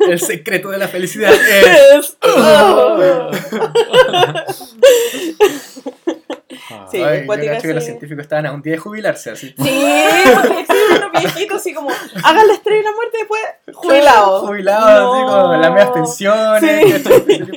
[0.09, 1.47] el secreto de la felicidad es...
[1.99, 2.17] es-
[6.91, 7.87] Sí, Ay, yo que los así.
[7.87, 9.49] científicos estaban a un día de jubilarse, así.
[9.59, 9.85] Sí,
[10.35, 11.91] porque sí, unos viejitos así como,
[12.23, 13.41] hagan la estrella de la muerte y después
[13.75, 14.47] jubilado.
[14.47, 15.43] Jubilados, así, No.
[15.49, 17.03] con las medias pensiones.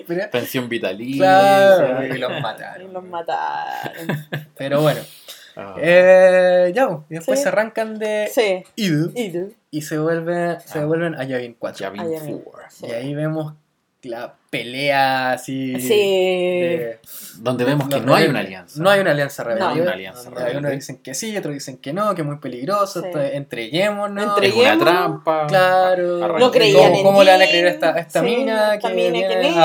[0.07, 0.15] Sí.
[0.31, 1.17] Pensión vitalicia.
[1.17, 2.93] Claro, y los Y mataron.
[2.93, 4.07] los mataron.
[4.57, 4.99] Pero bueno,
[5.59, 5.75] Ah.
[5.81, 7.43] eh, ya, y después Sí.
[7.43, 8.63] se arrancan de Sí.
[8.75, 10.81] Idle Y se vuelven, se Ah.
[10.81, 11.79] devuelven a Yavin 4.
[11.85, 12.33] Yavin Ah, ya vi.
[12.43, 12.69] 4.
[12.71, 12.85] Sí.
[12.87, 13.53] Y ahí vemos
[14.03, 15.79] la pelea así.
[15.79, 15.89] Sí.
[15.89, 16.99] de-
[17.39, 18.81] Donde vemos que no hay una alianza.
[18.81, 19.63] No hay una alianza rebelde.
[19.65, 20.49] No hay una alianza rebelde.
[20.51, 23.03] Algunos dicen que sí, otros dicen que no, que es muy peligroso.
[23.05, 24.23] Entreguémonos.
[24.35, 25.23] Entre- Es una Entreguémonos.
[25.23, 25.47] trampa.
[25.47, 26.39] Claro.
[26.39, 28.79] No creían ¿Cómo, en cómo le van a creer a esta, a esta Sí, mina
[28.79, 29.47] que mina viene que a- lee.
[29.49, 29.59] está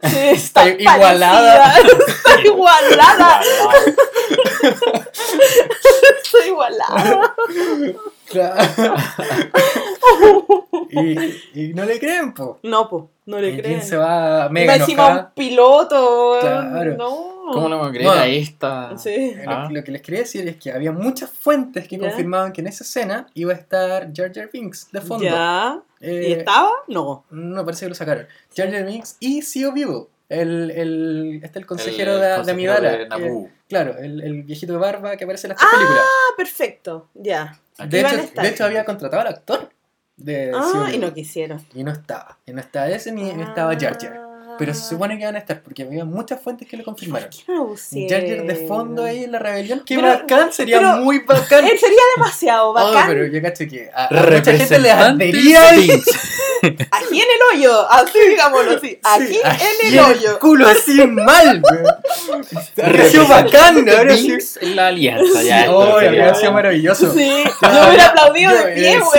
[0.00, 1.72] Está está igualada.
[1.74, 1.78] parecida.
[2.08, 3.40] Está igualada.
[6.22, 7.34] Está igualada.
[8.26, 8.94] Claro.
[10.90, 12.58] y, y no le creen, po.
[12.62, 13.80] No, pues, no le Y creen.
[13.80, 16.38] Jin se va mega encima un piloto.
[16.40, 16.96] Claro.
[16.96, 17.38] No.
[17.50, 18.20] ¿Cómo vamos a creer Bueno.
[18.22, 18.98] a esta?
[18.98, 19.34] Sí.
[19.42, 19.68] Lo, Ah.
[19.70, 22.08] lo que les quería decir es que había muchas fuentes que Ya.
[22.08, 25.24] confirmaban que en esa escena iba a estar Jar Jar Binks de fondo.
[25.24, 25.80] Ya.
[26.00, 26.70] Eh, ¿Y estaba?
[26.88, 27.24] No.
[27.30, 28.26] No, parece que lo sacaron.
[28.54, 30.10] Jar Jar Binks y Sio Vivo.
[30.28, 32.98] El, el, este el consejero El de, de consejero Amidala.
[32.98, 36.02] de que- claro, el, el viejito de barba que aparece en las tres películas.
[36.04, 37.08] Ah, perfecto.
[37.14, 37.58] Ya.
[37.86, 39.70] De hecho, de hecho, había contratado al actor
[40.16, 41.64] de Ah, y no quisieron.
[41.74, 42.38] Y no estaba.
[42.44, 44.20] Y no estaba ese ni ni estaba Jar Jar.
[44.58, 47.28] Pero se supone que iban a estar porque había muchas fuentes que lo confirmaron.
[47.30, 48.08] ¿Por qué no pusieron?
[48.10, 49.82] Jar Jar de fondo ahí en la rebelión.
[49.86, 51.64] Qué Pero- bacán, sería pero- muy bacán.
[51.66, 53.06] Eh, sería demasiado Oh, bacán.
[53.08, 55.86] pero yo cacho que a, a mucha gente Representante ardería ahí.
[55.88, 56.10] Binks.
[56.90, 57.88] Aquí en el hoyo.
[57.90, 58.98] Así digámoslo así.
[59.04, 60.38] Aquí Sí, en el y hoyo.
[60.40, 61.62] culo así mal.
[62.82, 64.04] Habría sido bacán, sido.
[64.04, 65.42] Binks en la alianza.
[65.42, 67.14] Ya, Oh, esto sería- habría sido maravilloso.
[67.14, 69.18] Sí, yo hubiera aplaudido Yo, de pie, sí.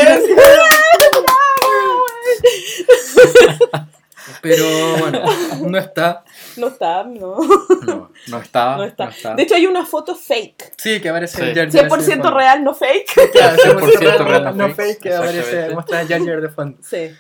[4.42, 4.64] Pero
[5.00, 5.24] bueno,
[5.68, 6.24] no está.
[6.58, 7.38] No está, no.
[7.86, 8.78] No, no está.
[8.78, 9.10] No está.
[9.36, 10.74] De hecho, hay una foto fake.
[10.78, 11.44] Sí, que aparece Sí.
[11.56, 12.38] Jar Jar así de 100% fondo.
[12.38, 13.32] real, no fake.
[13.32, 15.00] Claro, 100% 100% real, no no fake.
[15.00, 16.78] que aparece, muestra a Jar Jar de fondo.
[16.82, 17.12] Sí.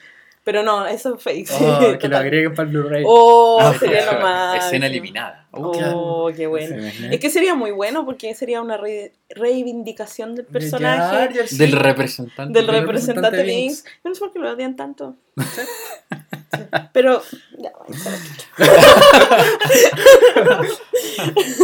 [0.43, 1.49] Pero no, eso es fake.
[1.61, 3.03] Oh, que lo agreguen para el Blu-ray.
[3.05, 4.65] Oh, Ah, sería claro, lo más.
[4.65, 5.47] Escena eliminada.
[5.51, 6.75] Oh, qué bueno.
[7.09, 11.47] Es que sería muy bueno porque sería una re- reivindicación del De personaje, Jar Jar,
[11.47, 11.57] sí.
[11.57, 12.53] Del representante.
[12.59, 15.15] del del representante representante no sé por qué lo odian tanto.
[16.93, 17.21] Pero,
[17.57, 17.71] ya.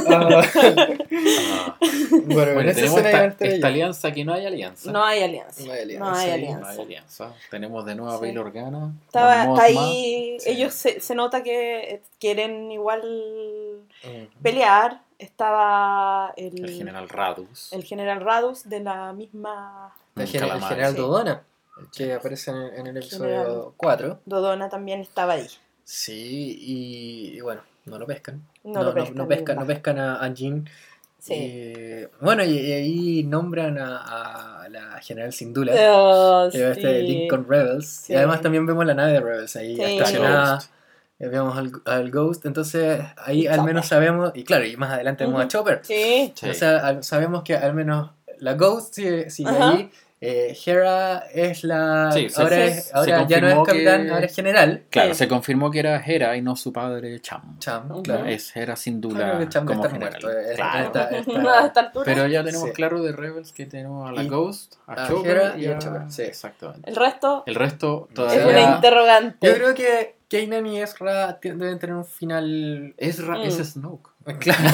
[0.07, 0.43] Ah,
[2.27, 4.91] bueno, en Bueno, tenemos esta, alianza que no hay alianza.
[4.91, 5.63] no hay alianza.
[5.65, 6.59] No hay alianza, No hay sí, alianza.
[6.59, 7.33] No hay alianza.
[7.51, 8.21] Tenemos de nuevo a Sí.
[8.21, 8.93] Bail Organa.
[9.07, 10.49] Estaba, está ahí, Sí.
[10.49, 13.01] ellos se, se nota que quieren igual
[14.03, 14.41] Mm.
[14.41, 15.01] pelear.
[15.17, 17.71] Estaba el, El general Radus.
[17.71, 20.97] el general Radus de la misma El, el general sí.
[20.97, 21.41] Dodona,
[21.95, 23.63] que aparece en, en el episodio General.
[23.77, 24.19] 4.
[24.25, 25.47] Dodona también estaba ahí.
[25.85, 28.41] Sí, y, y bueno, no lo pescan.
[28.65, 29.15] No, lo pescan.
[29.15, 30.67] no pescan, no pescan a, a Jin.
[31.19, 31.33] Sí.
[31.33, 35.73] Y, bueno, y, y ahí nombran a, a la general Sindula.
[35.93, 37.07] Oh, este sí.
[37.07, 37.87] link con Rebels.
[37.87, 38.13] Sí.
[38.13, 39.81] Y además también vemos la nave de Rebels ahí Sí.
[39.81, 40.59] estacionada.
[41.19, 43.65] Eh, vemos al, al Ghost, entonces ahí Y al Chopper.
[43.73, 45.49] menos sabemos, y claro, y más adelante vemos a Ujú.
[45.51, 45.79] Chopper.
[45.83, 46.33] Sí.
[46.35, 46.49] Sí.
[46.49, 49.89] O sea, al- sabemos que al menos la Ghost sigue, sigue allí.
[50.21, 52.09] Eh, Hera es la.
[52.11, 54.83] Sí, ahora se- es- ahora ya no es capitán, que- ahora es general.
[54.89, 55.15] Claro, Sí.
[55.19, 57.59] se confirmó que era Hera y no su padre Cham.
[57.59, 58.25] Cham, claro.
[58.25, 60.21] Es Hera sin Claro duda que Cham como estar general.
[60.23, 60.85] muerto, eh, Claro.
[60.85, 61.09] está-
[61.63, 62.05] A esta altura.
[62.05, 62.73] Pero ya tenemos Sí.
[62.73, 65.67] claro de Rebels que tenemos a la Y- Ghost, a, a Chopper Hera y y
[65.67, 66.21] a a Chopper, sí.
[66.23, 66.89] Exactamente.
[66.89, 68.47] el resto El resto es todavía...
[68.47, 69.45] una interrogante.
[69.47, 72.93] Yo creo que Kanan y Ezra deben tener un final.
[72.97, 73.41] Ezra Mm.
[73.41, 74.09] es Snoke.
[74.39, 74.69] Claro.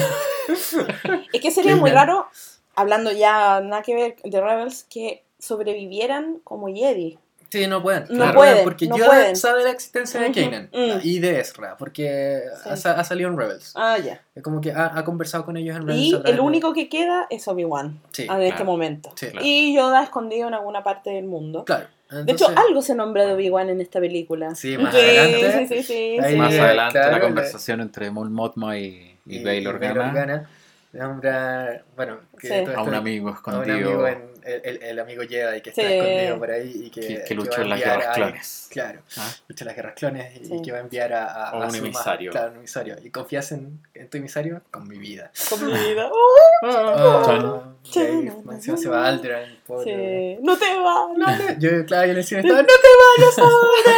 [1.32, 2.26] Es que sería muy raro,
[2.74, 7.18] hablando ya nada que ver de Rebels, que sobrevivieran como Jedi.
[7.50, 8.04] Sí, no pueden.
[8.08, 9.36] No Claro, pueden, Porque no Yoda pueden.
[9.36, 11.00] sabe la existencia de Kanan mm.
[11.02, 12.68] y de Ezra, porque Sí.
[12.70, 13.74] ha, sa- ha salido en Rebels.
[13.76, 14.22] Ah, ya.
[14.42, 16.00] Como que ha, ha conversado con ellos en Rebels.
[16.02, 19.12] Y el único que queda es Obi-Wan Sí, en este momento.
[19.16, 19.26] Sí.
[19.28, 19.44] Claro.
[19.46, 21.66] Y Yoda escondido en alguna parte del mundo.
[21.66, 21.88] Claro.
[22.24, 24.54] De hecho, algo se nombra de Obi-Wan en esta película.
[24.54, 25.66] Sí, más adelante.
[25.66, 26.18] Sí, sí, sí.
[26.22, 26.38] Ahí sí.
[26.38, 30.50] Más adelante claro, la conversación entre Mon Mothma y, y, Bail Organa Organa.
[30.92, 32.64] Nombra, bueno, que Sí.
[32.66, 35.92] todo a un amigo a un escondido amigo en, el, amigo Jedi que está Sí.
[35.94, 38.68] escondido por ahí y que, que, luchó en las guerras a- clones.
[38.70, 39.30] Claro, ¿Ah?
[39.48, 40.62] lucha en las guerras clones y Sí.
[40.62, 42.30] que va a enviar a, a, O a un su emisario.
[42.32, 42.96] Claro, un emisario.
[43.02, 44.60] ¿Y confías en, en tu emisario?
[44.70, 45.30] Con mi vida.
[45.48, 46.10] Con mi vida.
[46.64, 47.62] Oh,
[47.96, 50.36] ahí encima se va Aldrin, pobre.
[50.36, 50.38] Sí.
[50.44, 53.92] No te va, no te Yo, claro, yo cine estaba, no te vayas ahora,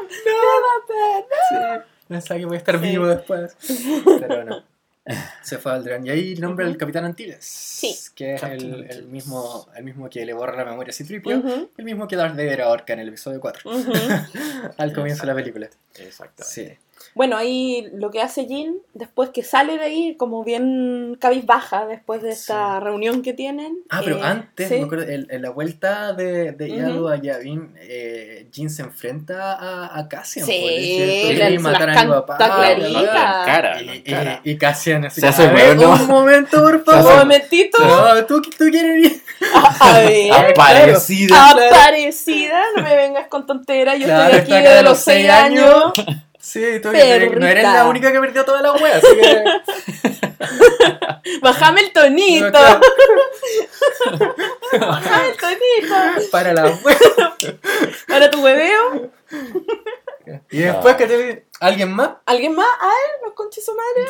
[0.00, 1.34] no, quédate.
[1.50, 3.54] Sí, pensaba que voy a estar vivo después.
[4.20, 4.69] Pero no.
[5.42, 6.06] Se fue Aldrin.
[6.06, 7.44] Y ahí nombra el Capitán Antilles.
[7.44, 7.96] Sí.
[8.14, 11.42] Que es el, mismo, el mismo que le borra la memoria a Citripio.
[11.76, 13.70] El mismo que Darth Vader ahorca en el episodio 4.
[13.70, 13.92] ujú.
[14.76, 15.70] al comienzo de la película.
[15.96, 16.44] Exacto.
[16.46, 16.68] Sí.
[17.14, 22.22] Bueno, ahí lo que hace Jean, después que sale de ahí, como bien cabizbaja, después
[22.22, 23.78] de esta reunión que tienen.
[23.88, 24.74] Ah, pero eh, antes, sí.
[24.76, 26.68] me acuerdo, en, en la vuelta de, de.
[26.70, 30.46] Yaddle a Yavin, eh, Jean se enfrenta a, a Cassian.
[30.46, 33.42] Sí, pues, "Tú se matar a mi papá", clarita.
[33.46, 35.92] cara, Y, Cassian así Se hace "A ver, bueno.
[35.94, 37.02] Un momento, por favor.
[37.02, 37.18] bueno.
[37.20, 39.22] Momentito, No, tú, tú quieres ir.
[39.54, 41.50] a, a ver, Aparecida.
[41.50, 45.16] aparecida, no me vengas con tonteras, yo Claro, estoy aquí desde de los los 6
[45.18, 45.92] seis años.
[46.50, 46.98] Sí, tú no
[47.46, 49.44] eres la única que perdió toda la wea, así que.
[51.40, 52.58] Bájame el tonito,
[54.80, 55.94] bájame el tonito.
[56.32, 56.98] Para la wea.
[58.08, 59.12] Para tu hueveo,
[60.50, 61.46] Y después que te.
[61.60, 62.10] ¿Alguien más?
[62.26, 62.66] ¿alguien más?
[62.80, 63.20] ¿A él?
[63.26, 64.08] ¿Nos conche su madre?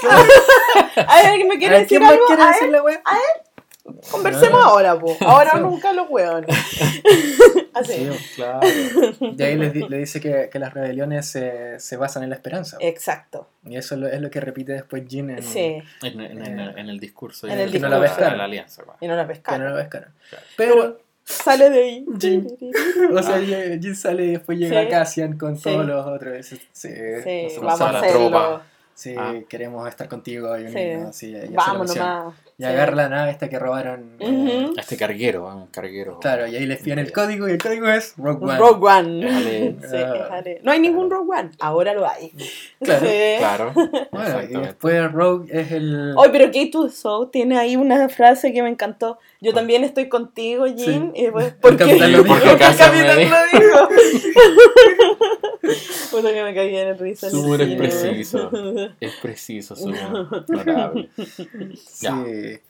[1.08, 2.24] ¿Hay alguien me quiere ¿A decir algo?
[2.26, 2.72] ¿A él?
[2.72, 3.02] la wea?
[4.10, 4.64] Conversemos No.
[4.66, 5.16] ahora, po.
[5.20, 5.62] Ahora o Sí.
[5.62, 6.48] nunca los hueones.
[7.74, 7.92] Así.
[7.92, 8.60] Sí, Claro.
[9.20, 12.36] Y ahí le, di- le dice que, que las rebeliones se, se basan en la
[12.36, 12.76] esperanza.
[12.80, 13.48] Exacto.
[13.64, 15.42] Y eso es lo, es lo que repite después Jean en.
[15.42, 15.82] Sí.
[16.02, 18.20] En, en- en el, en el discurso En de, el de discurso.
[18.20, 18.82] la, de la alianza.
[18.84, 18.96] va.
[19.00, 19.70] Y no la Que no pescaron.
[19.70, 20.08] lo pescaron.
[20.28, 20.44] Claro.
[20.56, 22.06] Pero, Sale de ahí.
[22.16, 22.46] Jean.
[23.16, 24.88] o sea, Jean sale y después llega Sí.
[24.88, 25.62] Cassian con Sí.
[25.64, 26.44] todos los otros.
[26.46, 28.62] Sí, Sí, vamos a la tropa.
[28.94, 29.34] sí, Ah.
[29.48, 30.74] queremos estar contigo y Sí.
[30.74, 31.16] unirnos.
[31.16, 32.34] Sí, la Vamos nomás.
[32.60, 32.68] Y Sí.
[32.68, 34.16] agarra la nave esta que robaron.
[34.18, 34.74] eh, Ujú.
[34.78, 36.18] Este carguero, un carguero.
[36.20, 38.58] Claro, y ahí les piden el código y el código es Rogue One.
[38.58, 39.76] Rogue One.
[39.90, 40.42] Sí, Ah.
[40.62, 41.50] No hay ningún Rogue One.
[41.58, 42.30] Ahora lo hay.
[42.80, 43.12] Claro, Sí.
[43.38, 43.72] Claro.
[44.12, 46.12] Bueno, y después Rogue es el.
[46.18, 49.18] Oye, pero Kate Tuso tiene ahí una frase que me encantó.
[49.42, 51.12] Yo también estoy contigo, Jean.
[51.14, 51.20] Sí.
[51.20, 51.84] Y después, ¿por El qué?
[51.86, 52.34] capitán lo dijo.
[52.34, 53.88] Porque el Porque capitán Cassian me lo dijo.
[56.10, 57.30] Puta que me caí en risa.
[57.30, 58.50] Su humor es preciso.
[59.00, 60.44] Es preciso su humor.
[60.48, 61.08] Notable.
[62.00, 62.24] Ya.
[62.24, 62.60] Sí.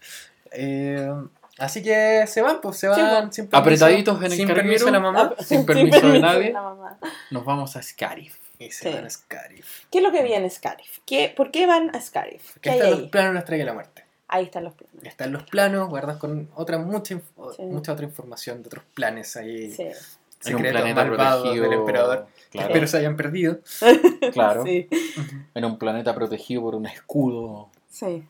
[0.52, 1.10] Eh,
[1.58, 3.34] así que se van, pues se van Sí, pues.
[3.34, 4.62] sin permiso, Apretaditos en el sin carguero.
[4.66, 5.34] permiso de la mamá.
[5.38, 6.46] Ah, Sin permiso de nadie.
[6.48, 6.54] de.
[7.30, 8.36] Nos vamos a Scarif.
[8.58, 8.94] Y se Sí.
[8.94, 9.84] van a Scarif.
[9.90, 10.98] ¿Qué es lo que viene en Scarif?
[11.06, 12.54] ¿Qué, ¿Por qué van a Scarif?
[12.54, 13.99] ¿Qué Que hay están los planos de la estrella de la muerte.
[14.32, 15.04] Ahí están los planos.
[15.04, 17.62] Están los planos, guardas con otra mucha, inf- Sí.
[17.62, 19.70] mucha otra información de otros planes ahí.
[19.72, 19.82] Sí.
[19.82, 19.94] En un
[20.62, 21.64] Secretos planeta malvados protegido.
[21.70, 22.26] del emperador.
[22.50, 22.68] Que Claro.
[22.68, 23.58] espero se hayan perdido.
[24.32, 24.62] claro.
[24.64, 24.88] Sí.
[25.54, 27.68] En un planeta protegido por un escudo.
[27.90, 28.24] Sí.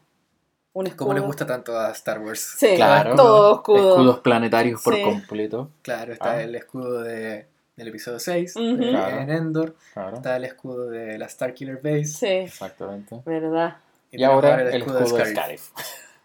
[0.72, 1.06] Un escudo.
[1.06, 2.40] Como les gusta tanto a Star Wars.
[2.58, 3.14] Sí, Claro.
[3.14, 3.90] todo escudo.
[3.90, 5.02] Escudos planetarios por Sí.
[5.02, 5.70] completo.
[5.82, 6.42] Claro, está Ah.
[6.42, 7.46] el escudo de,
[7.76, 8.76] del episodio 6 Ujú.
[8.76, 9.16] de- Claro.
[9.20, 9.74] en Endor.
[9.92, 10.16] Claro.
[10.16, 12.04] Está el escudo de la Starkiller Base.
[12.06, 13.20] Sí, Exactamente.
[13.26, 13.76] verdad.
[14.12, 15.30] Y, tenemos ahora el escudo de Scarif.
[15.32, 15.62] Scarif.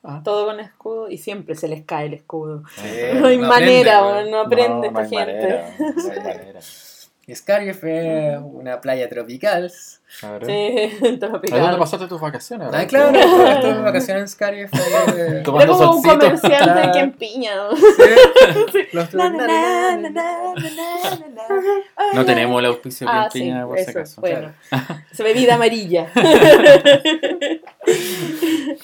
[0.03, 0.21] Ah.
[0.23, 2.61] Todo con escudo y siempre se les cae el escudo.
[2.75, 2.83] Sí,
[3.15, 5.25] no hay no manera, aprende, no aprende no, esta no hay gente.
[5.25, 6.59] manera, no hay manera.
[7.27, 9.71] Y Scarif es una playa tropical.
[10.19, 10.45] Claro.
[10.45, 11.59] Sí, ¿A tropical.
[11.59, 12.69] dónde pasaste tus vacaciones?
[12.71, 14.69] Ah, claro, estuve en vacaciones en Scarif.
[14.71, 15.67] Era como un
[16.03, 16.17] solcito.
[16.19, 16.37] de
[18.93, 20.53] na, na, na, na, na, na.
[22.13, 24.21] No tenemos el auspicio Ah, que sí, empeña, por si acaso.
[24.21, 24.53] bueno.
[25.17, 26.11] Bebida amarilla.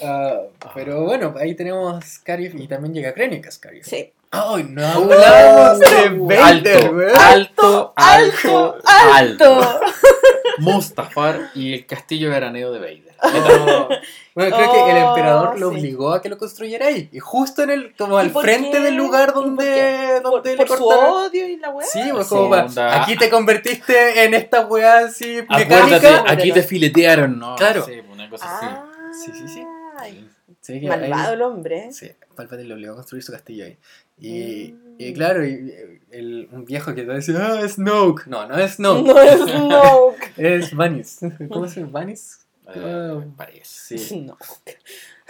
[0.03, 0.41] Ah,
[0.73, 3.86] pero bueno, ahí tenemos Scarif y también llega Krennic a Scarif.
[3.86, 4.11] Sí.
[4.32, 7.11] ¡Ay, no hablamos de Uh, Vader, alto, weón!
[7.18, 9.57] alto, alto, ¡Alto!
[9.57, 9.80] ¡Alto!
[10.60, 13.11] Mustafar y el castillo veraneo de Vader.
[13.23, 13.90] No.
[14.34, 15.78] Bueno, creo que el Oh, emperador lo sí.
[15.78, 17.10] obligó a que lo construyera ahí.
[17.11, 18.80] Y justo en el, como al frente qué?
[18.80, 20.19] del lugar ¿Y por donde, qué?
[20.23, 21.11] ¿Por, donde le por su cortaron.
[21.26, 21.86] odio y la weá?
[21.86, 23.02] Sí, pues Sí, como onda.
[23.03, 26.23] aquí te convertiste en esta weá así Acuérdate, mecánica.
[26.32, 27.56] aquí te filetearon, ¿no?
[27.56, 27.86] Claro.
[27.86, 28.65] Sí, una cosa así.
[29.11, 29.63] Ah, Sí, sí, sí.
[29.97, 30.29] ay,
[30.61, 31.85] Sí, que malvado el hombre.
[31.88, 31.91] ¿eh?
[31.93, 33.77] Sí, Palpatine lo obligó a construir su castillo ahí.
[34.19, 34.95] Y, Mm.
[34.99, 38.27] y claro, y, el, un viejo que te dice, ah, Snoke.
[38.27, 40.31] No, no es Snoke, No es Snoke.
[40.38, 41.19] es Vanis.
[41.51, 41.91] ¿Cómo se llama?
[41.93, 42.38] ¿Vanis?
[42.73, 43.97] Eh, me parece.
[43.97, 44.21] Sí.
[44.23, 44.77] Snoke.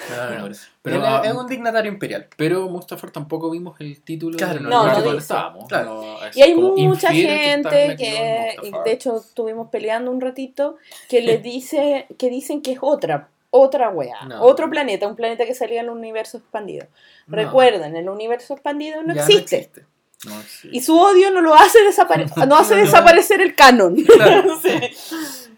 [0.10, 0.56] No, no, no.
[0.82, 2.28] Pero, Él ah, es un dignatario imperial.
[2.36, 5.18] Pero Mustafar tampoco vimos el título Claro, no, no donde dice.
[5.18, 5.68] estábamos.
[5.68, 6.02] Claro.
[6.02, 8.84] No, Y hay mucha que gente que, Mustafar.
[8.84, 10.78] de hecho, estuvimos peleando un ratito,
[11.08, 14.42] que les dice, que dicen que es otra, otra wea, No.
[14.42, 16.88] otro planeta, un planeta que salía en el universo expandido.
[17.28, 19.70] No, Recuerden, el universo expandido no ya existe.
[20.26, 20.70] No, sí.
[20.72, 22.82] Y su odio no lo hace, desapare- no hace No.
[22.82, 23.96] desaparecer el canon.
[23.96, 24.60] Claro.
[24.62, 24.70] Sí.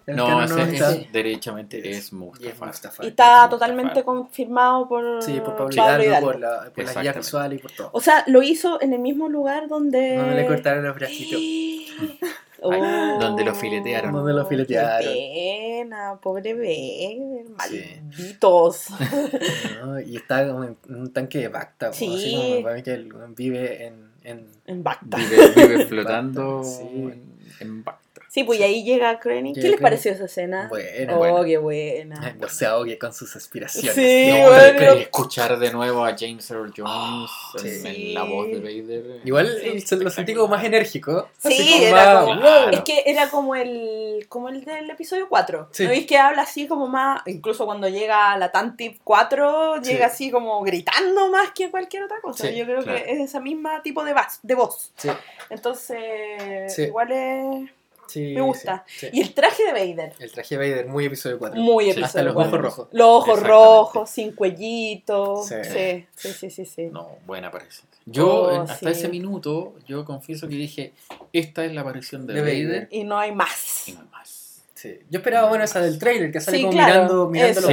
[0.05, 2.45] El No, canon no es, está- derechamente Es- es Mustafar.
[2.45, 3.05] y es Mustafar.
[3.05, 3.49] Y está Mustafar.
[3.51, 6.27] totalmente confirmado por, Sí, por Pablo Pablo Hidalgo, Hidalgo.
[6.31, 7.89] por la, por la guía visual y por todo.
[7.93, 10.17] O sea, lo hizo en el mismo lugar donde...
[10.17, 11.39] Donde le cortaron los bracitos.
[12.71, 12.81] Ay,
[13.19, 14.13] donde lo filetearon.
[14.13, 15.01] Donde lo filetearon.
[15.13, 17.43] Qué pena, pobre Sí.
[17.57, 18.87] malditos.
[19.83, 19.99] ¿no?
[19.99, 21.91] Y está como en un tanque de Bacta.
[21.93, 22.13] Sí.
[22.15, 24.11] Así como que vive en.
[24.23, 25.17] en En Bacta.
[25.17, 26.81] Vive, vive flotando Sí.
[26.83, 28.12] en, en Bacta.
[28.33, 29.53] Sí, pues y ahí llega Krennic.
[29.53, 29.81] ¿Qué les Krennic.
[29.83, 30.67] pareció esa escena?
[30.67, 31.45] Buena, oh, buena.
[31.45, 32.35] qué buena.
[32.39, 33.93] No se ahogue con sus aspiraciones.
[33.93, 34.73] Sí, No, bueno.
[34.75, 37.29] pero escuchar de nuevo a James Earl Jones
[37.63, 38.07] en, Sí.
[38.07, 39.21] en la voz de Vader.
[39.23, 39.55] Igual
[39.85, 41.29] Sí, lo sentí como más enérgico.
[41.37, 42.69] Sí, así como era más, como-.
[42.71, 45.69] Es que era como el como el del episodio 4.
[45.71, 45.83] Sí.
[45.83, 49.91] ¿No veis que habla así como más, incluso cuando llega la Tantip 4, Sí.
[49.91, 52.47] llega así como gritando más que cualquier otra cosa?
[52.47, 52.97] Sí, Yo creo claro.
[53.03, 54.91] que es ese mismo tipo de, voz- de voz.
[54.95, 55.09] Sí,
[55.51, 56.83] Entonces, Sí.
[56.83, 57.69] igual es...
[58.13, 58.83] sí, Me gusta.
[58.87, 59.09] sí, sí.
[59.13, 60.13] Y el traje de Vader.
[60.19, 61.59] El traje de Vader, muy episodio 4.
[61.61, 61.89] Muy Sí.
[61.91, 62.87] episodio Hasta los ojos rojos.
[62.91, 65.43] Los ojos rojos, sin cuellito.
[65.43, 66.05] Sí.
[66.15, 66.85] Sí, sí, sí.
[66.91, 67.87] No, buena aparición.
[68.05, 68.99] Yo, Oh, hasta sí.
[68.99, 70.93] ese minuto, yo confieso que dije,
[71.31, 72.87] esta es la aparición de, De Vader, Vader.
[72.91, 73.87] Y no hay más.
[73.87, 74.63] y no hay más.
[74.75, 74.99] Sí.
[75.09, 77.69] Yo esperaba, bueno, esa del trailer, que sale Sí, como claro, mirando, mirando los-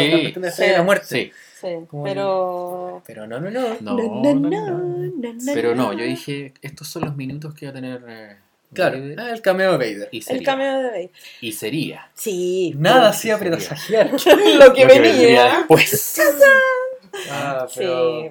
[0.58, 1.06] la de la muerte.
[1.06, 1.68] Sí, Sí,
[2.04, 3.02] pero...
[3.04, 3.76] Pero no, no, no.
[3.80, 5.52] no, no, no.
[5.52, 8.36] Pero no, yo dije, estos son los minutos que va a tener eh,
[8.72, 10.08] Claro, Vader, ah, el cameo de Vader.
[10.12, 10.42] y El sería.
[10.44, 11.10] cameo de Vader.
[11.40, 12.08] Y sería.
[12.14, 12.72] Sí.
[12.76, 14.10] Nada hacía presagiar.
[14.12, 15.56] Lo que Lo que vendría venía.
[15.58, 16.20] después.
[17.30, 17.84] Ah, Sí,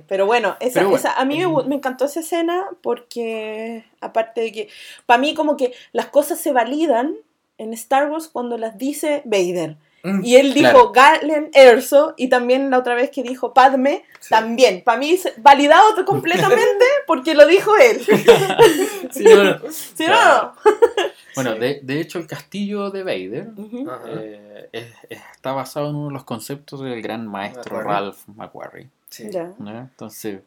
[0.07, 0.95] pero bueno, esa, Pero bueno.
[0.99, 4.69] esa- a mí me, gu- me encantó esa escena porque, aparte de que,
[5.05, 7.15] para mí como que las cosas se validan
[7.57, 9.75] en Star Wars cuando las dice Vader.
[10.03, 11.19] Mm, Y él dijo Claro.
[11.21, 14.29] Galen Erso, y también la otra vez que dijo Padme, Sí.
[14.29, 14.81] también.
[14.83, 17.99] Para mí, se- validado completamente porque lo dijo él.
[19.11, 19.59] Sí, no, no.
[19.71, 20.53] ¿Sí Claro.
[20.65, 20.71] no?
[21.35, 23.89] Bueno, de, de hecho, el castillo de Vader Ujú.
[23.89, 24.01] Ajá.
[24.09, 27.81] eh, es- está basado en uno de los conceptos del gran maestro.
[27.81, 28.89] Ralph McQuarrie.
[29.09, 29.29] Sí.
[29.31, 29.51] Ya.
[29.57, 29.69] ¿no?
[29.79, 30.39] Entonces,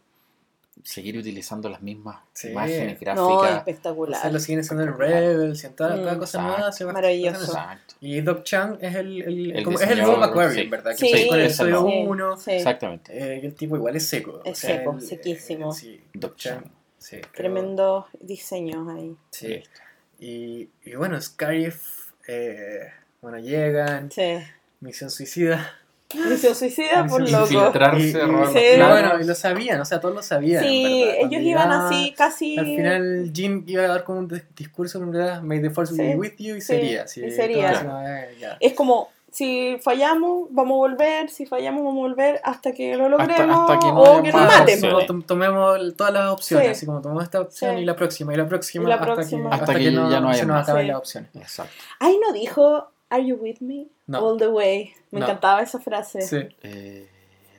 [0.85, 2.49] seguir utilizando las mismas Sí.
[2.49, 3.59] imágenes No, gráficas.
[3.59, 4.19] espectacular.
[4.19, 6.43] O sea, lo siguen haciendo en Rebels y en toda, Mm, cosa exacto.
[6.59, 6.73] nueva.
[6.73, 7.44] se va- Maravilloso.
[7.44, 7.94] Exacto.
[8.01, 10.69] Y Doc Chang es el, el, El como- es el diseñador, nuevo McQuarrie, sí.
[10.69, 10.90] ¿verdad?
[10.93, 11.85] Que Sí, con el no.
[11.86, 12.36] 1.
[12.39, 12.51] Sí.
[12.53, 13.16] Exactamente.
[13.16, 14.40] Eh, el tipo igual es seco.
[14.44, 15.70] Es seco, el- sequísimo.
[15.73, 16.65] eh, sí, Doc Chang.
[16.99, 19.16] Sí, creo- Tremendos diseños ahí.
[19.31, 19.62] Sí.
[20.20, 22.89] Y, y bueno, Scarif, eh,
[23.20, 24.39] bueno, llegan, Sí.
[24.81, 25.78] misión suicida.
[26.15, 27.45] Misión suicida por loco.
[27.45, 28.13] Infiltrarse, Y- y- y
[28.77, 28.91] planos.
[28.91, 30.63] bueno, y lo sabían, o sea, todos lo sabían.
[30.65, 31.21] Sí, verdad.
[31.21, 32.59] ellos iban así casi.
[32.59, 36.15] Al final, Jim iba a dar como un dis- discurso, May the Force Sí, be
[36.17, 37.07] with you, y sí, sería.
[37.07, 37.83] sí, y sería.
[37.83, 38.29] no, eh.
[38.61, 43.05] Es como, si fallamos, vamos a volver, si fallamos, vamos a volver hasta que lo
[43.07, 44.85] Hasta- logremos hasta que no o que nos maten.
[44.85, 45.27] opciones.
[45.27, 46.73] Tomemos todas las opciones, Sí.
[46.73, 47.83] así como tomamos esta opción Sí.
[47.83, 49.49] y la próxima y la próxima, Y la hasta, próxima.
[49.51, 50.89] Que, Hasta que no, ya no haya se nos acaben Sí.
[50.89, 51.31] las opciones.
[51.35, 51.73] Exacto.
[51.99, 53.89] Ay, no dijo, ¿Are you with me?
[54.07, 54.21] No.
[54.25, 54.95] All the way.
[55.11, 55.27] Me No.
[55.27, 56.23] encantaba esa frase.
[56.23, 56.49] Sí.
[56.63, 57.07] Eh,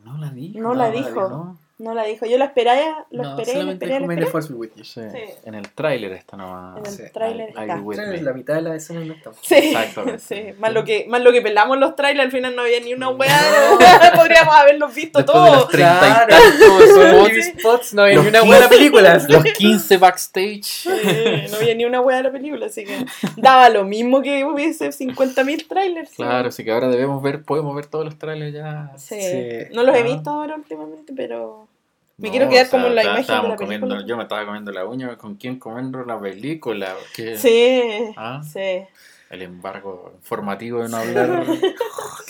[0.04, 0.60] no la dijo.
[0.60, 1.58] No no la dijo.
[1.84, 1.89] ¿No?
[1.89, 2.26] No la dijo.
[2.26, 2.72] Yo la esperé,
[3.11, 4.31] lo No, esperé, la solamente esperé, dijo la May the.
[4.31, 4.84] Force be with you.
[4.84, 5.01] Sí.
[5.11, 5.19] Sí.
[5.45, 6.77] En el tráiler está nomás.
[6.80, 7.03] En el Sí.
[7.14, 7.65] tráiler está.
[7.76, 8.22] be with Claro, me.
[8.22, 9.31] La mitad de la escena no está.
[9.41, 10.19] Sí, Exactamente.
[10.19, 10.53] sí.
[10.60, 13.07] Más, lo que, más lo que pelamos los trailers, al final no había ni una
[13.07, 13.11] No.
[13.18, 13.38] weá.
[14.15, 15.51] Podríamos haberlos visto de todos.
[15.55, 16.26] los Claro.
[16.27, 19.22] y tantos esos TV spots, no Los ni una 15 buena película.
[19.27, 20.64] Los 15 backstage.
[20.64, 20.89] Sí,
[21.51, 23.05] no había ni una weá de la película, así que
[23.38, 26.10] daba lo mismo que hubiese 50.000 trailers.
[26.10, 26.15] sí.
[26.18, 28.91] Claro, así que ahora debemos ver, podemos ver todos los trailers ya.
[28.97, 29.19] Sí.
[29.19, 29.73] Sí.
[29.73, 30.03] No los he Ah.
[30.03, 31.68] visto ahora últimamente, pero
[32.18, 33.80] Me No, quiero quedar o sea, como en la imagen de la estábamos película.
[33.80, 36.95] comiendo- Yo me estaba comiendo la uña con quién comiendo la película.
[37.38, 37.81] Sí,
[38.15, 38.41] Ah.
[38.44, 38.84] sí.
[39.30, 41.44] El embargo informativo de no hablar.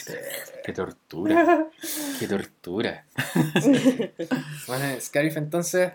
[0.06, 0.14] qué,
[0.66, 1.68] qué tortura.
[2.20, 3.06] Qué tortura.
[4.68, 5.92] Bueno, Scarif entonces,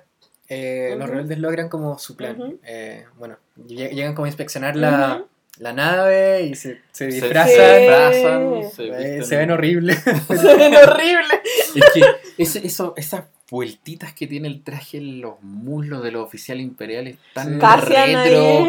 [0.48, 2.58] eh, los rebeldes logran como su plan.
[2.62, 3.36] Eh, bueno,
[3.66, 5.24] lle- llegan como a inspeccionar la,
[5.58, 7.48] la nave y se, se Se disfrazan.
[7.48, 7.78] Sí.
[7.80, 9.98] disfrazan, se, Eh, visten- se ven horribles.
[10.28, 11.40] Se ven horrible.
[11.74, 12.02] Es que
[12.38, 17.16] ese- eso, esas vueltitas que tiene el traje en los muslos de los oficiales imperiales
[17.32, 17.58] tan Sí.
[17.58, 18.30] Cassian ahí.
[18.30, 18.68] retro.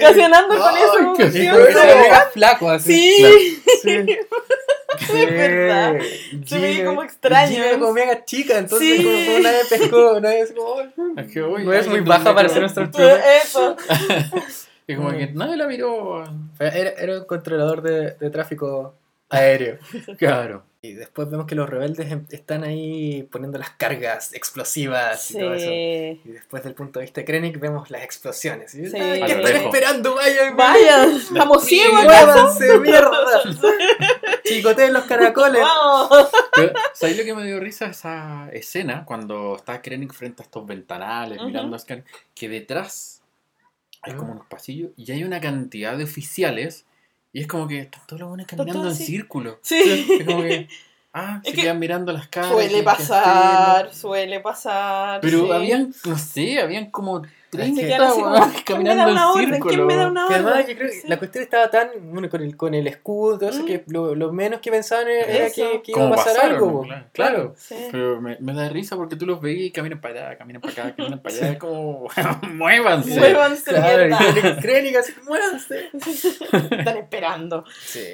[0.00, 1.14] Casi andando con eso.
[1.18, 1.98] Y sí, se sí.
[2.02, 3.12] mega flaco así.
[3.16, 4.16] Sí, Sí.
[5.00, 5.96] Es verdad.
[6.00, 6.40] Sí.
[6.46, 7.48] Se ve Gina- como extraño.
[7.50, 9.02] Gina era como mega chica, entonces Sí.
[9.04, 12.00] como, como nadie pescó, nadie es como, "Ay, Es que, uy, no es ay, muy
[12.00, 12.88] baja para ser nuestro.
[13.44, 13.76] Eso.
[14.92, 15.34] Es como que Mm.
[15.36, 16.24] nadie la miró.
[16.58, 18.94] Era, era un controlador de, de tráfico
[19.30, 19.78] aéreo.
[20.18, 20.64] Claro.
[20.82, 25.52] Y después vemos que los rebeldes em- están ahí poniendo las cargas explosivas y todo
[25.52, 25.66] eso.
[25.66, 26.20] Sí.
[26.24, 28.74] Y después del punto de vista de Krennic vemos las explosiones.
[28.74, 28.96] Y, Sí.
[28.96, 29.74] "Ay, A ¿Qué están lejos.
[29.74, 30.14] esperando?
[30.14, 33.42] Vayan, Vaya, estamos ciegos, ¡Muévanse, mierda!
[34.44, 35.62] Chicoteen los caracoles.
[36.94, 39.04] ¿Sabes lo que me dio risa esa escena?
[39.04, 42.04] Cuando está Krennic frente a estos ventanales, mirando a Scan,
[42.34, 43.19] que detrás
[44.02, 44.32] hay como Ujú.
[44.32, 46.84] unos pasillos y hay una cantidad de oficiales
[47.32, 49.58] y es como que están todos los buenos caminando en círculo.
[49.62, 50.06] Sí.
[50.18, 50.68] Es como que,
[51.12, 52.50] ah, Es se que quedan mirando las caras.
[52.50, 55.20] Suele pasar, suele pasar.
[55.20, 55.52] Pero sí.
[55.52, 59.46] habían, no sé, habían como que 30 quedan así como, weones ¿quién me caminando en
[59.50, 59.74] círculo.
[59.74, 60.36] ¿Quién me da una orden?
[60.46, 61.08] además yo creo que Sí.
[61.08, 63.66] la cuestión estaba tan bueno con el, con el escudo, todo eso, Mm.
[63.66, 65.54] que lo, lo menos que pensaban era Eso.
[65.72, 66.82] que, que iba a pasar pasaron, algo.
[66.82, 67.06] Claro.
[67.12, 67.54] Claro.
[67.56, 67.74] Sí.
[67.90, 70.72] Pero me, me da risa porque tú los veías y caminan para allá, caminan para
[70.72, 72.08] acá, caminan para allá, como,
[72.54, 73.18] muévanse.
[73.18, 74.90] Muévanse, Claro, mierda.
[74.90, 75.90] y así, muévanse.
[76.78, 77.64] Están esperando.
[77.84, 78.04] Sí.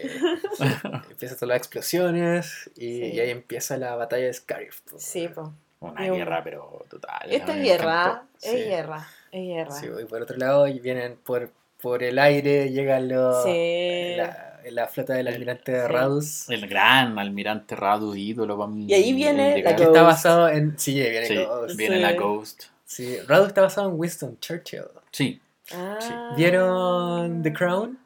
[1.10, 3.10] Empiezan todas las explosiones y, Sí.
[3.14, 4.80] y ahí empieza la batalla de Scarif.
[4.82, 4.96] po.
[4.98, 5.46] Sí, pues.
[5.78, 7.30] Una guerra, pero total.
[7.30, 8.56] Esta es guerra, es Sí.
[8.64, 9.06] guerra,
[9.36, 9.70] es guerra.
[9.72, 11.50] Sí, y por otro lado y vienen por,
[11.80, 13.42] por el aire, llegan los...
[13.44, 14.14] Sí.
[14.16, 15.86] La, la flota del almirante Sí.
[15.86, 16.50] Radus.
[16.50, 18.86] El gran almirante Radu, ídolo para mí.
[18.88, 19.76] Y ahí viene el la.
[19.76, 20.04] Que está Ghost.
[20.12, 20.78] basado en...
[20.78, 21.76] Sí, viene Sí, Ghost.
[21.76, 22.02] viene Sí.
[22.02, 22.62] la Ghost.
[22.84, 24.82] Sí, Radus está basado en Winston Churchill.
[25.12, 25.40] Sí,
[25.72, 26.32] Ah.
[26.36, 27.98] ¿Vieron The Crown?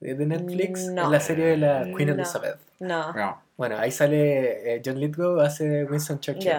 [0.00, 1.04] De Netflix, No.
[1.04, 2.14] en la serie de la Queen No.
[2.14, 2.56] Elizabeth.
[2.78, 3.42] No, no.
[3.58, 6.50] Bueno, ahí sale eh, John Lithgow, hace Winston Churchill.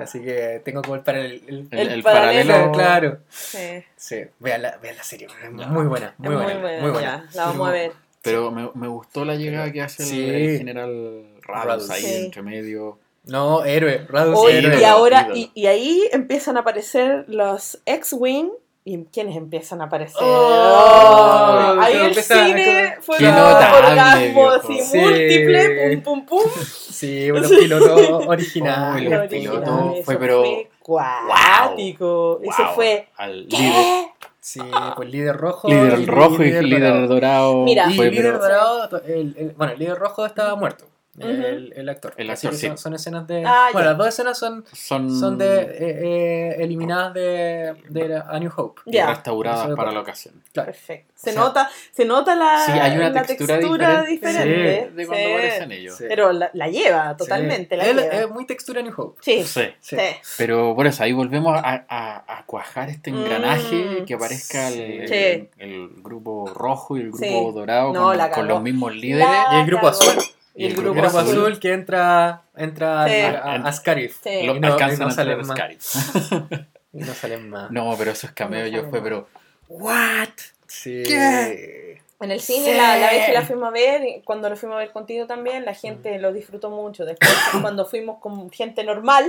[0.00, 2.48] Así que tengo como el, para el, el- El, El el paralelo.
[2.52, 2.72] paralelo.
[2.72, 3.84] Claro, Sí.
[3.96, 4.22] sí.
[4.38, 7.26] Vean la, vean la serie, es muy buena, muy Es buena, muy buena, muy buena.
[7.30, 7.92] ya, la vamos a ver.
[8.22, 10.24] Pero me, me gustó la llegada que hace el- Sí.
[10.28, 12.24] el, general Radus ahí Sí.
[12.26, 12.98] entre medio.
[13.24, 14.80] No, héroe, Radus héroe.
[14.80, 18.50] y ahora, y, y ahí empiezan a aparecer los X-Wing.
[18.82, 20.16] ¿Y quiénes empiezan a aparecer?
[20.22, 24.98] Oh, ahí el cine fue un orgasmo así Sí.
[24.98, 26.50] múltiple, pum pum pum.
[26.64, 29.12] Sí, los pilotos originales.
[29.12, 32.40] Oh, el Lo piloto fue, pero- fue cuático.
[32.42, 32.74] Eso Wow.
[32.74, 33.08] fue.
[33.16, 33.56] Al ¿Qué?
[33.58, 34.06] líder,
[34.40, 34.60] Sí,
[34.96, 35.68] pues líder rojo.
[35.68, 37.06] líder y rojo y líder, dorado.
[37.06, 37.54] dorado.
[37.64, 37.90] Mira.
[37.90, 40.86] Y fue, líder pero- dorado, el, el- bueno, el líder rojo estaba muerto.
[41.18, 42.14] El, el actor.
[42.16, 42.68] El actor, sí.
[42.68, 43.42] son, son escenas de.
[43.44, 43.90] Ah, bueno, ya.
[43.90, 48.82] las dos escenas son, son, son de eh, eh, eliminadas de, de A New Hope.
[48.86, 49.08] y Ya.
[49.08, 50.40] restauradas para la ocasión.
[50.52, 50.66] Claro.
[50.70, 51.12] Perfecto.
[51.16, 54.90] Se O sea, nota, se nota la, Sí, hay una la textura, textura diferente, diferente.
[54.94, 55.32] de cuando Sí.
[55.32, 55.96] aparecen ellos.
[55.98, 56.04] Sí.
[56.08, 57.74] Pero la, la lleva totalmente.
[57.74, 57.76] Sí.
[57.76, 58.14] La Él- lleva.
[58.14, 59.18] es muy textura New Hope.
[59.22, 59.62] Sí, Sí.
[59.80, 59.96] sí.
[60.38, 64.04] Pero por eso, ahí volvemos a, a- a cuajar este engranaje, Mm.
[64.06, 65.48] que aparezca el, el- Sí.
[65.58, 67.50] el grupo rojo y el grupo Sí.
[67.54, 69.26] dorado No, con, los mismos líderes.
[69.28, 70.00] La Y el grupo cagó.
[70.02, 70.22] azul.
[70.60, 71.58] Y el El grupo, grupo azul, azul.
[71.60, 73.14] que entra, entra Sí.
[73.20, 74.16] a, a- a Scarif.
[74.22, 74.42] Sí.
[74.44, 75.58] Lo Y no- alcanzan y no a salen más.
[76.92, 77.70] Y no salen más.
[77.70, 79.28] No, pero esos cameos No yo fue, pero.
[79.68, 80.28] ¿What?
[80.66, 81.02] Sí.
[81.06, 82.02] ¿Qué?
[82.20, 82.76] En el cine, Sí.
[82.76, 85.64] la, la vez que la fuimos a ver, cuando lo fuimos a ver contigo también,
[85.64, 87.04] la gente lo disfrutó mucho.
[87.06, 87.32] Después,
[87.62, 89.24] cuando fuimos con gente normal.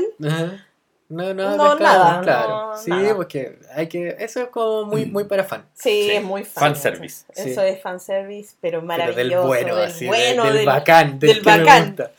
[1.12, 2.72] No, no, No, nada, claro.
[2.72, 3.16] no, sí, nada.
[3.16, 4.16] porque hay que.
[4.20, 5.66] Eso es como muy, muy para fan.
[5.74, 6.12] sí, Sí.
[6.12, 6.74] es muy fan.
[6.74, 7.26] Fanservice.
[7.34, 7.50] Sí.
[7.50, 9.18] Eso es fanservice, pero Pero maravilloso.
[9.40, 11.86] del bueno, del así, bueno, del, del- bacán, del, del que me bacán.
[11.88, 12.12] gusta.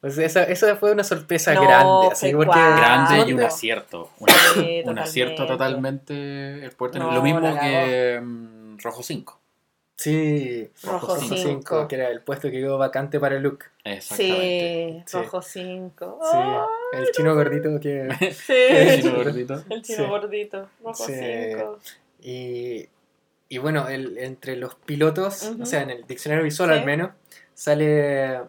[0.00, 2.58] Pues esa, eso fue una sorpresa No, grande, así porque.
[2.58, 4.10] Grande y un acierto.
[4.20, 6.64] Un, Sí, un acierto totalmente.
[6.66, 9.40] el No, lo mismo que mm, Rojo 5.
[9.96, 11.36] Sí, Rojo Rojo cinco.
[11.36, 13.66] 5, que era el puesto que quedó vacante para Luke.
[13.84, 15.04] Exactamente.
[15.06, 16.20] Sí, rojo 5.
[16.32, 18.52] Sí, el chino gordito que sí.
[18.70, 19.54] El chino gordito.
[19.70, 20.08] El chino Sí.
[20.08, 20.68] gordito.
[20.82, 21.12] Rojo Sí.
[21.14, 21.78] 5.
[22.22, 22.88] Y,
[23.48, 26.78] y bueno, el, entre los pilotos, o sea, en el diccionario visual Sí.
[26.78, 27.10] al menos,
[27.54, 28.40] sale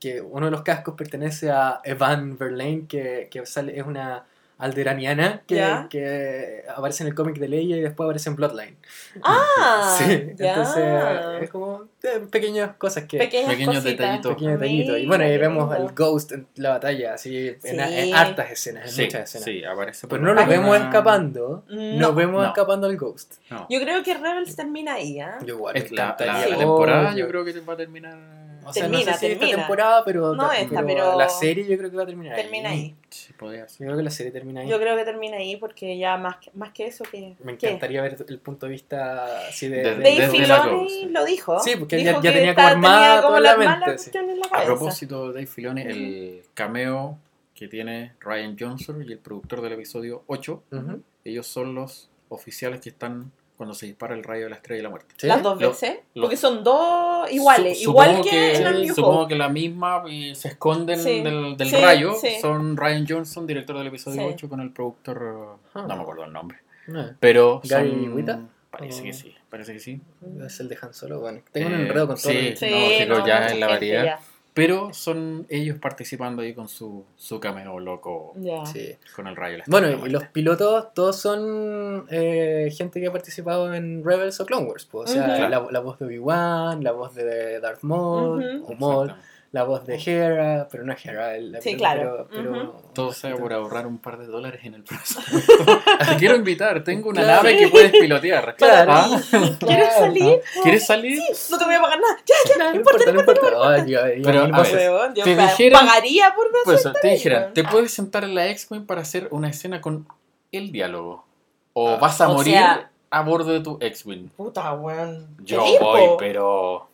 [0.00, 4.24] que uno de los cascos pertenece a Evan Verlaine, que, que sale, es una
[4.60, 5.86] alderaniana que, Ya.
[5.90, 8.76] que aparece en el cómic de Leia y después aparece en Bloodline.
[9.22, 10.48] Ah, sí, ya.
[10.50, 13.18] entonces es como eh, pequeñas cosas que...
[13.18, 14.32] Pequeñas Pequeños detallitos.
[14.34, 14.98] pequeños detallitos.
[14.98, 17.68] Y bueno, ahí vemos al Ghost en la batalla, así, en, Sí.
[17.78, 19.44] en hartas escenas, en Sí, muchas escenas.
[19.44, 20.06] sí, aparece.
[20.08, 21.92] Pero no lo una- vemos escapando, No.
[21.98, 22.48] no vemos No.
[22.48, 23.34] escapando al Ghost.
[23.50, 23.66] No.
[23.68, 25.38] Yo creo que Rebels termina ahí, ¿ah?
[25.44, 28.18] Yo igual, Es la, la- la temporada Oh, yo creo que va a terminar
[28.64, 29.58] O sea, Termina, no sé si esta termina.
[29.58, 32.94] temporada, pero, No esta, pero- la serie yo creo que va a terminar Termina ahí.
[33.08, 33.80] Sí, podría ser.
[33.80, 34.68] Yo creo que la serie termina ahí.
[34.68, 37.34] Yo creo que termina ahí porque ya más que, más que eso que...
[37.42, 37.66] Me ¿qué?
[37.68, 39.76] encantaría ver el punto de vista así de...
[39.78, 41.58] De- de- Dave Desde la Filoni lo dijo.
[41.60, 44.10] Sí, porque Dijo ya- tenía como armada toda la mente, sí.
[44.12, 47.18] la A propósito de Dave Filoni, el cameo
[47.54, 51.02] que tiene Ryan Johnson y el productor del episodio 8, Ujú.
[51.24, 53.30] ellos son los oficiales que están
[53.60, 55.14] cuando se dispara el rayo de la estrella de la muerte.
[55.18, 55.26] ¿Sí?
[55.26, 55.98] Las dos veces.
[56.14, 57.76] lo- porque son dos iguales.
[57.76, 59.34] Su- igual supongo que, en el New Supongo Hope.
[59.34, 61.20] que la misma y se esconden Sí.
[61.22, 62.14] del, del Sí, rayo.
[62.18, 62.28] sí.
[62.40, 64.26] Son Ryan Johnson, director del episodio Sí.
[64.32, 65.84] 8, con el productor, Ah.
[65.86, 66.56] no me acuerdo el nombre.
[66.86, 68.40] No, Pero ¿Gary son- Whitta?
[68.70, 70.00] Parece ¿O- que sí, parece que sí.
[70.46, 71.40] Es el de Han Solo, bueno.
[71.52, 72.32] Tengo un Eh, enredo con todo.
[72.32, 72.38] sí.
[72.38, 74.18] el- Sí, No, pero no, ya en la variedad.
[74.52, 78.34] Pero son ellos participando ahí con su, su cameo loco.
[78.72, 78.96] Sí.
[79.14, 83.12] con el rayo de la Bueno, y los pilotos todos son eh, gente que ha
[83.12, 84.86] participado en Rebels o Clone Wars.
[84.90, 89.14] pues, O sea, la, la voz de Obi-Wan, la voz de Darth Maul, o Maul.
[89.52, 91.34] La voz de Hera, pero no es Hera.
[91.36, 92.28] el- Sí, pero- claro.
[92.30, 95.52] Pero, pero- Todo sea por ahorrar un par de dólares en el presupuesto.
[96.08, 97.42] Te quiero invitar, tengo una Claro.
[97.42, 98.54] nave que puedes pilotear.
[98.58, 98.92] Claro.
[98.94, 99.20] Ah,
[99.66, 100.40] ¿Quieres salir?
[100.62, 101.20] ¿Quieres salir?
[101.50, 102.16] No te voy a pagar nada.
[102.26, 103.46] Ya, No importa, no importa.
[103.62, 106.92] Ay, ya, ya, Pero, mil a ver, yo te pagaría por Pues eso.
[107.00, 107.54] te dijeran, weón.
[107.54, 110.06] te puedes sentar en la X-Wing para hacer una escena con
[110.52, 111.24] el diálogo.
[111.72, 114.28] O Ah, vas a o morir sea- a bordo de tu X-Wing.
[114.36, 115.36] Puta, weón.
[115.42, 116.86] Yo voy, pero.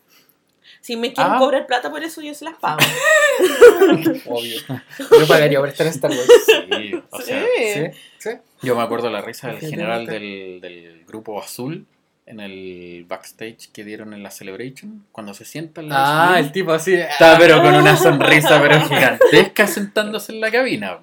[0.87, 1.39] Si me quieren Ah.
[1.41, 2.79] cobrar plata por eso, yo se las pago.
[4.27, 4.61] Obvio.
[5.19, 6.29] Yo pagaría por estar en Star Wars.
[6.47, 7.45] Sí, o sea,
[7.75, 7.83] Sí,
[8.19, 8.31] sí.
[8.63, 11.87] Yo me acuerdo la risa del general del, del grupo azul
[12.25, 16.53] en el backstage que dieron en la Celebration, cuando se sienta en la Ah, el
[16.53, 16.95] tipo así.
[16.95, 20.99] Está pero con una sonrisa pero gigantesca sentándose en la cabina.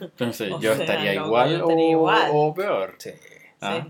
[0.00, 2.30] Entonces O yo sea, estaría igual, yo estaría o, igual.
[2.32, 2.94] o peor.
[2.98, 3.10] Sí.
[3.60, 3.88] Ah.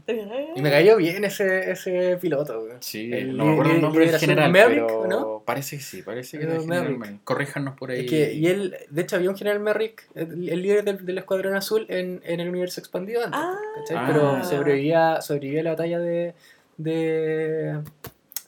[0.55, 2.60] Y me cayó bien ese, ese piloto.
[2.62, 2.76] güey.
[2.80, 6.38] Sí, El no me acuerdo el nombre del general, Merrick, pero parece que sí, parece
[6.38, 6.98] que era el general Merrick.
[7.01, 7.24] Merrick.
[7.24, 8.01] Corríjanos por ahí.
[8.05, 11.18] Es que, y él, de hecho, había un general Merrick, el, el líder del, del
[11.18, 13.40] Escuadrón Azul, en, en el universo expandido antes.
[13.43, 13.56] Ah.
[13.80, 13.97] ¿cachai?
[13.97, 14.05] Ah.
[14.06, 16.34] Pero sobrevivía, sobrevivía a la batalla de.
[16.76, 17.80] de.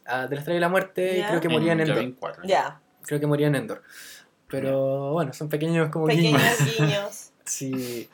[0.07, 1.97] ah, de la estrella de la muerte y creo que moría en Endor.
[1.97, 2.45] Yavin 4.
[2.47, 3.82] Ya, Creo que moría en Endor.
[4.49, 6.78] Pero bueno, son pequeños como pequeños guiños.
[6.78, 7.24] guiños.
[7.49, 8.09] Sí.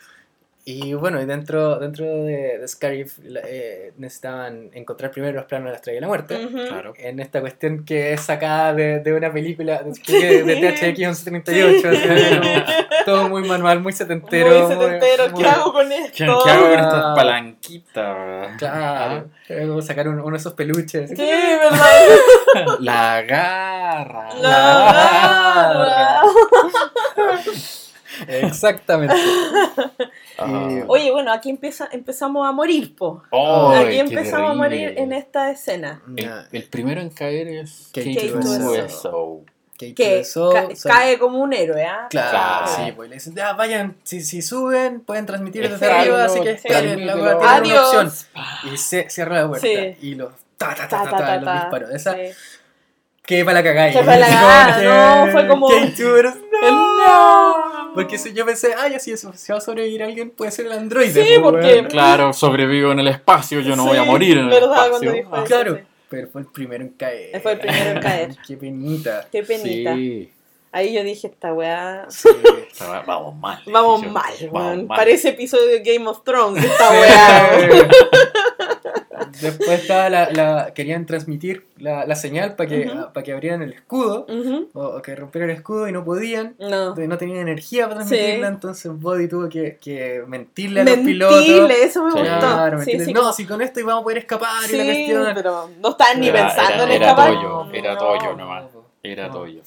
[0.66, 5.70] Y bueno, y dentro, dentro de, de Scarif eh, necesitaban encontrar primero los planos de
[5.72, 6.48] la estrella de la muerte.
[6.68, 6.94] Claro.
[6.96, 11.92] En esta cuestión que es sacada de, de una película de, de THX 1138, o
[11.92, 14.66] sea, como todo muy manual, muy setentero.
[14.68, 16.40] Muy setentero, muy- ¿qué hago con ¿Qué, esto?
[16.44, 16.82] qué hago con Ah.
[16.82, 18.56] estas palanquitas?
[18.56, 21.10] Claro, como sacar un- uno de esos peluches.
[21.10, 21.78] Sí, verdad.
[22.56, 24.28] Ah, La garra.
[24.40, 26.22] La
[27.14, 27.82] garra.
[28.28, 29.14] Exactamente.
[30.38, 30.68] Ah.
[30.70, 33.22] Y- Oye, bueno, aquí empieza, empezamos a morir, po.
[33.76, 36.02] Aquí empezamos a morir en esta escena.
[36.52, 38.32] El, primero en caer es Kate Kate.
[39.76, 40.22] Kate Que
[40.52, 42.06] ca- cae como un héroe, ¿ah?
[42.08, 42.66] Claro, Claro.
[42.86, 46.50] sí, pues le dicen, ya vayan, si, si suben, pueden transmitir desde arriba, así que
[46.52, 48.06] esperen, la weá tiene una opción.
[48.06, 48.28] Adiós.
[48.72, 49.96] Y se cierra la puerta Sí.
[50.00, 51.90] y los ta ta ta Ta, ta, ta, ta, ta, los disparos.
[51.90, 52.20] Esa Sí.
[53.26, 53.90] Que para la cagada.
[53.92, 57.92] Que pa' la cagada, no, fue como- Tours, No.
[57.94, 60.72] Porque si yo pensé, ay, así eso, si va a sobrevivir alguien, puede ser el
[60.72, 61.12] androide.
[61.24, 61.86] Sí, pues, porque- weón.
[61.86, 64.90] Claro, sobrevivo en el espacio, yo no voy a morir en el verdad, espacio.
[64.90, 65.44] cuando dijo eso.
[65.44, 65.80] Claro, sí.
[66.08, 67.40] pero fue el primero en caer.
[67.42, 68.36] Fue el primero en caer.
[68.46, 69.26] Qué penita.
[69.30, 69.94] Qué penita.
[69.94, 70.30] Sí.
[70.72, 72.06] Ahí yo dije, esta weá.
[72.08, 72.28] Sí.
[73.06, 73.62] Vamos mal.
[73.66, 74.10] Vamos yo.
[74.10, 74.86] mal, Vamos weón.
[74.88, 74.96] mal.
[74.96, 78.73] Parece episodio de Game of Thrones esta weá.
[79.40, 83.72] Después estaba la, la- querían transmitir la, la señal para que, para que abrieran el
[83.72, 84.26] escudo,
[84.74, 86.54] o, o que rompieran el escudo y no podían.
[86.58, 86.94] No.
[86.94, 88.54] No tenían energía para transmitirla, Sí.
[88.54, 91.44] entonces Body tuvo que, que mentirle a los pilotos.
[91.70, 92.18] Eso me Sí.
[92.18, 92.38] gustó.
[92.38, 95.26] Claro, Sí, mentirle, sí, no, si con esto íbamos a poder escapar y la cuestión.
[95.34, 97.34] pero no estaban ni Era- pensando era- en era escapar.
[97.34, 97.98] Toyo, era No.
[98.00, 98.64] Toyo nomás.
[99.02, 99.32] Era No.
[99.34, 99.60] Toyo.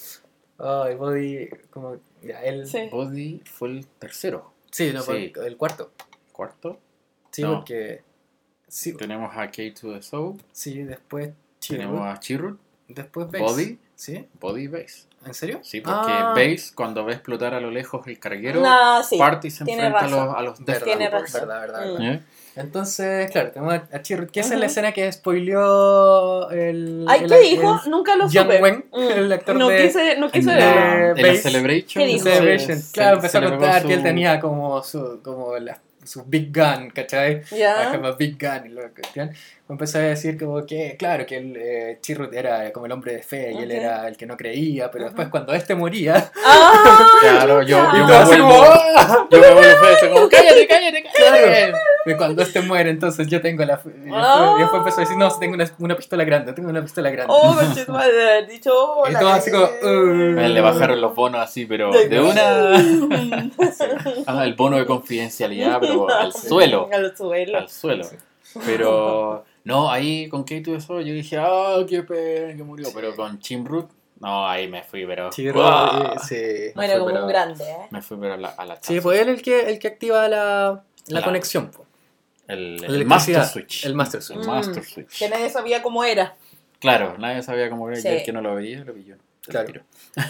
[0.60, 2.90] Ay, Body, como, ya, él, sí, Sí.
[2.92, 4.52] Body fue el tercero.
[4.94, 5.32] no, Sí.
[5.46, 5.92] el cuarto.
[6.32, 6.80] Cuarto.
[7.32, 7.56] Sí, No.
[7.58, 8.02] porque,
[8.68, 10.38] sí, Tenemos a Kate to the Soul.
[10.52, 11.32] sí, después
[11.68, 12.60] Tenemos Chirrut, a Chirrut.
[12.88, 13.44] después Base.
[13.44, 13.80] Body.
[13.96, 14.26] ¿Sí?
[14.40, 15.08] Body y Base.
[15.26, 15.60] ¿En serio?
[15.64, 19.18] Sí, porque Ah, Base, cuando ve explotar a lo lejos el carguero, No, sí.
[19.18, 20.36] parte y se tiene enfrenta a los, razón.
[20.38, 21.42] a los Death Tiene razón.
[21.42, 21.94] Verdad, verdad, Mm.
[21.98, 22.14] verdad.
[22.14, 22.22] ¿Eh?
[22.58, 24.60] Entonces, claro, tenemos a, Chirrut, que esa es Ujú.
[24.62, 27.06] la escena que spoileó el...
[27.08, 27.80] Ay, el- ¿qué dijo?
[27.84, 28.62] el- Nunca lo Yang supe.
[28.62, 29.00] Wen, Mm.
[29.00, 30.76] el actor no de- quise, no quise de- verlo.
[30.76, 31.38] la, en la Base.
[31.42, 32.04] Celebration.
[32.04, 32.24] ¿Qué dijo?
[32.24, 32.82] Celebration.
[32.94, 36.90] Claro, empezó a contar que él su- tenía como su, como la, su big gun,
[36.92, 37.44] ¿cachai?
[37.52, 37.92] Ya.
[37.92, 39.32] have a big gun y la cuestión.
[39.70, 43.22] Empezó a decir como que, claro, que el eh, Chirrut era como el hombre de
[43.22, 47.62] fe y él era el que no creía, pero después cuando este moría, Ah, Claro,
[47.64, 48.48] yo, yo me vuelvo.
[48.48, 49.28] como.
[49.30, 51.44] Yo me vuelvo esto, como cállate cállate, cállate.
[51.44, 51.78] Claro.
[52.06, 53.74] Y cuando este muere, entonces yo tengo la.
[53.74, 56.82] Y después, y después empezó a decir, no, tengo una, una pistola grande, tengo una
[56.82, 57.34] pistola grande.
[57.36, 60.48] Oh, haber dicho, oh, Y todo así como, uh.
[60.48, 62.72] Le bajaron los bonos así, pero de una.
[64.28, 66.90] Ah, el bono de confidencialidad, pero al suelo.
[66.94, 67.58] Al suelo.
[67.58, 68.04] Al suelo.
[68.66, 72.88] Pero no, ahí con Kate eso yo dije, ah, qué pena que murió.
[72.94, 73.90] Pero con Chimrut,
[74.20, 75.32] no, ahí me fui, pero.
[75.32, 76.18] Sí, ¡guau!
[76.28, 76.72] sí.
[76.76, 77.88] Bueno, como pero- un grande, ¿eh?
[77.92, 80.28] Me fui, pero a la, a la Sí, fue él el que, el que activa
[80.28, 81.72] la, la La- conexión.
[82.48, 83.86] El, el electricidad, Master Switch.
[83.86, 84.38] el Master Switch.
[84.40, 84.50] El Mm.
[84.50, 85.20] Master Switch.
[85.20, 86.36] Que nadie sabía cómo era.
[86.80, 88.00] Claro, nadie sabía cómo era.
[88.00, 88.08] Sí.
[88.08, 89.16] Y el que no lo veía, lo pilló.
[89.42, 89.82] Claro.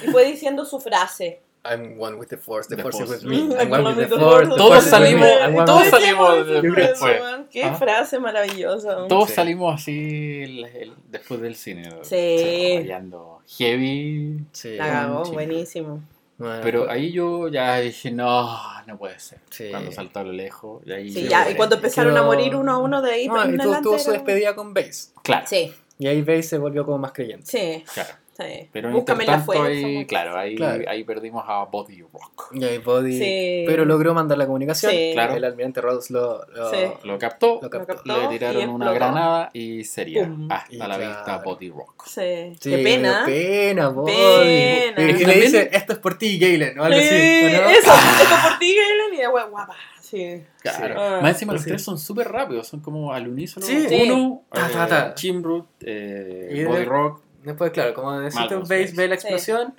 [0.03, 1.41] Y fue diciendo su frase.
[1.63, 3.17] I'm one with the force, the, The force, force.
[3.17, 3.55] is with me.
[3.59, 7.19] I'm one with the Todos force, Todos salimos- todos salimos después.
[7.51, 7.73] Qué Ah.
[7.75, 9.07] frase maravillosa.
[9.07, 9.35] Todos Sí.
[9.35, 11.89] salimos así el- el- después del cine.
[12.03, 12.75] Sí.
[12.77, 14.39] Bailando heavy.
[14.53, 16.01] Sí, La cagó, buenísimo.
[16.38, 19.39] Bueno, Pero fue- ahí yo ya dije, no, no puede ser.
[19.49, 19.69] Sí.
[19.71, 20.84] Cuando saltó a lo lejos.
[20.85, 23.43] Y ahí Sí, ya, y cuando empezaron a morir uno a uno de ahí No,
[23.43, 25.09] en y tuvo, tuvo su despedida con Base.
[25.23, 27.45] Claro, Sí, Y ahí Base se volvió como más creyente.
[27.47, 28.13] sí, claro.
[28.38, 28.69] Sí.
[28.72, 29.65] Pero Búscame la fuerza.
[29.65, 30.84] ahí, claro, ahí, Claro.
[30.88, 32.51] ahí perdimos a Body Rock.
[32.53, 33.18] Y ahí Body.
[33.18, 33.64] Sí.
[33.68, 34.91] Pero logró mandar la comunicación.
[34.91, 35.11] Sí.
[35.14, 35.35] Claro.
[35.35, 36.77] El almirante Rhodes lo, lo- Sí.
[37.03, 38.01] Lo captó, lo captó.
[38.05, 40.47] le tiraron una granada y sería Pum.
[40.51, 41.07] hasta Y la claro.
[41.07, 42.05] vista Body Rock.
[42.07, 42.55] Sí.
[42.59, 43.26] Sí, Qué pena.
[43.26, 44.14] dio pena, Body.
[44.14, 45.01] Pena.
[45.11, 47.55] Y le dice, esto es por ti, Galen, o algo Sí, así.
[47.55, 47.69] ¿o no?
[47.69, 49.76] eso, esto por ti, Galen, y después, guapa.
[50.01, 50.41] Sí.
[50.61, 50.95] Claro.
[51.01, 51.19] Ah.
[51.22, 51.69] Más encima los Sí.
[51.69, 53.65] tres son súper rápidos, son como al unísono.
[53.65, 53.88] Sí.
[54.09, 55.14] Uno, Ta, eh, ta, ta.
[55.15, 58.93] Chimrut, eh, de- Body Rock, Después, claro, como Base Base.
[58.95, 59.27] ve la Sí.
[59.27, 59.73] explosión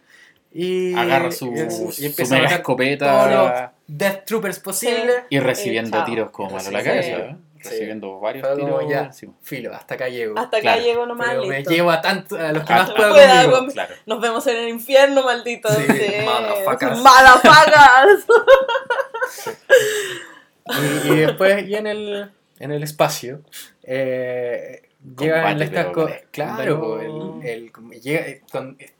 [0.52, 4.58] y agarra su, y, su y empieza mega a matar todos escopeta los Death Troopers
[4.60, 5.22] posibles.
[5.30, 6.06] y recibiendo chao.
[6.06, 6.84] tiros como malo a la Sí.
[6.86, 7.10] cabeza.
[7.10, 7.36] ¿eh?
[7.60, 7.68] Sí.
[7.70, 8.70] Recibiendo varios tiros.
[8.76, 9.10] como ya,
[9.42, 10.38] filo, hasta acá llego.
[10.38, 11.70] Hasta acá llegó nomás, Pero me listo.
[11.72, 13.58] llevo a tanto, a los que Ah, más pueda pueda, conmigo.
[13.58, 13.94] con- Claro.
[14.06, 15.68] Nos vemos en el infierno, maldito.
[15.68, 16.14] Sí, Sí.
[16.24, 16.98] Motherfuckers.
[21.04, 23.40] Y, y después, y en el, en el espacio,
[23.84, 24.87] eh,
[25.18, 26.20] llegan estas cosas.
[26.30, 27.40] Claro, no.
[27.42, 27.70] el,
[28.02, 28.90] llega eh, con eh,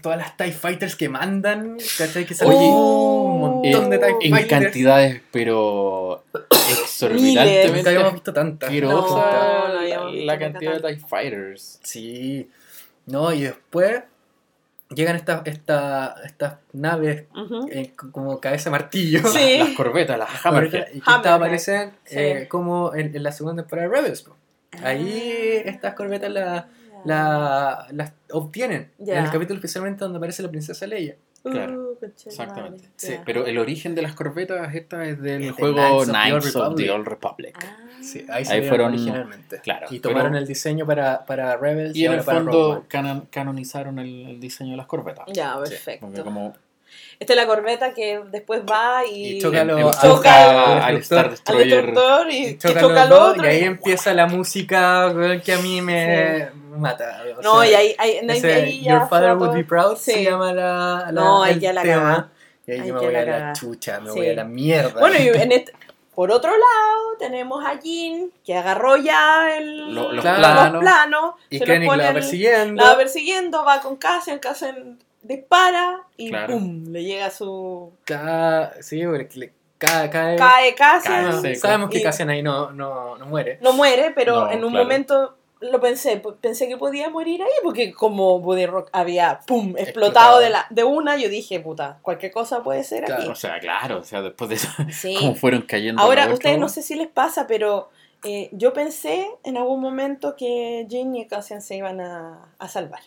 [0.00, 2.24] todas las TIE Fighters que mandan, ¿cachai?
[2.24, 4.48] Que Oye, salen un montón de TIE En Fighters.
[4.62, 6.46] cantidades, pero Nunca
[6.82, 8.72] exorbitantemente habíamos visto tantas.
[8.72, 10.94] No, no la- habíamos visto la nunca cantidad de.
[10.94, 11.80] TIE Fighters.
[11.82, 12.50] Sí.
[13.06, 14.02] No, y después
[14.94, 17.66] llegan estas esta, estas naves Ujú.
[17.70, 19.26] eh, c- como cabeza de martillo.
[19.26, 19.56] Sí.
[19.58, 20.88] Las corbetas, las Hammerhead.
[20.90, 22.18] Y que estas aparecen Sí.
[22.18, 24.24] eh, como en, en la segunda temporada de Rebels.
[24.82, 26.68] Ahí estas corbetas la-
[27.04, 28.90] la- las obtienen.
[28.98, 29.18] Ya.
[29.18, 31.16] En el capítulo especialmente donde aparece la princesa Leia.
[31.42, 32.78] Claro, Uh, Exactamente.
[32.84, 32.88] madre.
[32.96, 33.22] Sí, Ya.
[33.24, 36.12] Pero el origen de las corbetas esta es del Es de juego Knights of the
[36.12, 36.90] Knights Old of the Republic.
[36.94, 37.58] Old Republic.
[37.64, 37.76] Ah.
[38.00, 39.60] Sí, ahí, fueron- originalmente.
[39.60, 42.84] claro, Y tomaron pero- el diseño para, para Rebels y, Y en ahora el fondo
[42.88, 45.24] canon- canonizaron el, el diseño de las corbetas.
[45.32, 46.24] Ya, Porque perfecto.
[46.24, 46.54] como
[47.22, 50.96] Esta es la corbeta que después va y, Y choca lo- empuja choca al al
[50.96, 51.66] Star al Destroyer.
[51.86, 53.44] destructor y, Y choca los al dos, otro.
[53.44, 57.22] y ahí empieza la música que a mí me mata.
[57.38, 59.54] o No, sea, y ahí, ahí, ahí- ese ahí ya Your Father Would.
[59.54, 60.12] Be Proud Sí.
[60.12, 62.32] se llama la, la No, ahí el ya la tema.
[62.66, 64.18] Y ahí, Ahí yo me voy a la chucha, me Sí.
[64.18, 64.98] voy a la mierda.
[65.00, 65.72] Bueno, y en este-
[66.14, 70.38] por otro lado tenemos a Jean que agarró ya el, Lo- los Claro.
[70.40, 70.72] planos.
[70.72, 72.82] los planos, y se los Krennic pone la va persiguiendo.
[72.82, 76.54] la va persiguiendo, va con Cassian, Cassian dispara y Claro.
[76.54, 76.84] ¡pum!
[76.88, 77.92] le llega su...
[78.04, 80.36] Ca- sí, porque le- ca- cae.
[80.36, 81.60] Cae Cassian, Cae seco.
[81.60, 83.58] sabemos que Y- Cassian ahí no, no, no muere.
[83.62, 84.84] no muere, pero No, en un claro.
[84.84, 89.74] momento lo pensé, pensé que podía morir ahí, porque como Buddy Rock había ¡pum!
[89.78, 90.38] explotado Explotado.
[90.40, 93.28] de, la, de una, yo dije, puta, cualquier cosa puede ser Claro.
[93.28, 93.40] O aquí.
[93.40, 95.14] sea, claro, o sea, después de eso, Sí.
[95.20, 96.02] cómo fueron cayendo.
[96.02, 97.90] Ahora, ustedes no sé si les pasa, pero
[98.24, 103.02] eh, yo pensé en algún momento que Jean y Cassian se iban a, a salvar.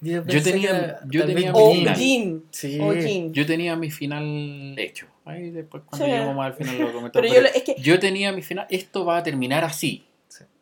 [0.00, 1.94] Yo, Yo tenía- yo tenía mi final.
[1.96, 2.42] Jean.
[2.50, 2.78] Sí.
[2.78, 3.32] Jean.
[3.32, 5.06] Yo tenía mi final hecho.
[5.24, 6.10] Ahí después cuando Sí.
[6.12, 7.10] lleguemos más al final lo comentamos.
[7.12, 7.76] Pero yo, pero lo- es que...
[7.80, 10.04] yo tenía mi final, esto va a terminar así.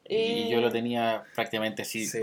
[0.06, 2.18] Y eh, yo lo tenía prácticamente así, Sí.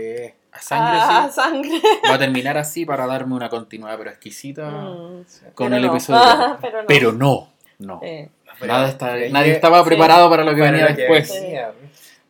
[0.52, 1.34] a sangre ah, así.
[1.34, 1.70] sangre.
[2.08, 5.24] Va a terminar así para darme una continuidad pero exquisita Mm,
[5.54, 5.90] con pero el no.
[5.92, 6.20] episodio.
[6.22, 6.86] Ah, pero no.
[6.86, 7.48] Pero no,
[7.80, 8.00] no.
[8.04, 8.28] Eh,
[8.64, 9.86] Nada está- nadie estaba sí.
[9.88, 11.32] preparado para lo que para venía después.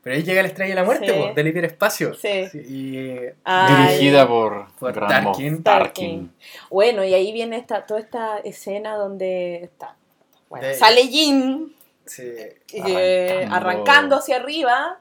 [0.03, 1.13] Pero ahí llega la estrella de la muerte, Sí.
[1.13, 2.15] po, del hiperespacio.
[2.15, 2.49] Sí.
[2.55, 3.19] Y.
[3.69, 5.63] Dirigida por, Por Moff Tarkin.
[5.63, 6.33] Tarkin.
[6.71, 9.95] Bueno, y ahí viene esta, toda esta escena donde está,
[10.49, 11.73] bueno, De- sale Jean
[12.05, 12.23] sí.
[12.25, 13.57] eh, Arrancando.
[13.57, 14.99] arrancando hacia arriba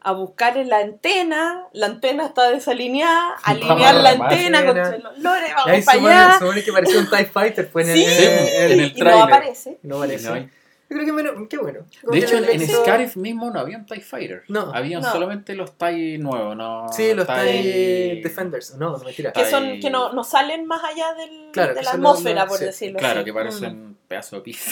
[0.00, 5.50] a buscar en la antena, la antena está desalineada, alinear la antena con los lores,
[5.50, 6.38] Y vamos ahí para allá.
[6.38, 9.00] supone que pareció un TIE Fighter, fue en el, Sí, en el- en el y
[9.02, 9.78] no aparece.
[9.82, 10.30] no Y apareció.
[10.30, 10.50] no hay-
[10.88, 11.34] Yo creo que menos.
[11.50, 11.80] Qué bueno.
[12.00, 14.44] Como De hecho, en, Scarif mismo no habían TIE Fighter.
[14.46, 14.70] No.
[14.72, 15.10] Habían No.
[15.10, 16.86] solamente los TIE nuevos, ¿no?
[16.92, 18.76] Sí, los TIE- TIE Defenders.
[18.76, 19.32] No, no mentira.
[19.32, 22.48] Que, son, que no, no salen más allá del, Claro, de que la atmósfera, los-
[22.50, 23.24] por sí, decirlo Claro, así.
[23.24, 24.70] que parecen pedazo de pizza.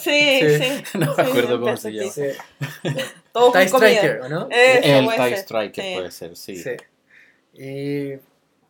[0.00, 0.58] Sí, Sí.
[0.62, 0.84] sí.
[0.98, 2.12] no me Sí, acuerdo cómo se llama.
[3.32, 3.62] Todo TIE.
[3.68, 4.48] Striker, ¿o no?
[4.50, 5.38] Eso, El TIE ser.
[5.38, 5.94] Striker Sí.
[5.94, 6.56] puede ser, sí.
[6.56, 6.70] Sí.
[7.54, 8.18] Y.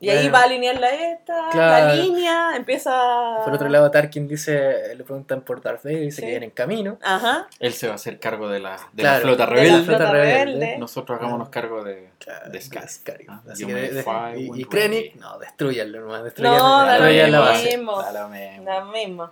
[0.00, 1.86] Y ahí va a alinear la esta, Claro.
[1.88, 3.38] la línea, empieza...
[3.44, 6.22] Por otro lado, Tarkin dice, le preguntan por Darth Vader y dice Sí.
[6.22, 6.98] que viene en camino.
[7.02, 7.48] Ajá.
[7.58, 9.84] Él se va a hacer cargo de la, de Claro, la flota de la rebelde.
[9.84, 10.78] flota rebelde.
[10.78, 12.58] Nosotros hagámonos cargo de, Claro, de.
[12.58, 14.64] Ah, Así you que may de- de- fly y.
[14.64, 16.24] Krennic, no, destruyanlo nomás.
[16.24, 17.76] Destruyan, No, da lo destruyan la base.
[17.76, 18.02] mismo.
[18.02, 18.64] Da lo mismo.
[18.70, 19.30] Lo mismo.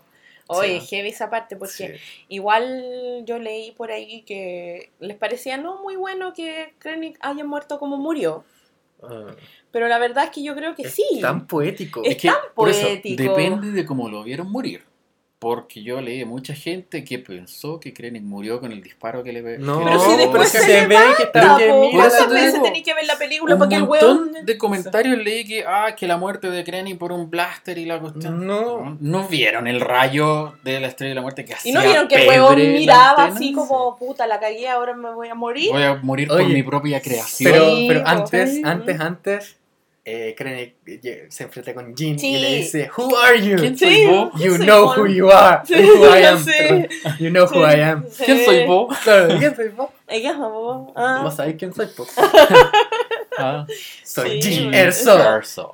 [0.48, 0.86] Oye, Sí.
[0.96, 2.24] heavy esa parte, porque Sí.
[2.28, 7.78] igual yo leí por ahí que les parecía no muy bueno que Krennic haya muerto
[7.78, 8.44] como murió.
[9.02, 9.26] Ah,
[9.72, 11.04] Pero la verdad es que yo creo que es sí.
[11.20, 12.02] tan poético.
[12.04, 13.22] Es que, tan por eso, poético.
[13.22, 14.82] depende de cómo lo vieron morir.
[15.38, 19.42] Porque yo leí mucha gente que pensó que Krennic murió con el disparo que le
[19.42, 20.18] pe- No, que Pero si pegó.
[20.18, 21.58] después se, se ve que está
[21.92, 24.46] ¿Cuántas veces tenéis que ver la película para que el montón weón...
[24.46, 27.98] de comentarios leí que ah que la muerte de Krennic por un blaster y la
[27.98, 28.96] cuestión No.
[29.00, 32.06] no vieron el rayo de la estrella de la muerte que hacía Y no vieron
[32.06, 35.70] que el la miraba así como, puta, la cagué, ahora me voy a morir.
[35.72, 39.56] voy a morir por Oye, mi propia creación Pero, pero antes, antes, antes,
[40.04, 42.34] eh, Krennic eh, se enfrenta con Jin Sí.
[42.34, 43.56] y le dice, Who are you?
[43.56, 43.84] ¿Quién Sí.
[43.84, 44.32] soy vos?
[44.40, 44.98] You Sí, know Juan.
[45.00, 45.60] who you are.
[45.64, 46.44] Sí, who I am.
[46.44, 46.52] sí.
[47.20, 48.04] You know who I am.
[48.10, 48.24] Sí.
[48.24, 48.98] ¿Quién soy vos?
[49.04, 49.90] Claro, ¿quién soy vos?
[50.08, 50.92] Ella, vos.
[50.96, 51.20] Ah.
[51.22, 52.06] Vos sabés quién soy, po.
[53.38, 53.66] Ah,
[54.04, 54.50] Soy Sí.
[54.50, 55.18] Jin Erso.
[55.36, 55.72] Erso.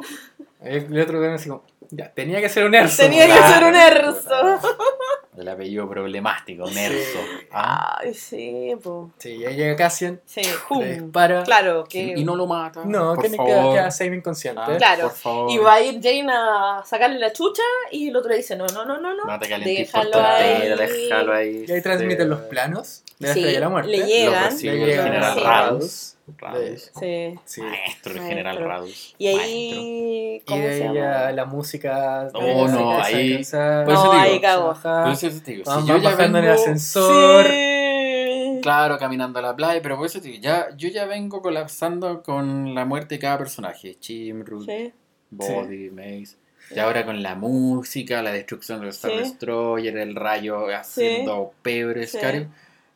[0.62, 3.02] El otro así como, ya, tenía que ser un Erso.
[3.02, 4.60] Tenía que ser un Erso.
[5.38, 7.18] El apellido problemático, Nerso.
[7.52, 9.10] Ah, Ay, sí, po.
[9.18, 10.40] Sí, y ahí llega Cassian, Sí,
[10.80, 11.42] le dispara.
[11.44, 12.14] Claro, que...
[12.16, 12.82] Y no lo mata.
[12.84, 13.74] No, por que queda, favor.
[13.74, 14.60] queda semi inconsciente.
[14.64, 15.02] Ah, Claro.
[15.08, 15.50] Por favor.
[15.52, 17.62] Y va a ir Jane a sacarle la chucha
[17.92, 19.24] y el otro dice, no, no, no, no, no.
[19.24, 20.68] No te calientes por Déjalo ahí.
[20.76, 21.64] déjalo ahí.
[21.68, 22.30] Y ahí transmiten Sí.
[22.30, 23.90] los planos de la Sí, Estrella de la Muerte.
[23.90, 24.44] le llegan.
[24.50, 26.14] recibe Le el llega general sí.
[26.36, 26.90] Radus.
[26.98, 27.34] Sí.
[27.44, 27.62] Sí.
[27.62, 29.14] Maestro, el general Radus.
[29.18, 30.36] Y ahí...
[30.36, 30.94] Y ¿Cómo de se ahí llama?
[30.94, 32.28] ya la música.
[32.34, 35.64] Oh, de- no, de- ahí- por eso No, digo, ahí baja, Por eso te digo,
[35.64, 37.46] si van- yo ya bajando en el vengo, ascensor.
[37.46, 38.58] Sí.
[38.62, 42.22] claro, caminando a la playa, pero por eso te digo, ya, yo ya vengo colapsando
[42.22, 43.96] con la muerte de cada personaje.
[43.98, 44.92] Chimrut, Sí.
[45.30, 46.36] Body, Mace.
[46.74, 49.18] Y ahora con la música, la destrucción del Star Sí.
[49.18, 52.18] Destroyer, el rayo haciendo pebre, Sí.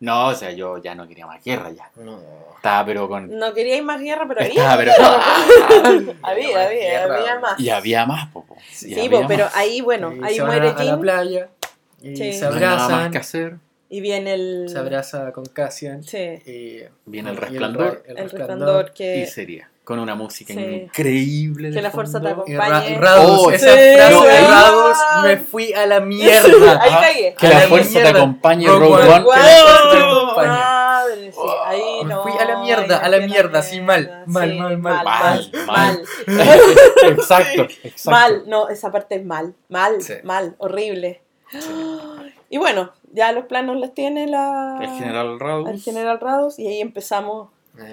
[0.03, 1.89] No, o sea, yo ya no quería más guerra ya.
[1.97, 2.19] No.
[2.57, 3.39] Estaba pero con...
[3.39, 4.53] No queríais más guerra, pero había.
[4.53, 4.93] Estaba pero...
[6.23, 7.61] Había, había, Guerra, había más.
[7.61, 8.57] y había más, popo.
[8.71, 9.57] Sí, Sí, po, pero más.
[9.57, 11.49] ahí, bueno, Y ahí se van muere a, a la Jin playa
[12.03, 12.33] y Sí.
[12.33, 13.13] se No hay nada más abrazan.
[13.13, 13.57] que hacer.
[13.89, 14.69] y viene el.
[14.69, 16.03] Se abraza con Cassian.
[16.03, 18.03] Sí, Y Viene el resplandor.
[18.07, 19.19] el resplandor que.
[19.19, 19.69] Y sería.
[19.93, 20.59] Con una música Sí.
[20.85, 21.71] increíble.
[21.71, 22.99] Que la fuerza te acompañe.
[23.19, 26.81] Oh, esa sí, frase de Radus, me fui a la mierda.
[26.83, 27.35] Ahí Ah, cagué.
[27.39, 28.95] Que A la la fuerza te acompañe, Rogue One.
[29.11, 29.23] One.
[29.23, 29.37] Guau.
[29.37, 30.17] la fuerza te ¡Wow!
[30.23, 30.49] acompañe.
[30.49, 32.23] Madre, sí, ahí Me no.
[32.23, 34.25] fui a la mierda, ahí a la mierda, así mal, mierda.
[34.29, 35.53] mal, Sí, mal, mal, mal, mal.
[35.67, 36.03] mal.
[37.11, 38.11] exacto, exacto.
[38.11, 40.15] Mal, no, esa parte es mal, mal, Sí.
[40.25, 41.21] mal, horrible.
[42.49, 45.69] Y bueno, ya los planos los tiene la, El general Radus.
[45.69, 47.51] el general Rados y ahí empezamos.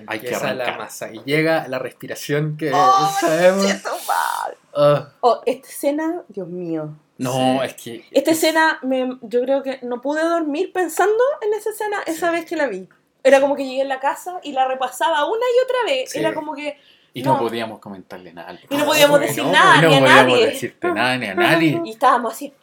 [0.07, 0.77] Hay que Empieza la arrancar.
[0.77, 3.64] masa y llega la respiración que ¡Oh, sabemos.
[3.65, 4.57] siento mal!
[4.76, 6.89] Ah, Oh, esta escena, Dios mío.
[7.18, 8.06] No, es que.
[8.11, 12.45] Esta escena, me, yo creo que no pude dormir pensando en esa escena esa vez
[12.45, 12.88] que la vi.
[13.23, 16.11] Era como que llegué en la casa y la repasaba una y otra vez.
[16.11, 16.19] Sí.
[16.19, 16.77] Era como que.
[17.14, 17.39] Y no, No.
[17.39, 18.57] podíamos comentarle nada.
[18.69, 19.51] Y no podíamos ¿cómo que decir no?
[19.51, 20.45] nada, Y no ni a podíamos nadie.
[20.45, 21.81] decirte nada ni a nadie.
[21.85, 22.53] Y estábamos así.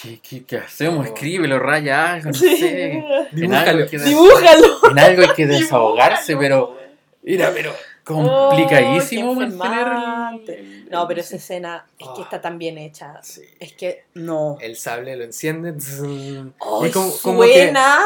[0.00, 1.06] ¿Qué, qué, qué hacemos?
[1.06, 2.56] Escríbelo, raya algo, no Sí.
[2.58, 2.92] sé.
[2.92, 3.86] En Dibújalo.
[3.86, 4.90] Dibújalo.
[4.90, 6.76] en algo hay que desahogarse, Dibújalo.
[6.76, 6.86] pero.
[7.22, 7.72] Mira, pero.
[8.04, 10.86] Complicadísimo mantener.
[10.90, 12.24] No, pero esa escena es que Ah.
[12.24, 13.14] está tan bien hecha.
[13.22, 13.42] sí.
[13.58, 14.58] Es que no.
[14.60, 15.74] El sable lo enciende.
[16.58, 17.98] Oh, y como, como que, suena.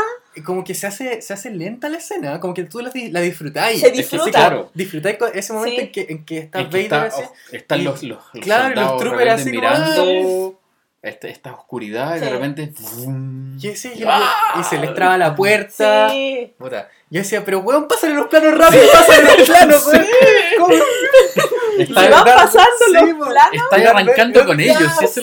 [0.45, 3.81] como que se hace, se hace lenta la escena, como que tú la, la disfrutáis.
[3.81, 4.31] Se Es que sí, disfruta.
[4.39, 4.71] claro.
[4.73, 5.83] Disfrutáis ese momento Sí.
[5.87, 7.23] en que, en que está Es que Vader está- así.
[7.23, 10.60] oh, están y- los, los, los claro, los troopers así como, mirando
[11.03, 12.33] esta, esta oscuridad y de Sí.
[12.33, 12.73] repente.
[13.59, 14.59] Y, sí, y- ¡Ah!
[14.61, 16.09] y se les traba la puerta.
[16.11, 16.53] Sí.
[16.59, 16.89] Puta.
[17.09, 20.07] Yo decía, pero weón, pásale los planos rápido, pásale los planos, weón.
[20.59, 20.75] ¿Cómo?
[21.79, 23.53] Está- da- pasando sí, los planos.
[23.65, 25.17] Estáis Ya, arrancando ya, con ya, ellos, esa es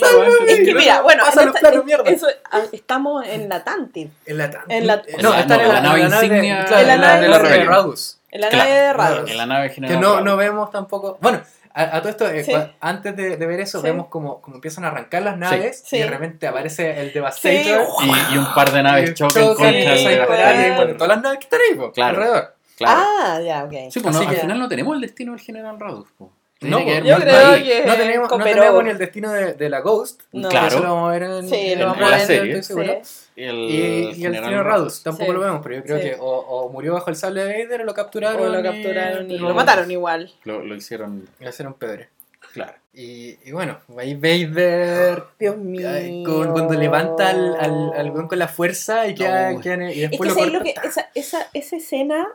[0.47, 2.09] Es que mira, bueno, Pasa en los planos, mierda.
[2.09, 5.67] eso, ah, estamos en la Tantive, En la, En la- no, en está la- en
[5.69, 7.01] la, la nave insignia claro, de la en
[7.31, 7.63] la nave de.
[7.65, 8.17] Radus.
[8.31, 9.29] en la nave de Rados.
[9.31, 9.95] En la nave general.
[9.95, 10.25] Que no, Radus.
[10.25, 11.17] no vemos tampoco.
[11.21, 11.41] Bueno,
[11.77, 12.53] a, a todo esto, eh, Sí.
[12.79, 13.83] antes de, de ver eso, Sí.
[13.85, 15.97] vemos como, como empiezan a arrancar las naves Sí.
[15.97, 17.85] y de repente aparece el Devastator.
[18.03, 21.59] Y, y un par de naves chocan contra el bueno, todas las naves que están
[21.69, 22.09] ahí, po, Claro.
[22.17, 22.53] alrededor.
[22.77, 23.01] Claro.
[23.03, 23.73] Ah, ya, ok.
[23.91, 26.07] Sí, pues no, al que- final no tenemos el destino del general Radus.
[26.17, 26.31] po.
[26.61, 27.63] No, que yo creo ahí.
[27.63, 30.21] que- no tenemos, no tenemos ni el destino de, de la Ghost.
[30.31, 30.49] No.
[30.49, 30.67] Claro.
[30.67, 32.25] Eso lo vamos a ver en, Sí, en- lo en vamos a la ver.
[32.25, 32.99] serie, estoy seguro.
[33.03, 33.23] Sí.
[33.35, 33.75] El Y,
[34.15, 35.33] y el destino de Radus tampoco Sí.
[35.33, 36.03] lo vemos, pero yo creo Sí.
[36.03, 38.41] que o, o murió bajo el sable de Vader o lo capturaron.
[38.41, 40.31] O lo y- capturaron y lo mataron igual.
[40.43, 42.09] Lo, lo hicieron, Le hicieron pebre.
[42.53, 42.73] claro.
[42.93, 45.23] Y, y bueno, ahí Vader.
[45.39, 45.87] Dios mío.
[46.25, 49.59] con- cuando levanta al, al, al weón con la fuerza y, queda, No.
[49.61, 50.81] queda en- y Es después que, lo ¿sabes lo corta.
[50.81, 52.27] que esa, esa, esa escena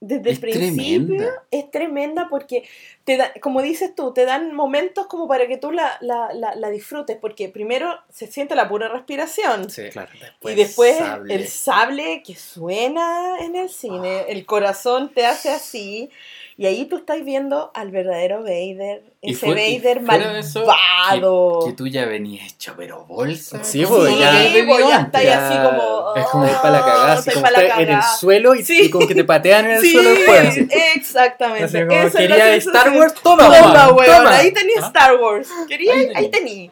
[0.00, 1.42] desde Es el principio tremenda.
[1.50, 2.68] es tremenda porque
[3.04, 6.54] te da, como dices tú, te dan momentos como para que tú la, la, la,
[6.54, 9.68] la disfrutes, porque primero se siente la pura respiración.
[9.70, 10.10] Sí, Claro.
[10.44, 11.34] Y después sable.
[11.34, 16.10] el sable que suena en el cine, el corazón te hace así,
[16.58, 20.40] y ahí tú estás viendo al verdadero Vader, Y ese fue- y Vader fuera de
[20.40, 21.60] eso, malvado.
[21.64, 23.62] Que tú ya venías hecho, pero bolsa.
[23.64, 26.14] Sí, pues, ya- que Sí, pues, bebido ya está ahí así como...
[26.16, 28.54] Es como oh, ir para la cagada, así como pa' la estar en el suelo
[28.56, 28.82] y, Sí.
[28.82, 30.40] y como que te patean en el Sí, suelo después.
[30.48, 30.68] así.
[30.96, 31.64] exactamente.
[31.64, 32.90] Así como, Esa quería Star.
[32.90, 34.86] Wars, toma, Toma, toma, ahí tenía ¿Ah?
[34.88, 35.48] Star Wars.
[35.68, 36.70] Quería, Ahí ahí, tení.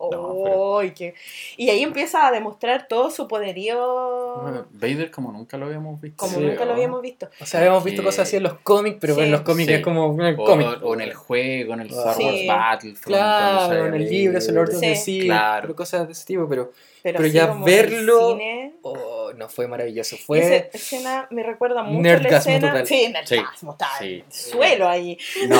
[0.00, 0.16] Sí.
[0.16, 1.14] No, qué-
[1.56, 6.16] Y ahí empieza a demostrar todo su poderío Vader como nunca lo habíamos visto.
[6.16, 7.28] como Sí, nunca lo habíamos visto.
[7.40, 8.06] O sea, habíamos visto Sí.
[8.06, 9.20] cosas así en los cómics, pero Sí.
[9.22, 9.74] en los cómics Sí.
[9.74, 10.68] es como en el O, cómic.
[10.82, 12.24] o en el juego, en el Star Sí.
[12.24, 13.04] Wars Battlefront.
[13.06, 14.80] Claro, en el libro, es el Lord of Sí.
[14.80, 15.62] the Sea, Claro.
[15.62, 16.72] pero cosas de ese tipo, pero,
[17.02, 20.70] Pero, ya verlo- cine, oh, no fue maravilloso, y esa fue...
[20.72, 22.68] escena me recuerda mucho a la Nerdgasmo escena.
[22.72, 22.86] total.
[22.86, 24.24] Sí, nerdgasmo, Sí.
[24.28, 25.18] suelo ahí.
[25.48, 25.58] No,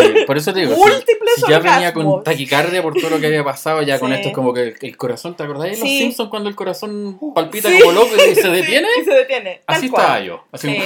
[0.00, 0.76] sí, por eso te digo.
[0.76, 4.28] Múltiples si ya venía con taquicardia por todo lo que había pasado, ya con esto
[4.28, 5.78] es como que el, el corazón, ¿te acordás de los.
[5.80, 7.78] Simpsons cuando el corazón palpita Sí.
[7.80, 8.88] como loco y se Sí, detiene?
[9.00, 9.62] y se detiene.
[9.66, 10.02] tal Así cual.
[10.02, 10.44] estaba yo.
[10.52, 10.74] Así Sí.
[10.74, 10.84] como-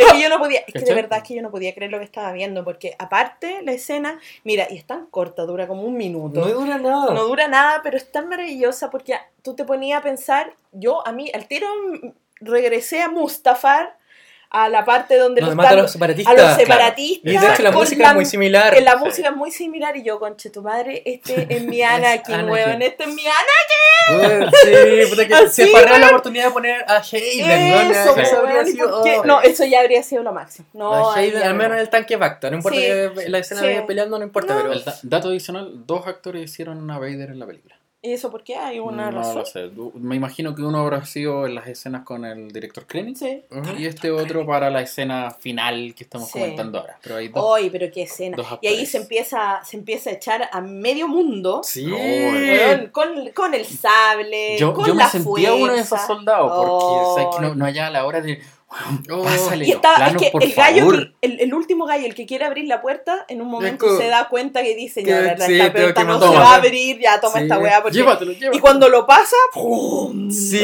[0.00, 1.90] Es que yo no podía, es que de verdad es que yo no podía creer
[1.90, 5.82] lo que estaba viendo, porque aparte la escena, mira, y es tan corta, dura como
[5.82, 6.40] un minuto.
[6.40, 7.12] No dura nada.
[7.14, 11.12] No dura nada, pero es tan maravillosa porque tú te ponías a pensar, yo a
[11.12, 11.66] mí al tiro
[12.40, 13.98] regresé a Mustafar,
[14.52, 16.32] a la parte donde Donde los a los separatistas.
[16.32, 16.60] a los claro.
[16.60, 17.32] separatistas.
[17.32, 18.74] Y de hecho la música es muy similar.
[18.74, 22.48] que La música es muy similar y yo, conche tu madre, este es mi Anakin,
[22.50, 24.40] weón, este es mi Anakin.
[24.40, 28.38] Weón, Sí, puta que Así, se paró la oportunidad de poner a Hayden, Eso, eso
[28.38, 29.24] habría weón, ¿y sido- oh.
[29.24, 30.66] No, eso ya habría sido lo máximo.
[30.72, 31.54] No, Hayden, al no.
[31.54, 32.82] menos en el tanque Bacta, no importa Sí.
[32.84, 33.66] que la escena Sí.
[33.68, 34.62] de peleando, no importa, No.
[34.62, 37.76] pero El da- dato adicional, dos actores hicieron a Vader en la película.
[38.02, 38.56] ¿Y eso por qué?
[38.56, 39.34] ¿Hay una no razón?
[39.36, 39.70] lo sé.
[39.94, 43.42] Me imagino que uno habrá sido en las escenas con el director Krennic Sí.
[43.78, 46.38] Y este otro para la escena final que estamos Sí.
[46.38, 46.98] comentando ahora.
[47.02, 47.44] Pero hay dos.
[47.58, 48.38] Ay, pero qué escena.
[48.62, 51.60] Y ahí se empieza, se empieza a echar a medio mundo.
[51.62, 51.84] Sí.
[51.86, 56.06] No, con, con el sable, yo, con yo me la sentía uno de esos fuerza.
[56.06, 57.14] soldados porque Oh.
[57.16, 58.40] sabes que no, no hallaba la hora de.
[58.70, 59.24] "Weón, Oh.
[59.24, 62.06] Pásale Y los estaba, es planos, que por el gallo, que- el, el último gallo,
[62.06, 65.02] el que quiere abrir la puerta, en un momento como- se da cuenta que dice,
[65.02, 67.42] que ya, verdad, sí, esta puerta que no se va a abrir, ya toma Sí.
[67.42, 67.82] esta weá.
[67.82, 67.98] Porque...
[67.98, 68.56] Llévatelo, llévatelo.
[68.56, 70.30] Y cuando lo pasa, ¡pum!
[70.30, 70.60] Sí.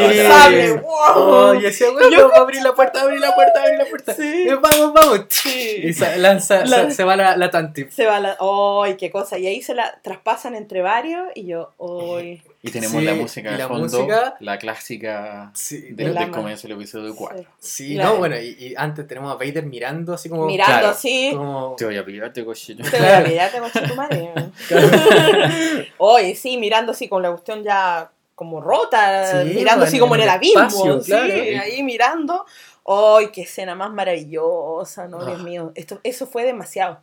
[0.83, 0.83] ¡wow!
[1.17, 3.85] Oh, y decía, weón, Yo- vamos a abrir la puerta, abrir la puerta, abrir la
[3.87, 4.15] puerta.
[4.15, 4.23] Sí.
[4.49, 5.21] Eh, Vamos, vamos.
[5.47, 7.87] Y se lanza, La- se, va la, la tanti.
[7.91, 8.37] Se va la.
[8.41, 9.39] ¡Ay, qué cosa!
[9.39, 11.73] Y ahí se la traspasan entre varios y yo,
[12.19, 12.43] ¡ay!
[12.67, 16.31] Y tenemos Sí, la música de la fondo, música- la clásica Sí, de- de del
[16.31, 17.45] comienzo del episodio 4.
[17.59, 18.11] Sí, Claro.
[18.13, 20.47] no, bueno, y, y antes tenemos a Vader mirando así como.
[20.47, 21.31] Mirando claro, así.
[21.35, 22.85] como- Te voy a pillarte, cochino.
[22.91, 24.33] Te voy a mirar, te coche tu madre.
[25.99, 30.23] Oye, sí, mirando así con la cuestión ya como rota, Sí, mirando así como en
[30.23, 31.33] el el abismo, espacio, sí, claro.
[31.63, 32.45] ahí mirando.
[32.89, 35.09] ¡Ay, qué escena más maravillosa!
[35.09, 35.43] No, Dios Ah.
[35.43, 37.01] mío, esto, eso fue demasiado.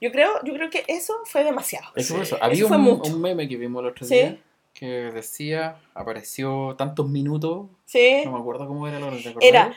[0.00, 1.86] Yo creo, yo creo que eso fue demasiado.
[1.94, 2.34] Es que por Sí.
[2.34, 3.12] eso, había Eso fue un, mucho.
[3.12, 4.14] un meme que vimos el otro Sí.
[4.14, 4.38] día
[4.78, 8.22] que decía, apareció tantos minutos, Sí.
[8.24, 9.34] no me acuerdo cómo era el orden.
[9.40, 9.74] Era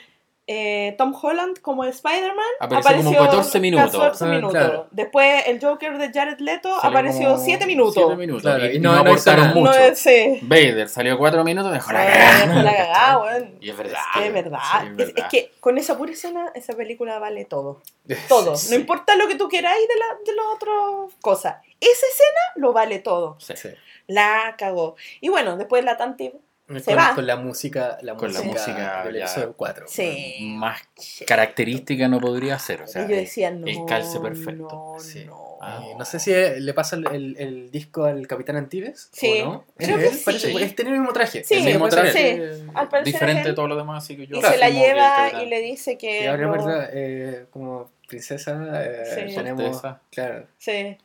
[0.52, 2.44] eh, Tom Holland como Spider-Man.
[2.60, 3.92] Apareció como 14 minutos.
[3.92, 4.52] 14 Ah, minutos.
[4.52, 4.88] claro.
[4.90, 7.94] Después el Joker de Jared Leto Salió apareció como 7 minutos.
[7.94, 8.42] siete minutos.
[8.42, 9.72] Claro, y, y no- no, aportaron mucho.
[9.90, 10.40] No sí.
[10.42, 12.48] Vader salió 4 minutos, dejó la cagada.
[12.48, 13.58] dejó la cagada, weón.
[13.62, 14.00] Y es verdad.
[14.16, 14.60] Es que es verdad.
[14.82, 17.82] Sí, es es que con esa pura escena, esa película vale todo.
[18.28, 18.56] Todo.
[18.56, 18.72] Sí.
[18.74, 21.58] No importa lo que tú queráis de, la, de las otras cosas.
[21.80, 23.38] Esa escena lo vale todo.
[23.40, 23.54] Sí.
[23.56, 23.70] Sí.
[24.10, 24.96] La cagó.
[25.22, 26.32] Y bueno, después la tanti.
[26.68, 27.16] Con, Se va.
[27.16, 29.86] con la música, la Con la música, música del episodio 4.
[29.88, 30.38] Sí.
[30.56, 30.80] Más
[31.26, 32.84] característica no podría ser.
[32.84, 33.66] O sea, y yo decía, no.
[33.66, 34.68] el calce perfecto.
[34.70, 35.26] No, Sí.
[35.26, 35.58] no.
[35.62, 35.82] Ah.
[35.84, 39.10] Eh, no sé si le pasa el, el- el disco al Capitán Antibes.
[39.12, 39.66] Sí, ¿o no?
[39.78, 40.14] creo ¿Es que él?
[40.16, 40.24] sí.
[40.26, 41.44] Parece, es tener el mismo traje.
[41.44, 42.64] Sí, el mismo puede ser traje.
[42.76, 45.48] Al parecer diferente de todo lo demás, así que yo Y se la lleva y
[45.48, 46.24] le dice que.
[46.24, 49.36] Y ahora, no- verdad, eh, como princesa, eh, Sí.
[49.36, 49.64] tenemos.
[49.64, 50.02] Solteza.
[50.12, 50.98] Claro, Sí.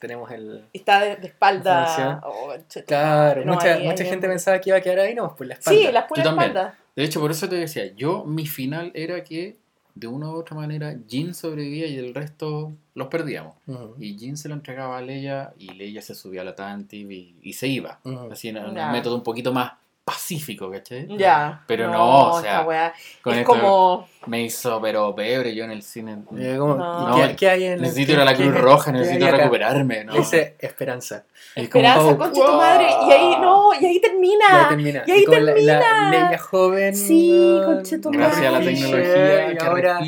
[0.00, 0.64] Tenemos el.
[0.72, 2.20] Y está de, de espalda.
[2.24, 2.52] Oh,
[2.86, 5.48] Claro, no, mucha, ahí- mucha ahí- gente pensaba que iba a quedar ahí, no, pues
[5.48, 5.80] la espalda.
[5.80, 6.50] Sí, la pura Yo también.
[6.50, 6.78] espalda.
[6.94, 9.56] De hecho, por eso te decía, yo, mi final era que
[9.94, 13.54] de una u otra manera Jin sobrevivía y el resto los perdíamos.
[13.98, 17.36] Y Jin se lo entregaba a Leia y Leia se subía a la Tantive y,
[17.42, 17.98] y se iba.
[18.30, 19.72] Así en en un método un poquito más
[20.08, 21.06] pacífico, ¿cachai?
[21.16, 21.62] Ya.
[21.66, 24.08] Pero no, o sea, esta Con es esto como.
[24.26, 26.18] me hizo, pero pebre yo en el cine.
[26.26, 27.18] Como, No.
[27.18, 30.14] ¿y ¿qué, qué hay en Necesito ir a la Cruz qué- Roja, necesito recuperarme, ¿no?
[30.14, 31.24] Dice esperanza.
[31.54, 32.86] Es como, Esperanza, oh, concha tu madre.
[33.06, 34.68] Y ahí no, y ahí Y ahí termina.
[34.68, 35.02] termina.
[35.06, 36.10] y ahí como la- La, termina.
[36.10, 36.96] Leia joven.
[36.96, 37.60] Sí,
[38.10, 40.00] Gracias a la tecnología, Y ahora,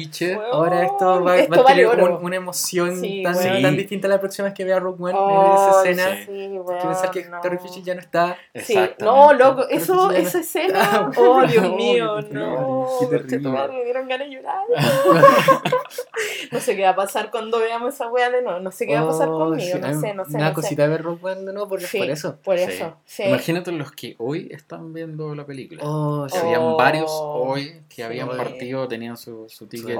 [0.52, 3.62] ahora esto va, esto va a tener un- una emoción Sí, tan, weón.
[3.62, 6.24] tan distinta a la próxima vez que vea Rogue One Oh, en esa escena.
[6.26, 6.50] sí.
[6.80, 7.40] Que pensar que no.
[7.40, 8.36] Carrie Fisher ya no está.
[8.54, 14.64] Sí, no, loco, eso, esa escena, oh Dios mío, no, me dieron ganas de llorar.
[16.52, 18.94] no sé qué va a pasar cuando veamos esa wea de nuevo, no sé qué
[18.94, 20.52] va a pasar Oh, conmigo, no sé, no sé, sé.
[20.52, 22.36] cosita ver Rogue One de nuevo por, eso.
[22.42, 22.96] Por eso.
[23.18, 25.82] Imagínate los que hoy están viendo la película.
[25.84, 29.96] Oh, habían Oh, varios hoy que habían partido, tenían su, su ticket.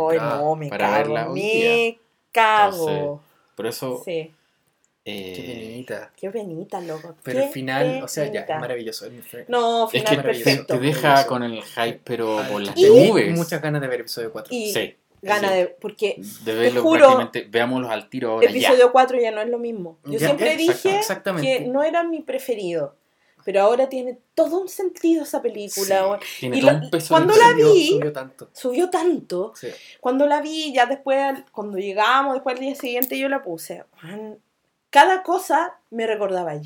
[0.68, 1.98] Para verla hoy me
[2.32, 3.20] cago.
[3.54, 4.32] Por eso, Sí,
[5.10, 6.10] eh, Qué penita.
[6.16, 7.16] qué penita, loco.
[7.22, 8.54] Pero qué el final, o sea, ya, penita.
[8.54, 9.06] es maravilloso.
[9.06, 10.74] Es No, es final que te, perfecto.
[10.74, 13.36] te deja con el hype, pero por las Y- nubes.
[13.36, 14.54] Muchas ganas de ver episodio 4.
[14.54, 15.54] Y Sí, gana sí.
[15.54, 15.66] de.
[15.68, 17.46] Porque de verlo juro, prácticamente.
[17.50, 19.98] Veámoslos al tiro ahora episodio 4 ya no es lo mismo.
[20.04, 21.00] Yo Ya, siempre dije
[21.40, 22.96] que no era mi preferido.
[23.42, 25.86] Pero ahora tiene todo un sentido esa película.
[25.86, 25.90] Sí.
[25.90, 26.18] ya.
[26.40, 28.50] Tiene Y todo la- un peso cuando la Subió- vi- Subió tanto.
[28.52, 29.52] Subió tanto.
[29.56, 29.68] Sí.
[29.98, 33.84] Cuando la vi, ya después, cuando llegamos, después al día siguiente, yo la puse.
[34.02, 34.36] Man,
[34.90, 36.62] Cada cosa me recordaba a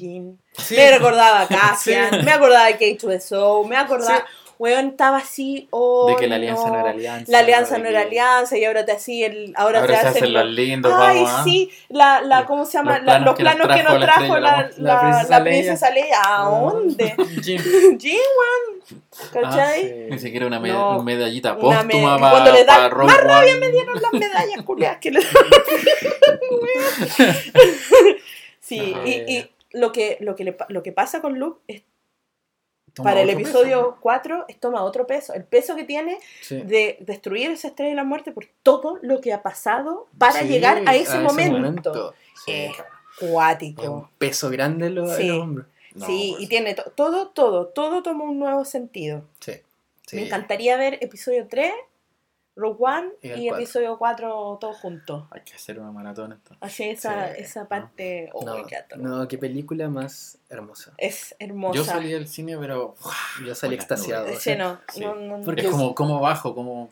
[0.56, 0.74] Sí.
[0.76, 2.22] me recordaba a Cassian, Sí.
[2.24, 4.24] me acordaba de K2SO, me acordaba.
[4.58, 5.66] Weón, estaba así.
[5.70, 6.80] Oh, de que la alianza no, no.
[6.80, 7.32] era alianza.
[7.32, 9.52] La alianza no que era alianza y ahora te hacía el.
[9.56, 11.30] Ahora, Ahora te hacen hacen los los- lindos, Ay, vamos.
[11.32, 11.42] ¿ah?
[11.44, 12.98] sí, la, la, ¿cómo se llama?
[12.98, 14.70] Los La- planos Los que nos planos que trajo nos la trajo la.
[14.78, 16.20] La la- princesa la Leia.
[16.24, 17.14] ¿A dónde?
[17.42, 17.60] Jin.
[17.98, 19.02] Jin, weón.
[19.32, 19.90] ¿Cachai?
[19.90, 20.26] Ah, Ni sí.
[20.26, 21.02] siquiera una, med- No.
[21.02, 25.20] medallita póstuma para cuando le Rogue más rabia me dieron las medallas culiadas que le
[28.60, 31.82] Sí, y, y lo, que, lo, que le lo que pasa con Luke es,
[33.02, 33.98] para el episodio peso.
[34.00, 35.32] 4 es toma otro peso.
[35.34, 36.60] El peso que tiene Sí.
[36.62, 40.48] de destruir esa estrella de la muerte por todo lo que ha pasado para Sí,
[40.48, 42.14] llegar a ese, momento.
[42.44, 42.52] Sí.
[42.52, 42.72] Es
[43.18, 43.82] cuático.
[43.90, 45.28] un peso grande en Sí.
[45.94, 46.42] No, sí, pues.
[46.42, 49.22] y tiene to- todo, todo, todo toma un nuevo sentido.
[50.12, 51.72] Me encantaría ver episodio 3,
[52.56, 53.56] Rogue One Y y, el cuatro.
[53.56, 55.24] episodio 4 todos juntos.
[55.32, 56.58] Hay que hacer una maratón entonces.
[56.60, 59.00] Así esa, Sí, esa parte oh, No, qué atroz.
[59.02, 60.92] no, qué película más hermosa.
[60.98, 61.74] es hermosa.
[61.76, 62.94] Yo salí del cine, pero
[63.44, 64.28] Yo salí extasiado.
[64.28, 65.00] Sí, sea, no, Sí.
[65.00, 65.44] no, no, no.
[65.44, 66.88] Porque es como, como bajo, como...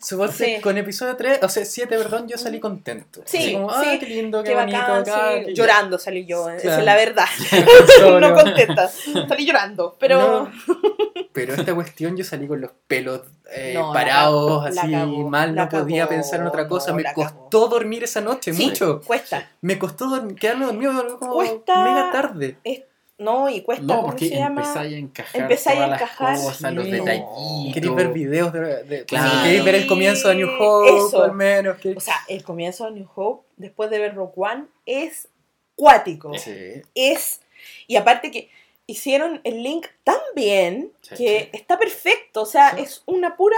[0.60, 3.22] Con episodio 3, o sea, 7, perdón, yo salí contento.
[3.24, 3.76] Sí, Así como, sí.
[3.86, 5.32] ah, qué lindo, qué, Qué bonito bacán, acá.
[5.38, 5.44] sí.
[5.46, 6.80] qué- Llorando salí yo, esa Claro.
[6.80, 7.26] es la verdad.
[8.20, 8.88] No contenta.
[8.88, 10.50] Salí llorando, pero.
[11.32, 13.22] Pero esta cuestión yo salí con los pelos
[13.54, 16.90] eh, No, la cagó, la así cagó, mal, la no podía pensar en otra cosa.
[16.90, 19.00] no, Me la costó dormir esa noche, Sí, mucho.
[19.02, 19.50] cuesta.
[19.60, 22.56] Me costó dormir- quedarme dormido como Cuesta- mega tarde.
[22.64, 22.82] Es-
[23.18, 23.84] no, y cuesta.
[23.84, 26.32] No, ¿cómo porque se empezáis a encajar Empezáis a encajar.
[26.32, 26.90] las cosas, los Sí.
[26.90, 27.74] detallitos.
[27.74, 29.42] Queréis ver videos de, de- Claro.
[29.44, 31.22] queréis ver el comienzo de New Hope, Eso.
[31.22, 31.76] al menos.
[31.78, 35.28] que- O sea, el comienzo de New Hope, después de ver Rogue One, es
[35.76, 36.32] cuático.
[36.36, 36.82] Sí.
[36.96, 37.40] Es.
[37.86, 38.50] Y aparte que
[38.92, 41.48] hicieron el link tan bien Sí, que sí.
[41.52, 42.42] está perfecto.
[42.42, 42.82] O sea, Sí.
[42.82, 43.56] es una pura.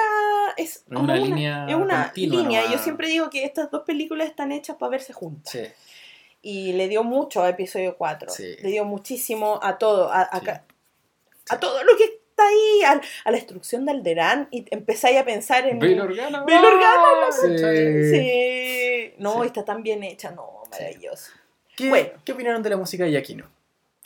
[0.57, 2.61] Es como Una línea Es una línea.
[2.63, 2.73] nomás.
[2.73, 5.53] Yo siempre digo que estas dos películas están hechas para verse juntas.
[5.53, 5.61] Sí.
[6.43, 8.31] Y le dio mucho a episodio 4.
[8.31, 8.57] Sí.
[8.63, 10.11] Le dio muchísimo a todo.
[10.13, 10.29] A,
[11.61, 12.83] todo lo que está ahí.
[12.87, 14.49] A, a la destrucción de Alderán.
[14.51, 15.79] Y empezáis a pensar en.
[15.79, 16.43] Bail Organa.
[16.45, 18.11] Organa, Sí.
[18.11, 19.15] Sí.
[19.19, 20.31] No, está tan bien hecha.
[20.33, 21.31] No, maravilloso.
[21.77, 22.11] ¿Qué, Bueno.
[22.25, 23.47] ¿Qué opinaron de la música de Giacchino?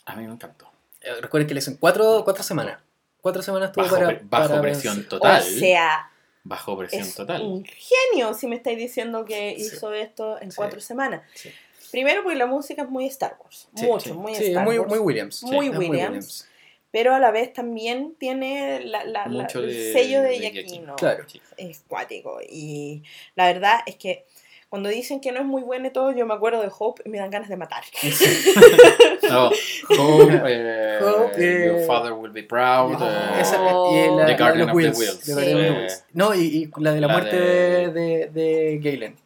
[0.07, 0.68] A mí me encantó.
[1.09, 2.81] Eh, Recuerden que le hizo en cuatro, cuatro semanas.
[3.21, 5.09] Cuatro semanas tuvo Bajo, para, bajo para presión vencer.
[5.09, 5.41] total.
[5.43, 6.11] O sea,
[6.45, 7.43] bajo presión es total.
[7.43, 9.63] un genio si me estáis diciendo que Sí.
[9.75, 10.57] hizo esto en Sí.
[10.57, 11.23] cuatro semanas.
[11.35, 11.51] Sí.
[11.91, 13.69] Primero porque la música es muy Star Wars.
[13.75, 14.13] Sí, mucho, sí.
[14.13, 14.89] muy Sí, Star muy, Wars.
[14.91, 15.43] muy Williams.
[15.43, 16.49] Muy Es Williams.
[16.91, 20.51] Pero a la vez también tiene la- la- la- Mucho el de- sello de de
[20.51, 20.97] Giacchino.
[20.97, 21.25] Claro.
[21.29, 21.41] Sí.
[21.59, 22.39] Es cuático.
[22.49, 23.03] Y
[23.35, 24.25] la verdad es que
[24.69, 27.09] cuando dicen que no es muy bueno y todo, yo me acuerdo de Hope y
[27.09, 27.83] me dan ganas de matar.
[29.31, 29.51] No,
[29.99, 32.97] Hope, eh, Hope, eh, Your Father Will Be Proud.
[33.01, 33.05] Oh.
[33.05, 35.89] eh, Esa- y la, The la Guardian de los of the Wheels.
[35.89, 36.03] The Sí.
[36.15, 39.17] No, y, y la de la, La muerte de- de, de, Galen.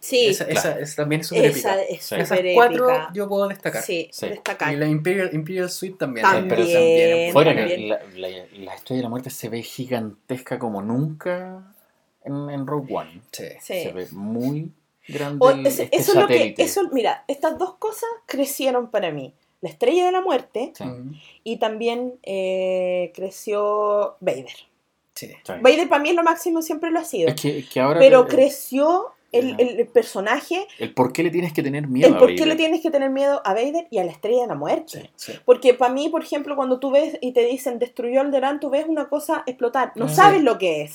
[0.00, 0.58] Sí, esa, claro.
[0.70, 1.94] esa, esa también es súper esa épica.
[1.94, 2.14] es Sí.
[2.16, 3.10] Esas cuatro épica.
[3.14, 3.82] yo puedo destacar.
[3.82, 4.28] Sí, Sí.
[4.28, 4.72] destacar.
[4.72, 6.24] Y la Imperial, Imperial Suite también.
[6.26, 7.32] También, pero también.
[7.32, 7.80] Fuera también.
[7.80, 7.98] que la,
[8.28, 11.62] la- la estrella de la muerte se ve gigantesca como nunca
[12.24, 13.20] en, en Rogue One.
[13.32, 13.44] Sí.
[13.60, 13.82] Sí.
[13.82, 14.70] Se ve muy
[15.08, 19.10] grande O- el- este eso es lo que, eso, mira, estas dos cosas crecieron para
[19.10, 19.32] mí.
[19.60, 24.46] La estrella de la muerte Sí, Mm, y también eh, creció Vader.
[25.14, 25.30] sí.
[25.60, 27.28] Vader para mí es lo máximo, siempre lo ha sido.
[27.28, 31.30] Es que, que ahora pero que- creció el, el- el personaje, El por qué le
[31.30, 33.88] tienes que tener miedo el a por qué le tienes que tener miedo a Vader
[33.90, 35.10] y a la estrella de la muerte.
[35.16, 35.38] Sí, sí.
[35.44, 38.86] Porque para mí, por ejemplo, cuando tú ves y te dicen destruyó Alderaan, tú ves
[38.86, 39.90] una cosa explotar.
[39.96, 40.14] No Sí.
[40.14, 40.92] sabes lo que es.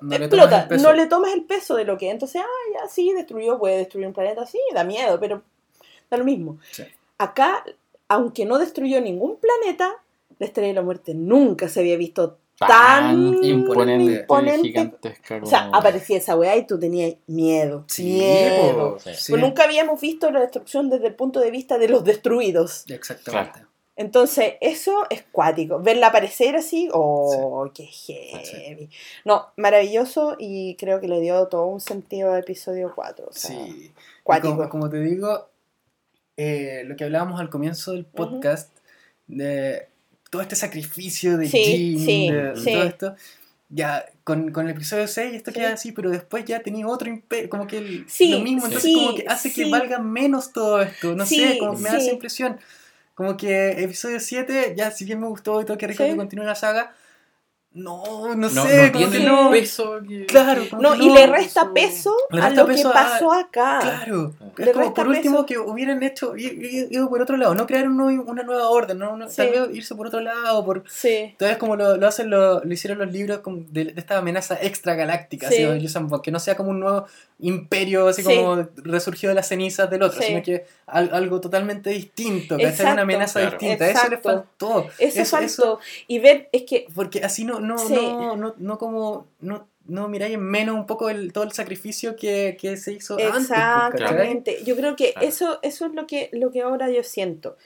[0.00, 0.62] No Explota.
[0.62, 0.82] el peso.
[0.82, 2.12] No le tomas el peso de lo que es.
[2.12, 5.42] Entonces, ah, ya sí, destruyó, puede destruir un planeta, sí, da miedo, pero
[6.10, 6.58] da lo mismo.
[6.70, 6.84] Sí.
[7.18, 7.64] Acá,
[8.08, 10.02] aunque no destruyó ningún planeta,
[10.38, 14.68] la estrella de la muerte nunca se había visto tan imponente, imponente.
[14.68, 15.40] gigantesca.
[15.42, 17.84] O sea, aparecía esa weá y tú tenías miedo.
[17.88, 18.98] Sí, miedo.
[19.00, 19.32] sí.
[19.32, 22.84] Pues nunca habíamos visto la destrucción desde el punto de vista de los destruidos.
[22.88, 23.64] Exactamente.
[23.94, 25.78] Entonces, eso es cuático.
[25.80, 28.88] Verla aparecer así, oh, qué heavy.
[29.24, 33.26] No, maravilloso y creo que le dio todo un sentido a episodio 4.
[33.28, 33.90] O sea, Sí.
[34.24, 34.56] Cuático.
[34.56, 35.48] Como, como te digo,
[36.36, 38.70] eh, lo que hablábamos al comienzo del podcast,
[39.26, 39.86] de
[40.30, 42.72] todo este sacrificio de Sí, sí, de, sí.
[42.72, 43.16] todo esto,
[43.68, 45.58] ya con, con el episodio 6 esto Sí.
[45.58, 48.82] queda así, pero después ya tenía otro imperio, como que el- Sí, lo mismo, entonces
[48.90, 49.70] sí, como que hace que sí.
[49.70, 52.06] valga menos todo esto, no Sí, sé, como me da sí.
[52.06, 52.58] esa impresión.
[53.22, 56.10] Como que episodio 7, ya si bien me gustó y todo, que rico Sí.
[56.10, 56.92] que continúe la saga,
[57.74, 61.72] no, no, no, sé, no como tiene el peso que- Claro, No, y le resta
[61.72, 63.78] peso Le a lo que a- pasó acá.
[63.80, 65.46] Claro, Le es como resta por último peso.
[65.46, 69.12] que hubieran hecho, ido por otro lado, no crear un nuevo- una nueva orden, ¿no?
[69.14, 69.36] Una- Sí.
[69.36, 71.08] tal vez irse por otro lado, por Sí.
[71.32, 74.58] entonces como lo, lo hacen lo, lo hicieron los libros como de, de esta amenaza
[74.60, 75.56] extragaláctica, Sí.
[76.22, 77.06] que no sea como un nuevo
[77.40, 78.36] imperio así Sí.
[78.36, 80.28] como resurgido de las cenizas del otro, Sí.
[80.28, 82.92] sino que al- algo totalmente distinto, que Exacto.
[82.92, 83.58] una amenaza Claro.
[83.58, 84.28] distinta, eso le Exacto.
[84.28, 84.86] faltó.
[84.98, 85.46] Eso, Eso- faltó.
[85.46, 87.94] eso- Y ver, es que porque así no, no, Sí.
[87.94, 92.14] no, no, no como no, no miráis en menos un poco el, todo el sacrificio
[92.16, 93.30] que, que se hizo antes.
[93.30, 93.40] pues.
[93.44, 94.58] Exactamente.
[94.64, 95.26] Yo creo que Claro.
[95.28, 97.56] eso, eso es lo que, lo que ahora yo siento.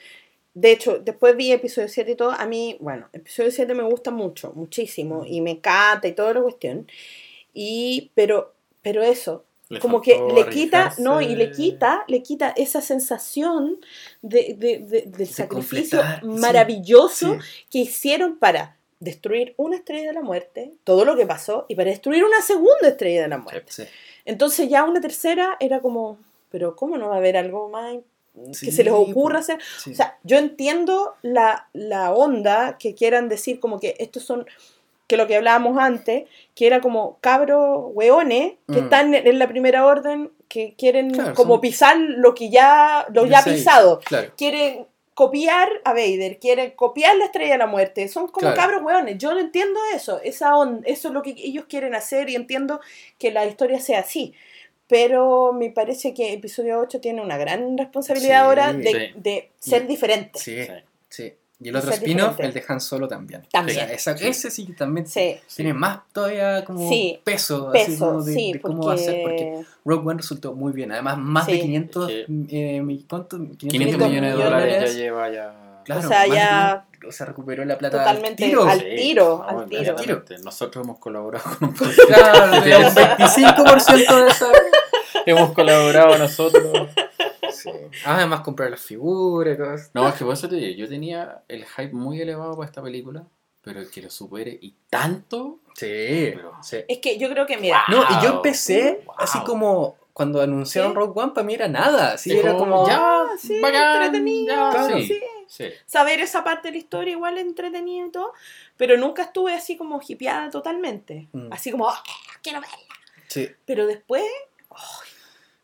[0.54, 2.30] De hecho, después vi episodio 7 y todo.
[2.30, 5.24] A mí, bueno, episodio 7 me gusta mucho, muchísimo.
[5.26, 6.86] Y me encanta y toda la cuestión.
[7.52, 11.02] Y, pero, pero eso, Le como que le quita, arriesgarse.
[11.02, 13.80] no, y le quita, le quita esa sensación
[14.22, 16.40] de, de- de- del sacrificio completar, sí.
[16.40, 17.40] maravilloso Sí.
[17.70, 21.90] que hicieron para destruir una estrella de la muerte, todo lo que pasó, y para
[21.90, 23.70] destruir una segunda estrella de la muerte.
[23.72, 23.84] Sí.
[24.24, 26.18] Entonces ya una tercera era como,
[26.50, 27.96] pero ¿cómo no va a haber algo más
[28.34, 29.58] que Sí, se les ocurra hacer?
[29.82, 29.92] Sí.
[29.92, 34.46] O sea, yo entiendo la, la onda que quieran decir como que estos son,
[35.06, 36.24] que lo que hablábamos antes,
[36.54, 38.84] que era como cabros hueones que Mm.
[38.84, 43.26] están en, la primera orden, que quieren Claro, como son- pisar lo que ya, lo
[43.26, 44.00] ya pisado.
[44.00, 44.32] Claro.
[44.36, 44.86] Quieren
[45.16, 48.56] copiar a Vader, quieren copiar la estrella de la muerte, son como Claro.
[48.56, 49.16] cabros hueones.
[49.16, 52.80] Yo no entiendo eso, esa on- eso es lo que ellos quieren hacer y entiendo
[53.18, 54.34] que la historia sea así.
[54.88, 59.12] Pero me parece que episodio 8 tiene una gran responsabilidad Sí, ahora de, sí.
[59.16, 60.38] de ser diferente.
[60.38, 60.58] Sí,
[61.08, 61.32] Sí.
[61.58, 63.42] Y el otro spin-off, el de Han Solo también.
[63.50, 63.78] También.
[63.78, 64.26] O sea, esa- Sí.
[64.28, 68.34] Ese sí que también Sí, tiene más todavía como Sí, peso, así peso, como de,
[68.34, 68.76] sí, de porque...
[68.76, 70.92] cómo va a ser, porque Rogue One resultó muy bien.
[70.92, 71.60] Además, más de Sí.
[71.62, 73.38] 500, Es eh, mi- ¿cuánto?
[73.38, 75.54] 500, 500 millones de dólares ya lleva ya.
[75.86, 78.64] Claro, O sea, ya 500, o sea, recuperó la plata totalmente al tiro.
[78.64, 80.24] al Sí, tiro, no, al tiro.
[80.44, 81.74] Nosotros hemos colaborado con un
[82.08, 84.46] Claro, un 25% de esa.
[85.26, 86.88] Hemos colaborado nosotros.
[87.56, 87.70] Sí.
[88.04, 89.90] Ah, Además, comprar las figuras y todo eso.
[89.94, 92.82] No, es que por eso te digo, yo tenía el hype muy elevado para esta
[92.82, 93.24] película,
[93.62, 95.60] pero el que lo supere y tanto.
[95.74, 96.78] Sí, Pero- sí.
[96.88, 99.14] Es que yo creo que, mira, No, y yo empecé Wow.
[99.18, 100.96] así como cuando anunciaron Sí.
[100.96, 102.14] Rogue One, para mí era nada.
[102.14, 102.86] Es era como, como.
[102.88, 104.98] ya, ah, sí, bacán, entretenido, ya, Claro.
[105.00, 105.20] sí.
[105.48, 105.66] Sí.
[105.86, 108.32] Saber esa parte de la historia igual entretenido y todo,
[108.76, 111.28] pero nunca estuve así como hipeada totalmente.
[111.32, 111.52] Mm.
[111.52, 112.02] Así como, "Ah,
[112.42, 112.76] quiero verla.
[113.28, 113.48] Sí.
[113.64, 114.24] Pero después,
[114.70, 115.08] ay,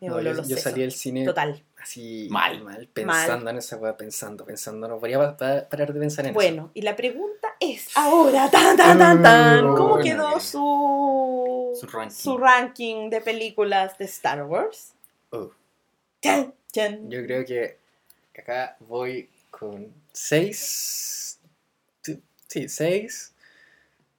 [0.02, 0.70] me No, voló yo, los yo sesos.
[0.70, 1.64] salí del cine Total.
[1.82, 2.88] Así Mal.
[2.94, 4.86] pensando en esa weá, pensando, pensando.
[4.88, 8.76] No podía pa- pa- parar de pensar en Bueno, y la pregunta es ahora, tan,
[8.76, 12.14] tan, tan, tan, ¿cómo Bueno, quedó su, Su ranking.
[12.14, 14.92] su ranking de películas de Star Wars?
[15.30, 15.38] eso.
[15.38, 15.50] Oh,
[16.22, 17.10] Chan, chan.
[17.10, 17.78] yo creo que
[18.38, 21.38] acá voy con 6.
[22.48, 23.32] Sí, 6.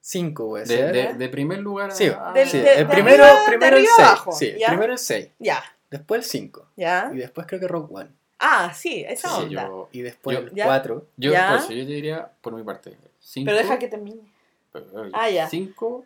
[0.02, 2.78] 5, voy a De, de- de primer lugar a- Sí, a- Del- sí, de- el
[2.80, 4.08] de primero, arriba- de primero el arriba 6.
[4.08, 4.68] abajo, Sí, ¿ya?
[4.70, 5.30] primero el 6.
[5.40, 6.68] Ya, Después el 5.
[6.76, 7.10] ya.
[7.14, 8.10] Y después creo que Rogue One.
[8.40, 9.68] Ah, sí, esa Sí, onda.
[9.68, 10.66] yo, Y después Yo- el ¿Ya?
[10.66, 11.08] 4.
[11.18, 13.46] yo, por eso yo te diría, por mi parte, 5.
[13.46, 14.22] Pero deja que termine.
[15.14, 15.48] Ah, ya.
[15.48, 16.04] 5,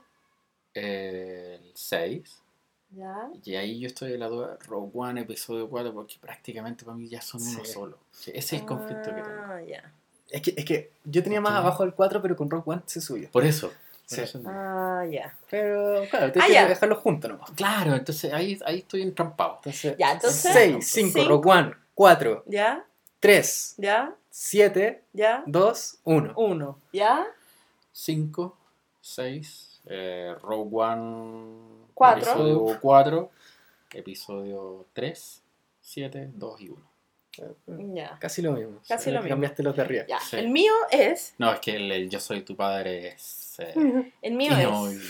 [0.73, 2.41] el 6.
[2.91, 3.30] Ya.
[3.43, 7.07] Y ahí yo estoy en la duda, Rogue One, episodio 4, porque prácticamente para mí
[7.09, 7.72] ya son uno Sí.
[7.73, 7.97] solo.
[8.11, 9.41] Sí, ese es el conflicto que tengo.
[9.45, 9.91] Ah, ya.
[10.30, 13.01] Es que, es que yo tenía más abajo el 4, pero con Rogue One se
[13.01, 13.30] subió.
[13.31, 13.72] Por eso.
[14.08, 14.22] Sí.
[14.46, 15.38] Ah, ya.
[15.50, 16.64] Pero claro, Ah, tienes ya.
[16.64, 17.52] que dejarlo juntos nomás.
[17.52, 19.56] Claro, entonces ahí, ahí estoy entrampado.
[19.58, 21.28] Entonces, Ya, entonces- 6, 5, Cinco.
[21.30, 22.86] Rogue One, 4, Ya,
[23.20, 25.44] 3, ya, 7, ya.
[25.46, 26.34] 2, 1.
[26.38, 26.80] Uno.
[26.94, 27.28] ¿Ya?
[27.92, 28.58] 5,
[29.02, 29.82] 6,
[30.42, 32.32] Rogue One, Cuatro.
[32.32, 33.32] episodio 4,
[33.94, 35.42] episodio 3,
[35.82, 36.86] 7, 2 y 1.
[37.68, 38.18] Ya.
[38.19, 38.80] Casi lo mismo.
[38.88, 39.30] Casi lo mismo.
[39.30, 40.05] Cambiaste los de arriba.
[40.07, 40.19] Ya.
[40.19, 40.38] Sí.
[40.38, 41.34] El mío es.
[41.38, 43.73] No, es que el, el Yo soy tu padre es eh,
[44.22, 45.05] El mío es inamovible.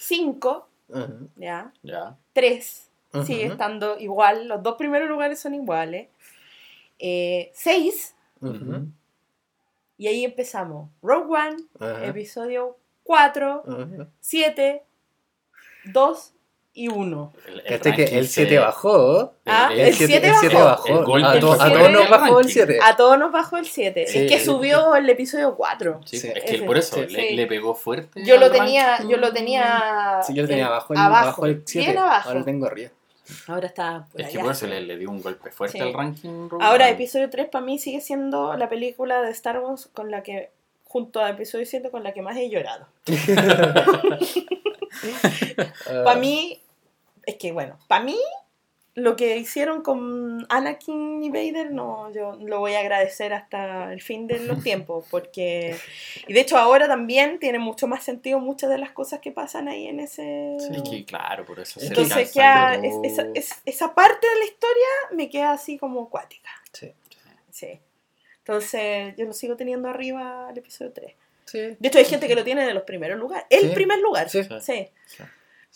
[0.00, 1.08] 5, Ajá.
[1.36, 1.72] ya.
[1.82, 2.16] Ya.
[2.32, 3.24] 3, Ujú.
[3.24, 4.48] sigue estando igual.
[4.48, 6.08] Los dos primeros lugares son iguales.
[6.98, 8.86] 6, Ujú.
[9.98, 10.90] y ahí empezamos.
[11.02, 11.56] Rogue One,
[12.06, 14.08] episodio 4, Ajá.
[14.20, 14.82] 7,
[15.86, 16.34] 2
[16.78, 17.32] y 1.
[17.46, 19.32] El, el Fíjate que el se- 7 bajó.
[19.46, 20.66] Ah, el- el El 7 siete el siete bajó.
[20.66, 20.88] bajó.
[20.88, 22.48] El golpe A, to- fue a todos nos bajó el ranking.
[22.52, 22.78] 7.
[22.82, 24.06] A todos nos bajó el 7.
[24.06, 24.18] Sí.
[24.18, 26.00] es que subió el episodio 4.
[26.04, 26.28] Sí, Sí.
[26.34, 27.06] es que Ese- por eso sí.
[27.14, 28.22] le, le pegó fuerte.
[28.24, 30.20] Yo lo tenía, yo lo tenía.
[30.26, 31.86] Sí, yo lo tenía el- abajo el, abajo, abajo el 7.
[31.86, 32.28] Bien abajo.
[32.28, 32.90] Ahora lo tengo arriba.
[33.46, 34.42] Ahora está por Es que allá.
[34.44, 35.84] por eso le, le dio un golpe fuerte Sí.
[35.84, 36.48] al ranking.
[36.48, 40.22] Rogue Ahora, episodio 3 para mí sigue siendo la película de Star Wars con la
[40.22, 40.48] que,
[40.84, 42.86] junto a episodio 7, con la que más he llorado.
[46.04, 46.60] Para mí,
[47.28, 48.18] es que bueno, para mí,
[48.94, 54.02] lo que hicieron con Anakin y Vader, no, yo lo voy a agradecer hasta el
[54.02, 55.76] fin de los tiempos, porque.
[56.26, 59.68] Y de hecho, ahora también tiene mucho más sentido muchas de las cosas que pasan
[59.68, 60.56] ahí en ese.
[60.56, 64.44] Es que claro, por eso se Entonces, queda, es- esa, es- esa parte de la
[64.46, 66.50] historia me queda así como acuática.
[66.72, 66.92] Sí.
[67.52, 67.78] Sí.
[68.38, 71.14] Entonces, yo lo sigo teniendo arriba el episodio 3.
[71.44, 71.58] Sí.
[71.78, 73.46] De hecho, hay gente que lo tiene en los primeros lugares.
[73.50, 73.74] El Sí.
[73.74, 74.28] primer lugar.
[74.28, 74.40] Sí.
[74.60, 74.88] Sí.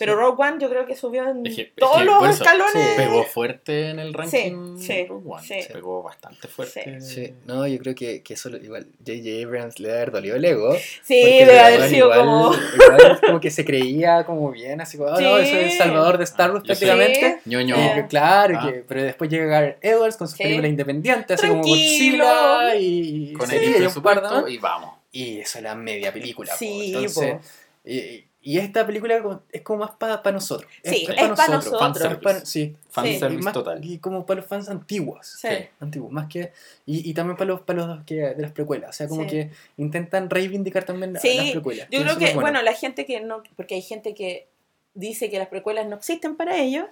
[0.02, 0.06] Sí.
[0.06, 2.42] Pero Rogue One yo creo que subió en Es que- es todos que los eso,
[2.42, 2.96] escalones.
[2.96, 4.76] Pegó fuerte en el ranking.
[4.78, 5.42] sí, Rogue One.
[5.46, 5.54] sí.
[5.72, 7.00] Pegó bastante fuerte.
[7.00, 9.46] Sí, no, yo creo que, que eso lo- igual J.J.
[9.46, 10.74] Abrams le debe haber dolido el ego.
[11.04, 12.52] Sí, debe haber sido igual- como.
[12.54, 15.44] igual como que se creía como bien, así como, oh, no, Sí.
[15.48, 17.38] eso es Salvador de Star Wars Ah, prácticamente.
[17.44, 17.76] ñoño.
[17.76, 18.06] Y Eh.
[18.08, 18.66] claro, Ah.
[18.66, 20.42] que, pero después llega Gareth Edwards con sus Sí.
[20.42, 21.62] películas independientes, así como.
[21.62, 24.94] Godzilla y, Con sí, el y y vamos.
[25.12, 26.52] Y eso era media película.
[26.52, 26.58] po.
[26.58, 27.40] Sí, Entonces, po.
[27.84, 30.70] y, y esta película es como más para nosotros.
[30.82, 31.81] Sí, es pa' nosotros.
[31.81, 32.14] Fanservice.
[32.16, 32.77] Es pa- sí.
[32.90, 33.85] Fanservice y más- total.
[33.85, 35.27] Y como para los fans antiguos.
[35.40, 35.48] Sí.
[35.81, 36.52] Antiguos, más que.
[36.85, 38.90] Y, y también para los, para los que, de las precuelas.
[38.90, 39.28] O sea, como Sí.
[39.28, 41.89] que intentan reivindicar también la- Sí, las precuelas.
[41.90, 43.43] Yo creo que, bueno, la gente que no.
[43.56, 44.48] Porque hay gente que
[44.94, 46.85] dice que las precuelas no existen para ellos,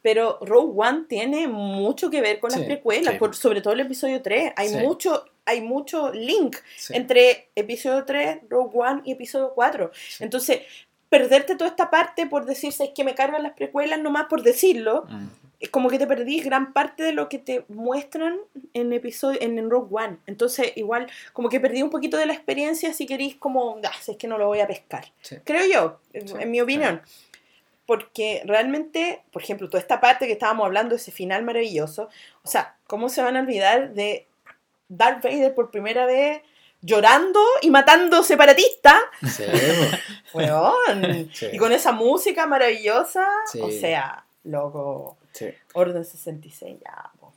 [0.00, 3.18] pero Rogue One tiene mucho que ver con las Sí, precuelas, sí.
[3.18, 4.52] por, sobre todo el episodio 3.
[4.56, 4.76] Hay Sí.
[4.76, 6.92] mucho hay mucho link Sí.
[6.94, 9.90] entre episodio 3, Rogue One y episodio 4.
[9.94, 10.22] Sí.
[10.22, 10.60] Entonces,
[11.08, 15.04] perderte toda esta parte por decirse es que me cargan las precuelas nomás por decirlo,
[15.08, 15.26] Mm.
[15.60, 18.38] es como que te perdí gran parte de lo que te muestran
[18.74, 20.18] en episodio en, en Rogue One.
[20.26, 24.16] Entonces, igual, como que perdí un poquito de la experiencia si queréis como, ah, es
[24.16, 25.06] que no lo voy a pescar.
[25.22, 25.36] Sí.
[25.44, 27.00] Creo yo, Sí, en mi opinión.
[27.86, 32.10] Porque realmente, por ejemplo, toda esta parte que estábamos hablando, ese final maravilloso,
[32.42, 34.26] o sea, ¿cómo se van a olvidar de
[34.88, 36.42] Darth Vader por primera vez
[36.82, 39.00] llorando y matando separatistas?
[39.28, 39.44] Sí.
[40.34, 41.30] Weón.
[41.32, 41.46] Sí.
[41.52, 43.60] Y con esa música maravillosa, Sí.
[43.60, 47.10] o sea, loco, Sí, Orden 66 ya.
[47.20, 47.32] po.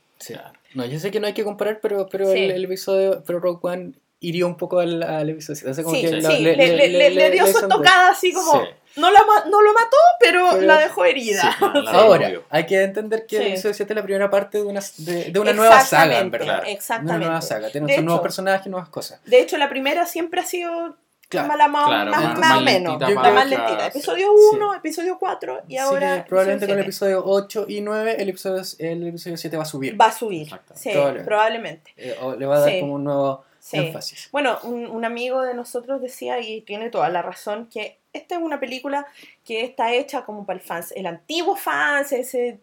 [0.74, 3.58] No, yo sé que no hay que comparar, pero, pero el, el episodio, pero Rogue
[3.62, 3.92] One
[4.22, 5.60] hirió un poco al, al episodio.
[5.84, 8.68] como Sí, que sí, le, le- le- le dio su estocada así como, Sí.
[8.96, 9.20] no, la,
[9.50, 11.54] no lo mató, pero, Pero- la dejó herida.
[11.58, 12.44] Sí, la- la Ahora, removió.
[12.50, 13.42] hay que entender que Sí.
[13.42, 16.28] el episodio 7 es la primera parte de una, de, de una nueva saga, en
[16.28, 16.60] Exactamente, verdad.
[16.62, 17.26] Una Exactamente.
[17.26, 17.68] nueva saga.
[17.70, 19.20] Sus nuevos hecho- personajes, nuevas cosas.
[19.26, 20.96] De hecho, la primera siempre ha sido
[21.28, 21.48] Claro.
[21.48, 22.92] más, Claro, más, más- más o más menos.
[23.00, 23.80] lentita, Yo la más lentita.
[23.90, 23.98] sí.
[23.98, 24.56] Episodio Sí.
[24.56, 26.22] 1, episodio 4 y ahora.
[26.24, 29.62] que probablemente con el episodio episodio 8 y 9 el episodio, el episodio 7 va
[29.62, 29.98] a subir.
[29.98, 30.48] Va a subir.
[30.74, 31.24] Sí, Probablemente.
[31.24, 31.90] probablemente.
[31.96, 32.80] Eh, o le va a dar Sí.
[32.80, 33.76] como un nuevo Sí.
[33.76, 34.28] énfasis.
[34.32, 38.42] Bueno, un, un amigo de nosotros decía, y tiene toda la razón, que esta es
[38.42, 39.06] una película
[39.44, 42.58] que está hecha como para el fans, el antiguo fans, ese...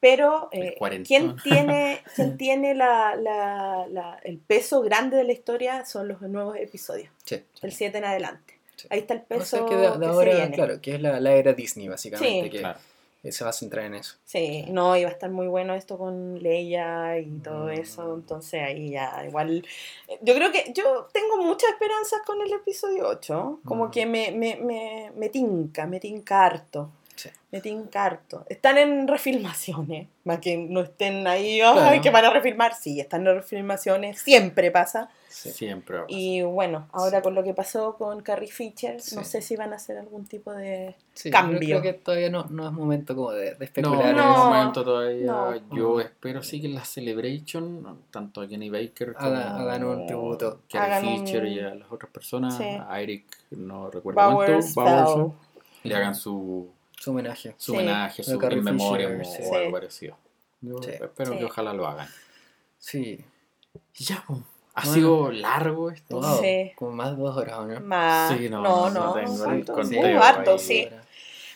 [0.00, 0.76] Pero, eh.
[1.06, 5.84] ¿quién tiene, quién tiene la, la- la- el peso grande de la historia?
[5.84, 7.40] Son los nuevos episodios, Sí.
[7.62, 8.58] el 7 en adelante.
[8.74, 8.88] Sí.
[8.90, 10.54] Ahí está el O peso sea que de, de que ahora, se viene.
[10.56, 12.50] claro, que es la, la era Disney, básicamente, Sí.
[12.50, 12.80] que Claro.
[13.22, 14.16] Eh, se va a centrar en eso.
[14.24, 17.70] Sí, no, iba a estar muy bueno esto con Leia y todo Mm.
[17.70, 19.64] eso, entonces ahí ya igual...
[20.08, 23.90] eh, Yo creo que yo tengo muchas esperanzas con el episodio 8, como Mm.
[23.90, 26.90] que me, me, me, me tinca, me tinca harto.
[27.16, 27.28] Sí.
[27.50, 28.44] Me tinca harto.
[28.48, 32.02] Están en refilmaciones, más que no estén ahí, ay, Claro.
[32.02, 35.10] que van a refilmar, sí, están en refilmaciones, siempre pasa.
[35.28, 35.50] Sí.
[35.50, 36.18] Siempre va a pasar.
[36.18, 37.22] Y bueno, ahora Sí.
[37.22, 40.52] con lo que pasó con Carrie Fisher, no sé si van a hacer algún tipo
[40.52, 40.94] de...
[41.14, 41.80] Sí, yo Cambio.
[41.80, 44.02] Creo que todavía no, no es momento como de, de No, especular.
[44.02, 44.08] No.
[44.10, 44.44] en un eso.
[44.46, 45.76] momento todavía no.
[45.76, 50.06] yo espero sí que en la Celebration, tanto a Kenny Baker como Hagan- hagan un
[50.06, 50.60] tributo.
[50.70, 52.64] Carrie Fisher y a las otras personas, Sí.
[52.64, 55.34] a Eric, no recuerdo Bowers cuánto,
[55.82, 56.68] le hagan su,
[57.02, 57.54] Su homenaje.
[57.56, 57.78] su Sí.
[57.78, 59.54] homenaje, su Fisher, o sí.
[59.56, 60.16] algo parecido.
[60.60, 60.90] Yo Sí.
[60.90, 61.38] espero Sí.
[61.38, 62.06] que ojalá lo hagan.
[62.78, 63.24] Sí.
[63.96, 64.22] Ya,
[64.74, 64.94] ha Bueno.
[64.94, 66.20] sido largo esto.
[66.20, 66.72] Wow, Sí.
[66.76, 67.80] Como más de dos horas, ¿o ¿no?
[67.80, 68.36] Más.
[68.38, 70.88] Sí, no, no, no, no, Sí, harto, sí.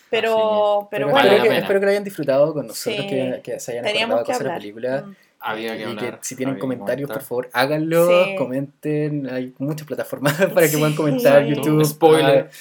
[0.08, 1.60] Pero, pero Pero bueno, espero, que, pena.
[1.60, 3.08] espero que lo hayan disfrutado con nosotros, Sí.
[3.08, 5.02] que, que se hayan teníamos acordado de cosas de la película.
[5.06, 5.16] Mm.
[5.40, 6.20] Había que y hablar.
[6.20, 8.36] que si tienen comentarios, por favor, háganlo, Sí.
[8.36, 9.28] comenten.
[9.30, 10.76] Hay muchas plataformas para que Sí.
[10.78, 11.44] puedan comentar.
[11.44, 11.54] Sí.
[11.54, 12.50] YouTube, Spoiler.
[12.52, 12.56] ah,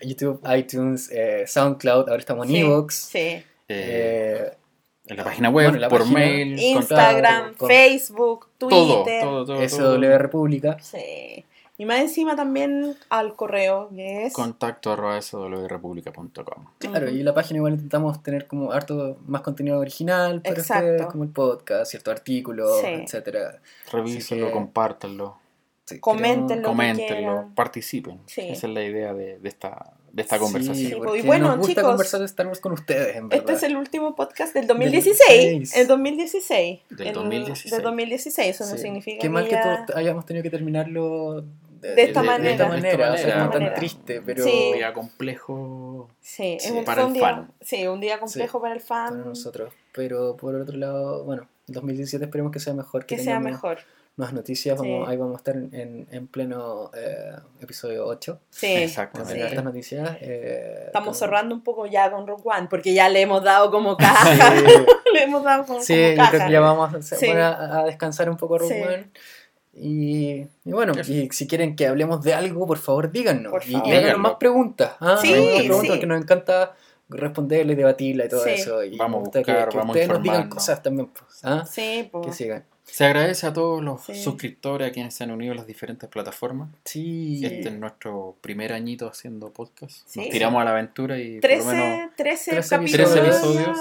[0.00, 2.58] YouTube, iTunes, eh, SoundCloud, ahora estamos en Sí.
[2.60, 2.94] Evox.
[2.94, 3.42] Sí.
[3.68, 4.50] Eh,
[5.08, 9.20] en la página web, bueno, la por página- mail, Instagram, con- Facebook, Twitter.
[9.22, 9.62] todo, todo.
[9.62, 10.18] SW todo.
[10.18, 10.76] República.
[10.80, 11.44] Sí.
[11.78, 14.32] Y más encima también al correo, que es...
[14.32, 16.64] Contacto arroba swrepublica.com.
[16.78, 17.16] Claro, Ujú.
[17.16, 20.84] y la página igual intentamos tener como harto más contenido original para Exacto.
[20.86, 22.86] ustedes, como el podcast, ciertos artículos, Sí.
[22.86, 23.60] etcétera.
[23.92, 25.38] Revísenlo, que- compártanlo,
[25.86, 26.56] Sí, Coméntenlo.
[26.56, 27.54] Lo que coméntenlo, quieran.
[27.54, 28.20] participen.
[28.26, 28.40] Sí.
[28.42, 31.00] Esa es la idea de, de esta, de esta Sí, conversación.
[31.16, 33.44] Y bueno, nos gusta chicos, conversar de Star Wars con ustedes, en verdad.
[33.50, 35.28] Este es el último podcast del 2016.
[35.28, 35.76] 16.
[35.76, 36.80] El 2016.
[36.90, 37.72] Del El- 2016.
[37.72, 38.48] Del 2016.
[38.60, 41.42] Eso no significa Qué mal que ya- todos hayamos tenido que terminarlo
[41.80, 42.50] de, De esta de manera.
[42.50, 43.38] esta De esta manera, o sea, manera.
[43.38, 43.74] como tan manera.
[43.78, 44.68] triste, pero Sí.
[44.72, 46.08] Un día complejo.
[46.20, 47.52] Sí, Sí, es un, para el día, fan.
[47.60, 49.10] Sí, un día complejo para el fan.
[49.10, 49.72] para nosotros.
[49.92, 53.78] Pero por otro lado, bueno, el 2017 esperemos que sea mejor, que, Que sea mejor.
[54.16, 54.78] Nuevas noticias.
[54.78, 55.10] Vamos, Sí.
[55.10, 58.40] Ahí vamos a estar en, en pleno eh, episodio 8.
[58.50, 58.66] Sí.
[58.66, 59.34] Exactamente.
[59.34, 59.40] Sí.
[59.40, 60.16] estas noticias.
[60.20, 63.70] eh, Estamos como- cerrando un poco ya con Rock One, porque ya le hemos dado
[63.70, 64.24] como caja.
[64.56, 64.64] Sí,
[65.14, 66.30] le hemos dado como, Sí, como caja.
[66.30, 68.82] creo que ya vamos a, a, a descansar un poco Rogue Sí.
[68.94, 69.10] One.
[69.78, 73.52] Y, y bueno, y si quieren que hablemos de algo, por favor díganos.
[73.52, 73.86] Por y, favor.
[73.86, 74.18] y háganos Díganlo.
[74.22, 74.92] más preguntas.
[75.00, 75.18] ¿ah?
[75.20, 75.88] Sí, Más preguntas sí.
[75.88, 76.74] porque nos encanta
[77.10, 78.50] responderle, debatirla y todo Sí.
[78.52, 78.82] eso.
[78.82, 81.08] Y Vamos a me gusta que- buscar, que, vamos ustedes nos digan cosas también.
[81.08, 81.66] pues, ¿ah?
[81.70, 82.26] Sí, pues.
[82.26, 82.64] Que sigan.
[82.86, 84.14] Se agradece a todos los Sí.
[84.14, 86.68] suscriptores, a quienes se han unido a las diferentes plataformas.
[86.84, 87.44] Sí.
[87.44, 90.06] Este es nuestro primer añito haciendo podcast.
[90.06, 90.20] Sí.
[90.20, 93.12] Nos tiramos a la aventura y por lo 13, menos 13, 13 capítulos.
[93.12, 93.78] 13 episodios.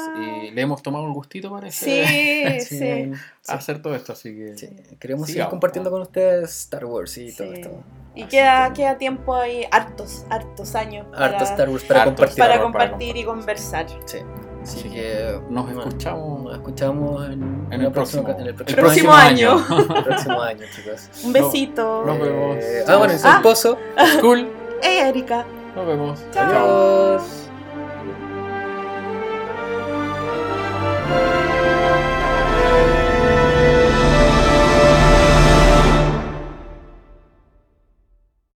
[0.47, 3.11] y le hemos tomado el gustito, parece, Sí, Sí,
[3.47, 4.69] hacer todo esto, así que sí.
[4.99, 7.59] Queremos seguir compartiendo con ustedes Star Wars y todo Sí.
[7.61, 7.83] esto.
[8.15, 11.05] Y Así queda, que- queda tiempo ahí, hartos, hartos años.
[11.13, 12.37] Harto para- Star Wars para Harto compartir.
[12.39, 13.25] para Para compartir y compartir.
[13.25, 13.87] conversar.
[14.05, 14.17] Sí.
[14.65, 19.63] Así que nos bueno, escuchamos Nos escuchamos en, el próximo, en el el próximo, año.
[19.95, 21.09] el próximo año, chicos.
[21.23, 22.03] Un besito.
[22.05, 22.57] Nos vemos.
[22.57, 23.39] Eh, ah, bueno, soy Ah.
[23.41, 23.77] Pozo.
[24.17, 24.51] School.
[24.81, 25.45] Hey, Erika.
[25.75, 26.19] Nos vemos.
[26.31, 26.43] Chao.
[26.43, 27.44] Adiós.